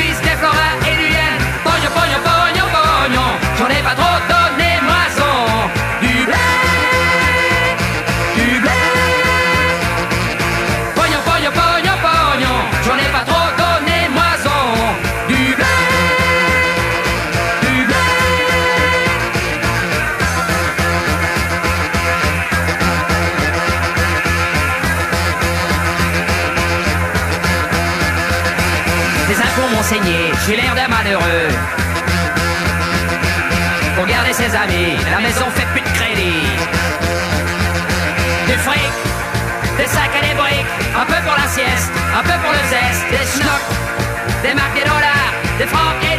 malheureux. 30.89 31.49
Pour 33.97 34.07
garder 34.07 34.33
ses 34.33 34.55
amis, 34.55 34.97
la 35.11 35.21
maison 35.21 35.47
fait 35.55 35.67
plus 35.73 35.81
de 35.81 35.93
crédit. 35.99 36.47
Du 38.47 38.59
fric, 38.59 38.93
des 39.79 39.87
sacs 39.87 40.17
et 40.21 40.27
des 40.29 40.35
briques, 40.35 40.73
un 41.01 41.07
peu 41.07 41.21
pour 41.27 41.37
la 41.37 41.49
sieste, 41.49 41.93
un 42.19 42.23
peu 42.23 42.37
pour 42.43 42.53
le 42.53 42.63
zeste, 42.69 43.05
des 43.11 43.27
schnocks, 43.33 43.71
des 44.43 44.55
marques, 44.55 44.75
des 44.75 44.85
dollars, 44.85 45.33
des 45.59 45.67
francs 45.67 45.95
et 46.03 46.16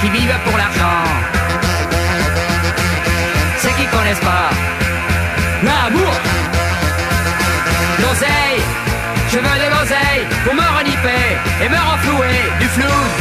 qui 0.00 0.08
vivent 0.08 0.38
pour 0.44 0.56
l'argent. 0.56 1.04
Ceux 3.58 3.68
qui 3.78 3.86
connaissent 3.86 4.20
pas 4.20 4.50
l'amour. 5.62 6.12
L'oseille, 8.02 8.60
je 9.30 9.36
veux 9.36 9.42
de 9.42 9.68
l'oseille 9.74 10.24
pour 10.44 10.54
me 10.54 10.78
reniper 10.78 11.24
et 11.62 11.68
me 11.68 11.76
renflouer 11.76 12.38
du 12.60 12.66
flou. 12.68 13.19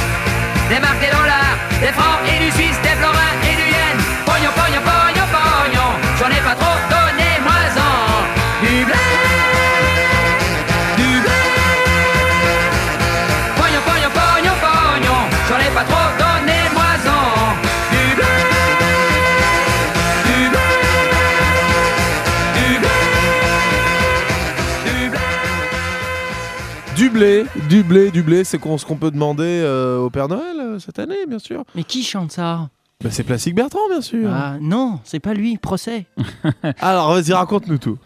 Blé, 27.19 27.43
du 27.69 27.83
blé, 27.83 28.11
du 28.11 28.23
blé, 28.23 28.43
c'est 28.45 28.57
ce 28.61 28.85
qu'on 28.85 28.95
peut 28.95 29.11
demander 29.11 29.43
euh, 29.43 29.97
au 29.99 30.09
Père 30.09 30.29
Noël 30.29 30.55
euh, 30.57 30.79
cette 30.79 30.99
année, 30.99 31.25
bien 31.27 31.39
sûr. 31.39 31.63
Mais 31.75 31.83
qui 31.83 32.01
chante 32.03 32.31
ça? 32.31 32.69
Bah, 33.03 33.09
c'est 33.11 33.23
Plastique 33.23 33.55
Bertrand, 33.55 33.87
bien 33.89 33.99
sûr. 33.99 34.29
Ah 34.31 34.55
non, 34.61 34.99
c'est 35.03 35.19
pas 35.19 35.33
lui, 35.33 35.57
procès. 35.57 36.05
Alors, 36.79 37.13
vas-y, 37.13 37.33
raconte-nous 37.33 37.77
tout. 37.77 37.97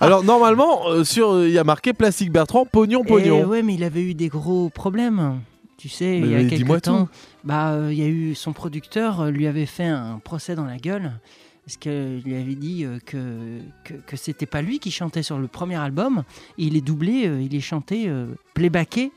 Alors, 0.00 0.24
normalement, 0.24 0.88
euh, 0.88 1.04
sur, 1.04 1.44
il 1.44 1.50
y 1.52 1.58
a 1.58 1.64
marqué 1.64 1.92
Plastique 1.92 2.32
Bertrand, 2.32 2.66
pognon, 2.66 3.02
Eh 3.04 3.08
pognon. 3.08 3.44
ouais, 3.44 3.62
mais 3.62 3.74
il 3.74 3.84
avait 3.84 4.02
eu 4.02 4.14
des 4.14 4.28
gros 4.28 4.68
problèmes. 4.68 5.40
Tu 5.76 5.88
sais, 5.88 6.18
il 6.18 6.26
y 6.30 6.34
a 6.34 6.44
quelques 6.44 6.82
temps, 6.82 7.04
tout. 7.04 7.10
bah, 7.44 7.76
il 7.90 7.98
y 7.98 8.02
a 8.02 8.06
eu 8.06 8.34
son 8.34 8.52
producteur 8.52 9.26
lui 9.30 9.46
avait 9.46 9.66
fait 9.66 9.84
un 9.84 10.18
procès 10.24 10.54
dans 10.56 10.64
la 10.64 10.78
gueule 10.78 11.12
parce 11.64 11.78
qu'il 11.78 12.22
lui 12.24 12.34
avait 12.34 12.54
dit 12.54 12.84
euh, 12.84 12.98
que 13.04 13.60
que, 14.06 14.16
c'était 14.16 14.46
pas 14.46 14.60
lui 14.62 14.78
qui 14.78 14.90
chantait 14.90 15.22
sur 15.22 15.38
le 15.38 15.48
premier 15.48 15.76
album. 15.76 16.24
Il 16.58 16.76
est 16.76 16.82
doublé, 16.82 17.26
euh, 17.26 17.40
il 17.40 17.54
est 17.54 17.60
chanté 17.60 18.04
euh, 18.08 18.26
playbacké 18.52 19.12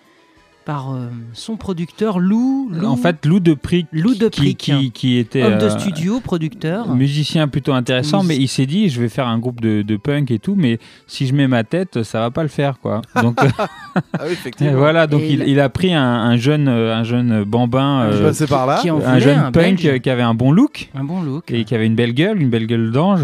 par 0.68 0.94
euh, 0.94 1.08
son 1.32 1.56
producteur 1.56 2.20
Lou. 2.20 2.70
Lou 2.74 2.86
En 2.86 2.98
fait, 2.98 3.26
Lou 3.26 3.40
de 3.40 3.54
Prick, 3.54 3.88
Lou 3.94 4.16
de 4.16 4.28
qui, 4.28 4.42
Prick, 4.42 4.58
qui, 4.58 4.92
qui 4.92 5.18
était 5.18 5.42
homme 5.42 5.58
de 5.60 5.64
euh, 5.64 5.70
studio, 5.80 6.20
producteur. 6.20 6.94
musicien 6.94 7.48
plutôt 7.48 7.72
intéressant, 7.72 8.22
Mus- 8.22 8.28
mais 8.28 8.36
il 8.38 8.50
s'est 8.50 8.66
dit, 8.66 8.90
je 8.90 9.00
vais 9.00 9.08
faire 9.08 9.28
un 9.28 9.40
groupe 9.40 9.62
de, 9.62 9.82
de 9.82 9.96
punk 9.96 10.30
et 10.30 10.40
tout, 10.40 10.56
mais 10.58 10.78
si 11.08 11.26
je 11.26 11.34
mets 11.34 11.48
ma 11.48 11.64
tête, 11.64 12.04
ça 12.04 12.20
va 12.20 12.32
pas 12.32 12.44
le 12.44 12.50
faire, 12.50 12.80
quoi. 12.82 13.02
Donc, 13.24 13.42
euh, 13.42 13.48
Ah 13.58 14.24
oui, 14.26 14.28
effectivement. 14.34 14.74
et 14.74 14.76
voilà, 14.76 15.08
donc 15.08 15.22
Et 15.22 15.32
il, 15.32 15.60
a 15.62 15.70
pris 15.70 15.94
un, 15.94 16.04
un 16.04 16.36
jeune, 16.36 16.68
euh, 16.68 16.94
un 16.94 17.06
jeune 17.06 17.46
bambin, 17.46 18.10
Je 18.12 18.44
euh, 18.44 18.48
par 18.48 18.68
là. 18.68 18.80
Qui 18.82 18.92
en 18.92 19.00
un 19.00 19.20
jeune 19.20 19.40
un 19.40 19.52
punk 19.54 19.82
Belge. 19.82 20.02
qui 20.02 20.10
avait 20.10 20.22
un 20.22 20.34
bon 20.34 20.52
look 20.52 20.90
Un 20.96 21.06
bon 21.06 21.22
look. 21.22 21.50
et 21.50 21.64
qui 21.64 21.76
avait 21.76 21.86
une 21.88 21.96
belle 21.96 22.14
gueule, 22.14 22.42
une 22.42 22.50
belle 22.50 22.68
gueule 22.68 22.92
d'ange. 22.92 23.22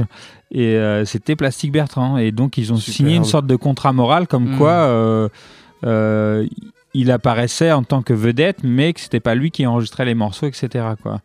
Et 0.52 0.76
euh, 0.78 1.04
c'était 1.04 1.36
Plastique 1.36 1.74
Bertrand. 1.74 2.16
Et 2.18 2.32
donc, 2.32 2.58
ils 2.58 2.72
ont 2.72 2.78
signé 2.78 3.16
une 3.16 3.26
sorte 3.26 3.48
de 3.48 3.58
contrat 3.58 3.92
moral 3.92 4.28
comme 4.28 4.54
Mm. 4.54 4.58
quoi 4.58 4.72
euh, 4.72 5.28
euh, 5.86 6.46
il 6.94 7.12
apparaissait 7.12 7.72
en 7.72 7.84
tant 7.84 8.02
que 8.02 8.14
vedette, 8.14 8.60
mais 8.64 8.94
que 8.94 9.00
c'était 9.00 9.20
pas 9.20 9.36
lui 9.36 9.52
qui 9.52 9.66
enregistrait 9.66 10.06
les 10.06 10.14
morceaux, 10.16 10.48
etc. 10.48 10.68
Quoi. 11.02 11.22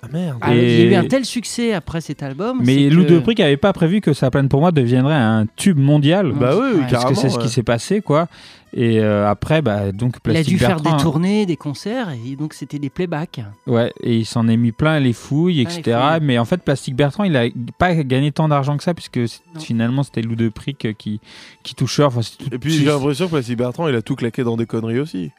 Ah 0.00 0.06
merde. 0.12 0.38
Ah, 0.40 0.54
Il 0.54 0.62
y 0.62 0.82
a 0.82 0.84
eu 0.92 0.94
un 0.94 1.08
tel 1.08 1.24
succès 1.24 1.72
après 1.72 2.00
cet 2.00 2.22
album. 2.22 2.60
Mais 2.64 2.88
Lou 2.88 3.04
que- 3.04 3.08
de 3.14 3.18
Prick 3.18 3.40
n'avait 3.40 3.56
pas 3.56 3.72
prévu 3.72 4.00
que 4.00 4.12
Sa 4.12 4.30
plaine 4.30 4.48
pour 4.48 4.60
moi 4.60 4.70
deviendrait 4.70 5.14
un 5.14 5.46
tube 5.56 5.76
mondial. 5.78 6.32
Bah 6.32 6.52
oui, 6.54 6.78
Ouais. 6.80 6.86
parce 6.88 7.04
que 7.04 7.14
c'est 7.14 7.30
ce 7.30 7.38
qui 7.38 7.48
s'est 7.48 7.64
passé, 7.64 8.00
quoi. 8.00 8.28
Et 8.74 9.00
euh, 9.00 9.28
après, 9.28 9.62
bah, 9.62 9.92
donc 9.92 10.14
Il 10.14 10.16
a 10.16 10.20
Plastic 10.34 10.48
dû 10.54 10.58
faire 10.58 10.80
des 10.80 10.90
tournées, 11.02 11.46
des 11.46 11.56
concerts, 11.56 12.10
et 12.10 12.36
donc 12.36 12.52
c'était 12.52 12.78
des 12.78 12.90
playbacks. 12.90 13.40
Ouais, 13.66 13.92
et 14.02 14.16
il 14.18 14.26
s'en 14.26 14.46
est 14.48 14.56
mis 14.56 14.72
plein 14.72 15.00
les 15.00 15.12
fouilles, 15.12 15.56
les 15.56 15.62
etc. 15.62 15.80
fouilles. 15.98 16.20
Mais 16.22 16.38
en 16.38 16.44
fait, 16.44 16.62
Plastic 16.62 16.94
Bertrand, 16.94 17.24
il 17.24 17.36
a 17.36 17.46
pas 17.78 17.94
gagné 17.94 18.30
tant 18.32 18.48
d'argent 18.48 18.76
que 18.76 18.82
ça, 18.84 18.94
puisque 18.94 19.20
finalement, 19.58 20.02
c'était 20.02 20.22
Lou 20.22 20.36
de 20.36 20.48
Prick 20.48 20.96
qui, 20.98 21.20
qui. 21.62 21.74
Enfin, 22.02 22.20
tout- 22.38 22.54
Et 22.54 22.58
puis 22.58 22.72
j'ai 22.72 22.84
l'impression 22.84 23.26
que 23.26 23.30
Plastique 23.32 23.56
Bertrand, 23.58 23.88
il 23.88 23.94
a 23.94 24.02
tout 24.02 24.16
claqué 24.16 24.44
dans 24.44 24.56
des 24.56 24.66
conneries 24.66 25.00
aussi. 25.00 25.30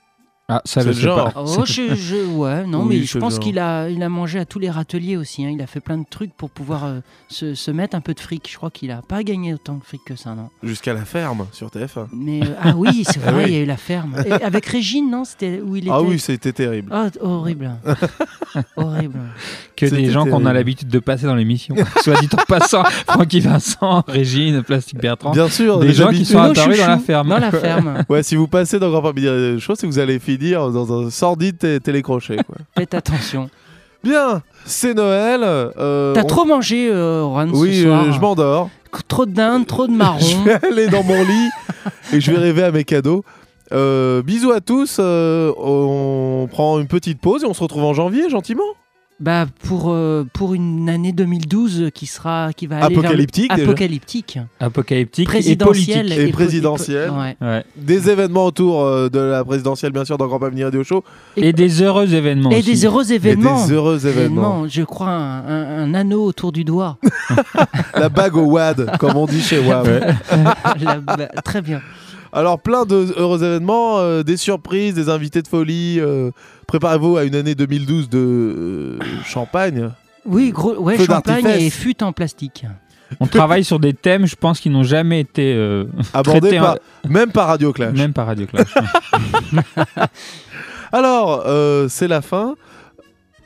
Ah, 0.51 0.61
ça, 0.65 0.81
je 0.81 0.87
le 0.87 0.93
genre. 0.93 1.31
pas. 1.31 1.43
Oh, 1.45 1.63
je, 1.65 1.95
je- 1.95 2.25
ouais, 2.35 2.65
non, 2.65 2.81
Oui, 2.83 2.99
mais 2.99 3.05
je 3.05 3.17
pense 3.19 3.37
qu'il 3.39 3.59
a, 3.59 3.87
il 3.89 4.01
a 4.01 4.09
mangé 4.09 4.39
à 4.39 4.45
tous 4.45 4.57
les 4.59 4.69
râteliers 4.69 5.15
aussi. 5.15 5.45
hein. 5.45 5.51
Il 5.53 5.61
a 5.61 5.67
fait 5.67 5.79
plein 5.79 5.97
de 5.99 6.05
trucs 6.09 6.33
pour 6.33 6.49
pouvoir 6.49 6.85
euh, 6.85 6.99
se, 7.27 7.53
se 7.53 7.69
mettre 7.71 7.95
un 7.95 8.01
peu 8.01 8.13
de 8.15 8.19
fric. 8.19 8.49
Je 8.51 8.57
crois 8.57 8.71
qu'il 8.71 8.89
a 8.91 9.01
pas 9.07 9.21
gagné 9.23 9.53
autant 9.53 9.75
de 9.75 9.83
fric 9.83 10.01
que 10.05 10.15
ça, 10.15 10.31
non. 10.33 10.49
Jusqu'à 10.63 10.93
la 10.93 11.05
ferme 11.05 11.45
sur 11.51 11.67
TF1. 11.67 12.07
Mais 12.13 12.41
euh, 12.43 12.47
ah 12.61 12.73
oui, 12.75 13.03
c'est 13.05 13.19
Ah 13.25 13.31
vrai, 13.31 13.43
oui. 13.45 13.49
il 13.51 13.53
y 13.55 13.57
a 13.59 13.61
eu 13.61 13.65
la 13.65 13.77
ferme. 13.77 14.15
Et 14.25 14.31
avec 14.31 14.65
Régine, 14.65 15.11
non 15.11 15.23
C'était 15.23 15.61
où 15.63 15.75
il 15.75 15.83
était 15.83 15.91
Ah 15.93 16.01
oui, 16.01 16.17
c'était 16.17 16.51
terrible. 16.51 16.89
Ah, 16.91 17.07
horrible, 17.21 17.69
horrible. 18.75 19.19
Que 19.75 19.85
des 19.85 20.09
gens 20.09 20.25
qu'on 20.25 20.45
a 20.47 20.53
l'habitude 20.53 20.87
de 20.89 20.99
passer 20.99 21.25
dans 21.27 21.35
l'émission. 21.35 21.75
Soit 22.01 22.19
dit 22.21 22.29
en 22.33 22.43
passant, 22.47 22.83
Francky 23.07 23.39
Vincent, 23.39 24.03
Régine, 24.07 24.63
Plastic 24.63 24.97
Bertrand. 24.99 25.31
Bien 25.31 25.47
sûr, 25.47 25.79
des 25.79 25.87
les 25.89 25.93
gens 25.93 26.09
qui 26.09 26.25
sont 26.25 26.39
apparus 26.39 26.79
dans 26.79 26.87
la 26.87 26.97
ferme. 26.97 27.29
Dans 27.29 27.37
la 27.37 27.51
ferme. 27.51 28.03
Ouais, 28.09 28.23
si 28.23 28.35
vous 28.35 28.47
passez 28.47 28.79
dans 28.79 28.89
Grand 28.89 29.01
Parmi 29.03 29.21
des 29.21 29.59
choses, 29.59 29.77
c'est 29.79 29.87
que 29.87 29.91
vous 29.91 29.99
allez 29.99 30.17
finir 30.19 30.38
dans 30.51 31.01
un 31.05 31.09
sordide 31.09 31.57
té- 31.57 31.79
télécrochet. 31.79 32.37
Quoi. 32.37 32.55
Faites 32.77 32.93
attention. 32.93 33.49
Bien, 34.03 34.41
c'est 34.65 34.93
Noël. 34.93 35.41
euh, 35.43 36.13
T'as 36.13 36.23
on- 36.23 36.27
trop 36.27 36.45
mangé, 36.45 36.89
euh, 36.89 37.23
Juan, 37.25 37.49
Oui, 37.53 37.75
ce 37.77 37.83
soir. 37.83 38.03
euh, 38.07 38.11
je 38.11 38.19
m'endors. 38.19 38.69
Trop 39.07 39.25
de 39.25 39.31
dinde, 39.31 39.67
trop 39.67 39.87
de 39.87 39.91
marron. 39.91 40.19
Je 40.25 40.37
vais 40.43 40.65
aller 40.65 40.87
dans 40.87 41.03
mon 41.03 41.21
lit 41.23 41.49
et 42.13 42.19
je 42.21 42.31
vais 42.31 42.37
rêver 42.39 42.63
à 42.63 42.71
mes 42.71 42.83
cadeaux. 42.83 43.23
Euh, 43.71 44.23
bisous 44.23 44.51
à 44.51 44.61
tous. 44.61 44.97
euh, 44.99 45.51
on 45.57 46.47
prend 46.49 46.79
une 46.79 46.87
petite 46.87 47.19
pause 47.21 47.43
et 47.43 47.45
on 47.45 47.53
se 47.53 47.61
retrouve 47.61 47.83
en 47.83 47.93
janvier, 47.93 48.29
gentiment. 48.29 48.63
Bah 49.22 49.47
pour, 49.67 49.89
euh, 49.91 50.26
pour 50.32 50.53
une 50.53 50.88
année 50.89 51.11
2012 51.11 51.89
qui 51.93 52.05
sera 52.05 52.51
qui 52.55 52.67
va 52.67 52.78
aller 52.78 52.95
vers 52.95 53.01
le- 53.01 53.07
Apocalyptique, 53.09 53.51
déjà. 53.53 53.63
apocalyptique. 53.63 54.39
Apocalyptique 54.61 55.24
et 55.28 55.30
Présidentielle 55.30 56.05
politique. 56.07 56.28
Et, 56.30 56.32
présidentielle. 56.32 57.11
ouais. 57.11 57.36
Ouais. 57.41 57.63
Des 57.76 58.09
événements 58.09 58.45
autour 58.45 58.82
euh, 58.86 59.09
de 59.09 59.20
la 59.20 59.43
présidentielle, 59.43 59.91
bien 59.91 60.05
sûr, 60.05 60.17
dans 60.17 60.28
Grand 60.28 60.39
Pamini 60.39 60.63
Radio 60.63 60.86
Show. 60.86 61.03
Et 61.36 61.51
des 61.51 61.82
heureux 61.82 62.13
événements. 62.13 62.49
Et 62.51 62.59
aussi. 62.59 62.72
des 62.72 62.86
heureux 62.86 63.11
événements. 63.11 63.65
des 63.65 63.74
heureux 63.74 64.07
événements. 64.07 64.67
Je 64.70 64.84
crois 64.84 65.09
un, 65.09 65.45
un- 65.45 65.84
un 65.84 65.93
anneau 65.95 66.24
autour 66.24 66.53
du 66.53 66.63
doigt. 66.63 66.97
La 67.95 68.07
bague 68.07 68.38
au 68.38 68.45
WAD, 68.45 68.97
comme 68.99 69.17
on 69.17 69.26
dit 69.26 69.41
chez 69.41 69.59
WAM. 69.59 69.86
La- 70.82 70.99
bah, 71.01 71.28
très 71.43 71.61
bien. 71.61 71.82
Alors, 72.34 72.59
plein 72.59 72.86
de 72.86 73.13
heureux 73.17 73.43
événements, 73.43 73.99
euh, 73.99 74.23
des 74.23 74.38
surprises, 74.38 74.93
des 74.93 75.09
invités 75.09 75.41
de 75.41 75.47
folie. 75.47 75.99
euh, 75.99 76.32
Préparez-vous 76.67 77.17
à 77.17 77.23
une 77.23 77.36
année 77.36 77.55
2012 77.55 78.09
de 78.09 78.17
euh, 78.17 78.99
champagne. 79.25 79.89
Oui, 80.25 80.51
gros, 80.51 80.75
ouais, 80.75 80.97
Feu 80.97 81.05
champagne 81.05 81.43
d'artifice. 81.43 81.67
et 81.67 81.69
fût 81.71 82.03
en 82.03 82.11
plastique. 82.11 82.65
On 83.19 83.25
travaille 83.25 83.63
sur 83.63 83.80
des 83.80 83.93
thèmes, 83.93 84.27
je 84.27 84.36
pense, 84.36 84.59
qui 84.59 84.69
n'ont 84.69 84.84
jamais 84.84 85.19
été 85.21 85.53
euh, 85.55 85.86
Abordé 86.13 86.41
traités 86.41 86.59
par, 86.59 86.75
en- 87.05 87.09
même 87.09 87.32
par 87.32 87.47
Radio 87.47 87.73
Clash. 87.73 87.97
même 87.97 88.13
par 88.13 88.27
Radio 88.27 88.45
Clash. 88.45 88.67
Alors, 90.91 91.43
euh, 91.45 91.88
c'est 91.89 92.07
la 92.07 92.21
fin. 92.21 92.55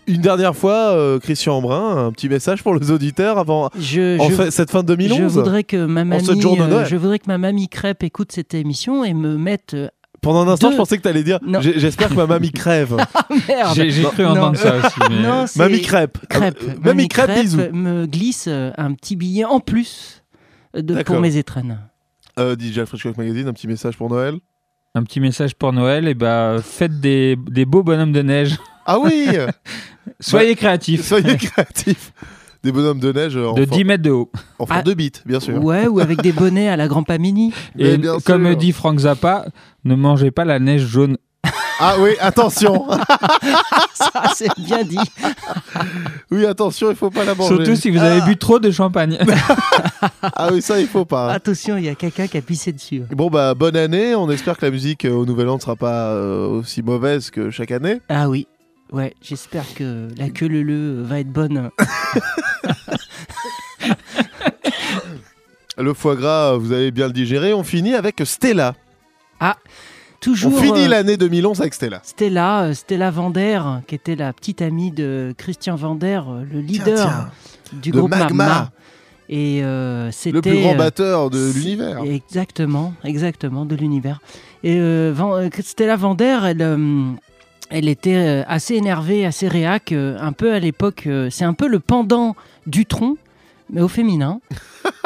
Une 0.07 0.21
dernière 0.21 0.55
fois, 0.55 0.91
euh, 0.95 1.19
Christian 1.19 1.55
Embrun, 1.57 2.07
un 2.07 2.11
petit 2.11 2.27
message 2.29 2.61
pour 2.63 2.75
les 2.75 2.91
auditeurs 2.91 3.37
avant 3.37 3.69
Je, 3.79 4.19
en 4.19 4.29
je- 4.29 4.33
fait, 4.35 4.51
cette 4.51 4.69
fin 4.71 4.81
de 4.83 4.87
2011. 4.87 5.17
je 5.17 5.23
voudrais 5.27 5.63
que 5.63 5.85
ma 5.85 6.03
mamie, 6.03 6.41
jour 6.41 6.57
de 6.57 6.61
euh, 6.63 6.67
Noël. 6.67 6.87
je 6.87 6.95
voudrais 6.95 7.19
que 7.19 7.27
ma 7.27 7.37
mamie 7.37 7.69
crêpe 7.69 8.03
écoute 8.03 8.31
cette 8.33 8.53
émission 8.53 9.03
et 9.05 9.13
me 9.13 9.37
mette. 9.37 9.73
euh, 9.75 9.87
Pendant 10.21 10.47
un 10.47 10.51
instant, 10.53 10.67
deux- 10.67 10.73
je 10.73 10.77
pensais 10.77 10.97
que 10.97 11.03
tu 11.03 11.07
allais 11.09 11.23
dire 11.23 11.39
J'espère 11.61 12.09
que 12.09 12.13
ma 12.15 12.27
mamie 12.27 12.51
crève. 12.53 12.97
Merde. 13.47 13.75
J'ai 13.75 14.03
cru 14.03 14.25
entendre 14.25 14.57
ça 14.57 14.75
aussi. 14.77 14.99
mais- 15.09 15.21
Non, 15.21 15.45
mamie 15.55 15.81
crêpe. 15.81 16.17
crêpe. 16.27 16.59
Euh, 16.63 16.73
mamie 16.83 17.07
crêpe, 17.07 17.31
bisous. 17.41 17.57
me 17.71 18.05
glisse 18.05 18.45
euh, 18.47 18.71
un 18.77 18.93
petit 18.93 19.15
billet 19.15 19.45
en 19.45 19.59
plus 19.59 20.23
euh, 20.75 20.81
de, 20.81 21.01
pour 21.03 21.19
mes 21.19 21.37
étrennes. 21.37 21.77
Euh, 22.39 22.55
DJ 22.59 22.79
Alfred 22.79 22.99
Hitchcock 22.99 23.17
Magazine, 23.17 23.47
un 23.47 23.53
petit 23.53 23.67
message 23.67 23.95
pour 23.95 24.09
Noël. 24.09 24.35
Un 24.95 25.03
petit 25.03 25.19
message 25.19 25.55
pour 25.55 25.71
Noël, 25.73 26.07
et 26.07 26.13
bah 26.13 26.57
faites 26.63 26.99
des, 26.99 27.35
des 27.49 27.65
beaux 27.65 27.83
bonhommes 27.83 28.11
de 28.11 28.21
neige. 28.21 28.57
Ah 28.85 28.99
oui 28.99 29.27
Soyez 30.19 30.55
créatifs. 30.55 31.05
Soyez 31.05 31.37
créatifs. 31.37 32.11
Des 32.63 32.71
bonhommes 32.71 32.99
de 32.99 33.11
neige 33.11 33.35
euh, 33.35 33.47
en, 33.49 33.53
De 33.53 33.65
for- 33.65 33.75
10 33.77 33.83
mètres 33.83 34.03
de 34.03 34.11
haut. 34.11 34.31
en 34.57 34.65
forme 34.65 34.79
Ah. 34.79 34.83
de 34.83 34.93
bite, 34.93 35.21
bien 35.25 35.39
sûr. 35.41 35.61
Ouais, 35.63 35.85
ou 35.87 35.99
avec 35.99 36.21
des 36.21 36.31
bonnets 36.31 36.69
à 36.69 36.77
la 36.77 36.87
Grand 36.87 37.03
Pamini. 37.03 37.53
Et 37.77 37.97
bien 37.97 38.17
comme 38.25 38.45
sûr. 38.47 38.55
dit 38.57 38.71
Frank 38.71 38.97
Zappa, 38.99 39.45
ne 39.83 39.95
mangez 39.95 40.31
pas 40.31 40.45
la 40.45 40.59
neige 40.59 40.85
jaune. 40.87 41.17
Ah 41.79 41.95
oui, 41.99 42.11
attention 42.21 42.87
Ça, 43.93 44.11
c'est 44.35 44.47
bien 44.57 44.83
dit. 44.83 44.97
Oui, 46.31 46.45
attention, 46.45 46.89
il 46.91 46.95
faut 46.95 47.09
pas 47.09 47.25
la 47.25 47.35
manger. 47.35 47.55
Surtout 47.55 47.75
si 47.75 47.89
vous 47.89 47.99
avez 47.99 48.21
bu 48.21 48.37
trop 48.37 48.59
de 48.59 48.71
champagne. 48.71 49.17
Ah 50.35 50.49
oui, 50.53 50.61
ça, 50.61 50.79
il 50.79 50.87
faut 50.87 51.05
pas. 51.05 51.31
Attention, 51.33 51.75
il 51.77 51.85
y 51.85 51.89
a 51.89 51.95
quelqu'un 51.95 52.27
qui 52.27 52.37
a 52.37 52.41
pissé 52.41 52.71
dessus. 52.71 53.01
Bon, 53.11 53.29
bah, 53.29 53.53
bonne 53.53 53.75
année. 53.75 54.15
On 54.15 54.29
espère 54.29 54.57
que 54.57 54.65
la 54.65 54.71
musique 54.71 55.05
euh, 55.05 55.11
au 55.11 55.25
Nouvel 55.25 55.49
An 55.49 55.55
ne 55.55 55.59
sera 55.61 55.75
pas 55.75 56.11
euh, 56.11 56.47
aussi 56.47 56.81
mauvaise 56.81 57.29
que 57.29 57.49
chaque 57.49 57.71
année. 57.71 57.99
Ah 58.09 58.29
oui. 58.29 58.47
Ouais, 58.93 59.13
j'espère 59.21 59.65
que 59.73 60.07
la 60.17 60.29
queue 60.29 60.47
leu 60.47 61.01
va 61.01 61.19
être 61.19 61.31
bonne. 61.31 61.69
Le 65.77 65.93
foie 65.93 66.15
gras, 66.15 66.55
vous 66.55 66.71
allez 66.71 66.91
bien 66.91 67.07
le 67.07 67.13
digérer. 67.13 67.53
On 67.53 67.63
finit 67.63 67.95
avec 67.95 68.21
Stella. 68.25 68.75
Toujours. 70.21 70.53
On 70.53 70.61
finit 70.61 70.85
euh, 70.85 70.87
l'année 70.87 71.17
2011 71.17 71.59
avec 71.61 71.73
Stella. 71.73 71.99
Stella, 72.03 72.61
euh, 72.65 72.73
Stella 72.73 73.11
Vander, 73.11 73.59
qui 73.87 73.95
était 73.95 74.15
la 74.15 74.31
petite 74.31 74.61
amie 74.61 74.91
de 74.91 75.33
Christian 75.37 75.75
Vander, 75.75 76.21
euh, 76.27 76.45
le 76.49 76.61
leader 76.61 76.95
tiens. 76.95 77.79
du 77.81 77.91
De 77.91 77.97
groupe 77.97 78.11
Magma. 78.11 78.27
Magma. 78.29 78.71
Et 79.27 79.63
euh, 79.63 80.11
c'était 80.11 80.35
Le 80.35 80.41
plus 80.41 80.61
grand 80.61 80.73
euh, 80.75 80.77
batteur 80.77 81.29
de 81.29 81.51
l'univers. 81.53 82.03
Exactement, 82.05 82.93
exactement, 83.03 83.65
de 83.65 83.75
l'univers. 83.75 84.21
Et 84.63 84.77
euh, 84.79 85.11
Van- 85.13 85.35
euh, 85.35 85.49
Stella 85.61 85.97
Vander, 85.97 86.39
elle, 86.45 86.61
euh, 86.61 87.11
elle 87.73 87.89
était 87.89 88.15
euh, 88.15 88.43
assez 88.47 88.75
énervée, 88.75 89.25
assez 89.25 89.47
réac, 89.47 89.91
euh, 89.91 90.17
un 90.19 90.31
peu 90.31 90.53
à 90.53 90.59
l'époque. 90.59 91.03
euh, 91.07 91.29
c'est 91.29 91.43
un 91.43 91.53
peu 91.53 91.67
le 91.67 91.79
pendant 91.79 92.35
du 92.67 92.85
tronc, 92.85 93.17
mais 93.71 93.81
au 93.81 93.87
féminin. 93.87 94.39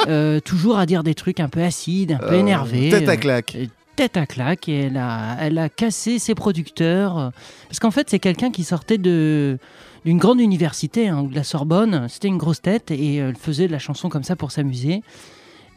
Euh, 0.07 0.39
toujours 0.39 0.77
à 0.77 0.85
dire 0.85 1.03
des 1.03 1.13
trucs 1.15 1.39
un 1.39 1.49
peu 1.49 1.61
acides, 1.61 2.13
un 2.13 2.17
peu 2.17 2.33
Euh, 2.35 2.39
énervés. 2.39 2.89
Tête 2.89 3.09
à 3.09 3.17
claque. 3.17 3.57
tête 3.95 4.15
à 4.15 4.25
claque 4.25 4.69
et 4.69 4.85
elle 4.85 4.97
a, 4.97 5.37
elle 5.41 5.57
a 5.57 5.69
cassé 5.69 6.17
ses 6.19 6.33
producteurs. 6.35 7.31
Parce 7.67 7.79
qu'en 7.79 7.91
fait, 7.91 8.09
c'est 8.09 8.19
quelqu'un 8.19 8.51
qui 8.51 8.63
sortait 8.63 8.97
de 8.99 9.57
d'une 10.05 10.17
grande 10.19 10.39
université, 10.39 11.07
hein, 11.09 11.23
de 11.23 11.35
la 11.35 11.43
Sorbonne. 11.43 12.05
C'était 12.09 12.27
une 12.27 12.37
grosse 12.37 12.61
tête 12.61 12.91
et 12.91 13.15
elle 13.15 13.35
faisait 13.35 13.67
de 13.67 13.71
la 13.71 13.79
chanson 13.79 14.07
comme 14.09 14.23
ça 14.23 14.35
pour 14.35 14.51
s'amuser. 14.51 15.01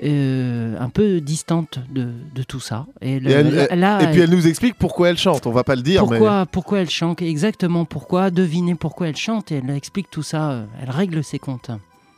Euh, 0.03 0.77
un 0.81 0.89
peu 0.89 1.21
distante 1.21 1.79
de, 1.93 2.09
de 2.35 2.43
tout 2.43 2.59
ça. 2.61 2.87
Et, 3.03 3.17
elle- 3.17 3.27
Et, 3.29 3.33
elle- 3.71 4.11
puis 4.13 4.21
elle 4.23 4.31
nous 4.31 4.47
explique 4.47 4.75
pourquoi 4.77 5.11
elle 5.11 5.19
chante. 5.19 5.47
On 5.47 5.51
va 5.53 5.63
pas 5.63 5.75
le 5.77 5.83
dire, 5.83 6.01
pourquoi, 6.07 6.47
pourquoi 6.47 6.79
elle 6.81 6.89
chante, 6.89 7.21
exactement 7.21 7.85
pourquoi, 7.85 8.31
deviner 8.31 8.75
pourquoi 8.75 9.09
elle 9.09 9.17
chante 9.17 9.53
et 9.53 9.57
elle 9.63 9.69
explique 9.77 10.09
tout 10.11 10.23
ça, 10.23 10.53
euh, 10.53 10.65
elle 10.83 10.89
règle 10.89 11.23
ses 11.23 11.39
comptes. 11.39 11.71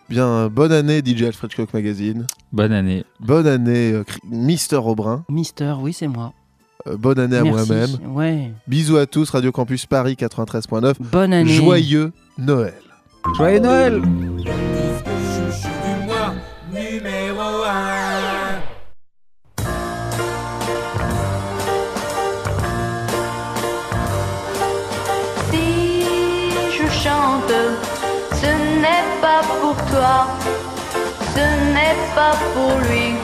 bien 0.09 0.49
bonne 0.49 0.71
année 0.71 1.01
DJ 1.05 1.23
Alfred 1.25 1.51
Hitchcock 1.51 1.75
Magazine. 1.75 2.27
Bonne 2.53 2.71
année. 2.73 3.05
Bonne 3.19 3.49
année 3.49 3.91
euh, 3.93 4.05
Mister 4.31 4.77
Aubrin. 4.77 5.25
Mister, 5.29 5.75
oui, 5.81 5.93
c'est 5.93 6.07
moi. 6.09 6.33
Euh, 6.87 6.97
bonne 6.97 7.19
année 7.19 7.39
à 7.39 7.43
moi-même. 7.45 7.91
Ouais. 8.07 8.53
Bisous 8.69 8.97
à 8.97 9.07
tous, 9.07 9.29
Radio 9.31 9.51
Campus 9.51 9.87
Paris 9.87 10.15
93.9. 10.17 10.95
Bonne 11.01 11.33
année. 11.33 11.51
Joyeux 11.53 12.13
Noël. 12.39 12.75
Joyeux 13.37 13.59
Noël 13.61 14.03
ce 27.53 28.47
n'est 28.83 29.09
pas 29.21 29.43
pour 29.61 29.77
toi, 29.91 30.27
ce 31.35 31.45
n'est 31.75 31.99
pas 32.15 32.35
pour 32.55 32.79
lui, 32.89 33.15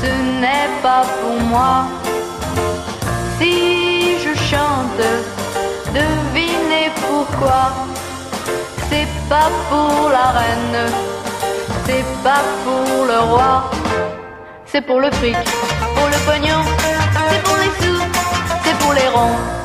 ce 0.00 0.10
n'est 0.40 0.70
pas 0.82 1.04
pour 1.20 1.40
moi. 1.40 1.86
Si 3.38 4.18
je 4.18 4.34
chante, 4.34 5.04
devinez 5.94 6.90
pourquoi. 7.06 7.72
C'est 8.88 9.08
pas 9.28 9.48
pour 9.70 10.08
la 10.10 10.26
reine, 10.38 10.92
c'est 11.86 12.04
pas 12.24 12.42
pour 12.64 13.06
le 13.06 13.18
roi, 13.30 13.70
c'est 14.66 14.80
pour 14.80 14.98
le 14.98 15.10
fric, 15.12 15.36
pour 15.94 16.08
le 16.08 16.18
pognon, 16.26 16.62
c'est 17.30 17.42
pour 17.44 17.56
les 17.58 17.72
sous, 17.80 18.02
c'est 18.64 18.76
pour 18.78 18.92
les 18.92 19.08
ronds. 19.08 19.59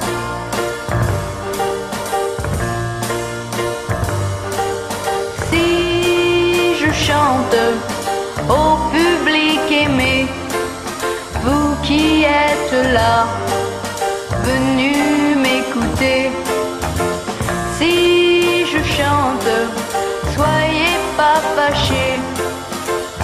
Au 8.50 8.78
public 8.92 9.62
aimé, 9.72 10.28
vous 11.44 11.76
qui 11.84 12.24
êtes 12.24 12.94
là, 12.94 13.26
venu 14.44 15.36
m'écouter. 15.36 16.32
Si 17.78 18.66
je 18.66 18.82
chante, 18.98 19.52
soyez 20.36 20.96
pas 21.18 21.40
fâchés, 21.56 22.20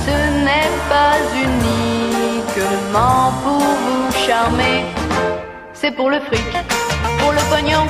ce 0.05 0.17
n'est 0.45 0.75
pas 0.89 1.15
uniquement 1.47 3.33
pour 3.43 3.59
vous 3.83 4.11
charmer. 4.25 4.85
C'est 5.73 5.91
pour 5.91 6.09
le 6.09 6.19
fric, 6.19 6.51
pour 7.19 7.31
le 7.31 7.41
pognon, 7.49 7.85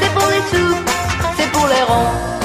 c'est 0.00 0.12
pour 0.14 0.28
les 0.28 0.42
sous, 0.50 0.76
c'est 1.36 1.50
pour 1.52 1.66
les 1.66 1.82
ronds. 1.82 2.37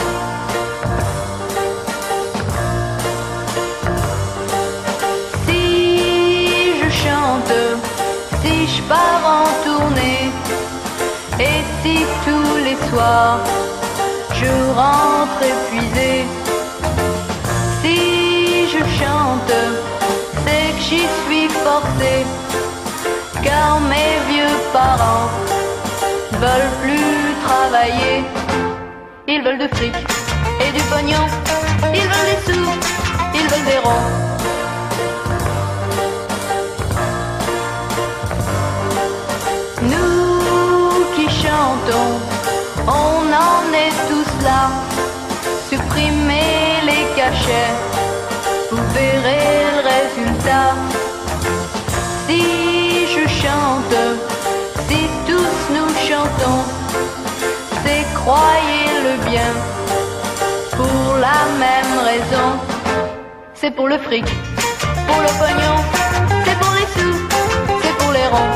Je 8.68 8.82
pars 8.84 9.24
en 9.26 9.48
tournée, 9.66 10.32
et 11.40 11.62
si 11.82 12.06
tous 12.26 12.56
les 12.64 12.78
soirs 12.90 13.40
je 14.34 14.52
rentre 14.74 15.42
épuisé, 15.42 16.26
si 17.82 18.68
je 18.74 18.80
chante, 19.00 19.56
c'est 20.46 20.72
que 20.76 20.82
j'y 20.82 21.06
suis 21.26 21.50
forcé, 21.66 22.26
car 23.44 23.80
mes 23.82 24.14
vieux 24.30 24.58
parents 24.72 25.30
veulent 26.40 26.76
plus 26.82 27.36
travailler, 27.46 28.24
ils 29.28 29.42
veulent 29.44 29.60
de 29.60 29.68
fric 29.76 29.96
et 30.62 30.72
du 30.72 30.84
pognon, 30.84 31.26
ils 31.94 32.08
veulent 32.12 32.30
des 32.32 32.54
sous, 32.54 32.72
ils 33.36 33.48
veulent 33.50 33.66
des 33.66 33.80
ronds. 33.80 34.33
On 42.88 43.34
en 43.34 43.74
est 43.74 43.96
tous 44.10 44.44
là. 44.44 44.70
Supprimez 45.70 46.82
les 46.86 47.06
cachets, 47.16 47.74
vous 48.72 48.84
verrez 48.94 49.64
le 49.76 49.80
résultat. 49.94 50.76
Si 52.28 53.08
je 53.14 53.28
chante, 53.28 53.98
si 54.88 55.00
tous 55.28 55.74
nous 55.76 55.90
chantons, 56.08 56.64
c'est 57.84 58.06
croyez-le 58.14 59.30
bien, 59.30 59.52
pour 60.78 61.18
la 61.18 61.42
même 61.60 62.00
raison. 62.06 62.50
C'est 63.56 63.72
pour 63.72 63.88
le 63.88 63.98
fric, 63.98 64.26
pour 65.08 65.20
le 65.22 65.32
pognon, 65.40 65.78
c'est 66.46 66.58
pour 66.60 66.74
les 66.78 66.88
sous, 66.96 67.18
c'est 67.82 67.96
pour 67.98 68.12
les 68.12 68.28
ronds, 68.28 68.56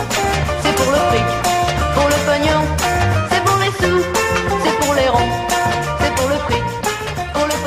c'est 0.63 0.75
pour 0.75 0.91
le 0.91 0.99
fric, 1.09 1.27
pour 1.95 2.07
le 2.09 2.17
pognon, 2.27 2.61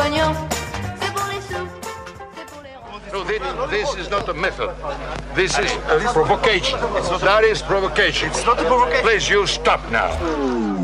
pour 0.01 0.09
le 0.09 0.17
pognon, 0.17 0.35
c'est 1.01 1.13
pour 1.13 1.27
les 1.29 1.41
sous. 1.41 1.69
No, 3.13 3.67
this 3.67 3.95
is 3.97 4.09
not 4.11 4.29
a 4.29 4.35
method. 4.35 4.71
This 5.35 5.59
is 5.59 5.73
a 5.89 6.13
provocation. 6.13 6.79
That 7.21 7.45
is 7.45 7.63
provocation. 7.63 8.29
It's 8.29 8.47
not 8.47 8.61
a 8.61 8.65
provocation. 8.65 9.03
Please, 9.03 9.29
you 9.29 9.47
stop 9.47 9.81
now. 9.91 10.80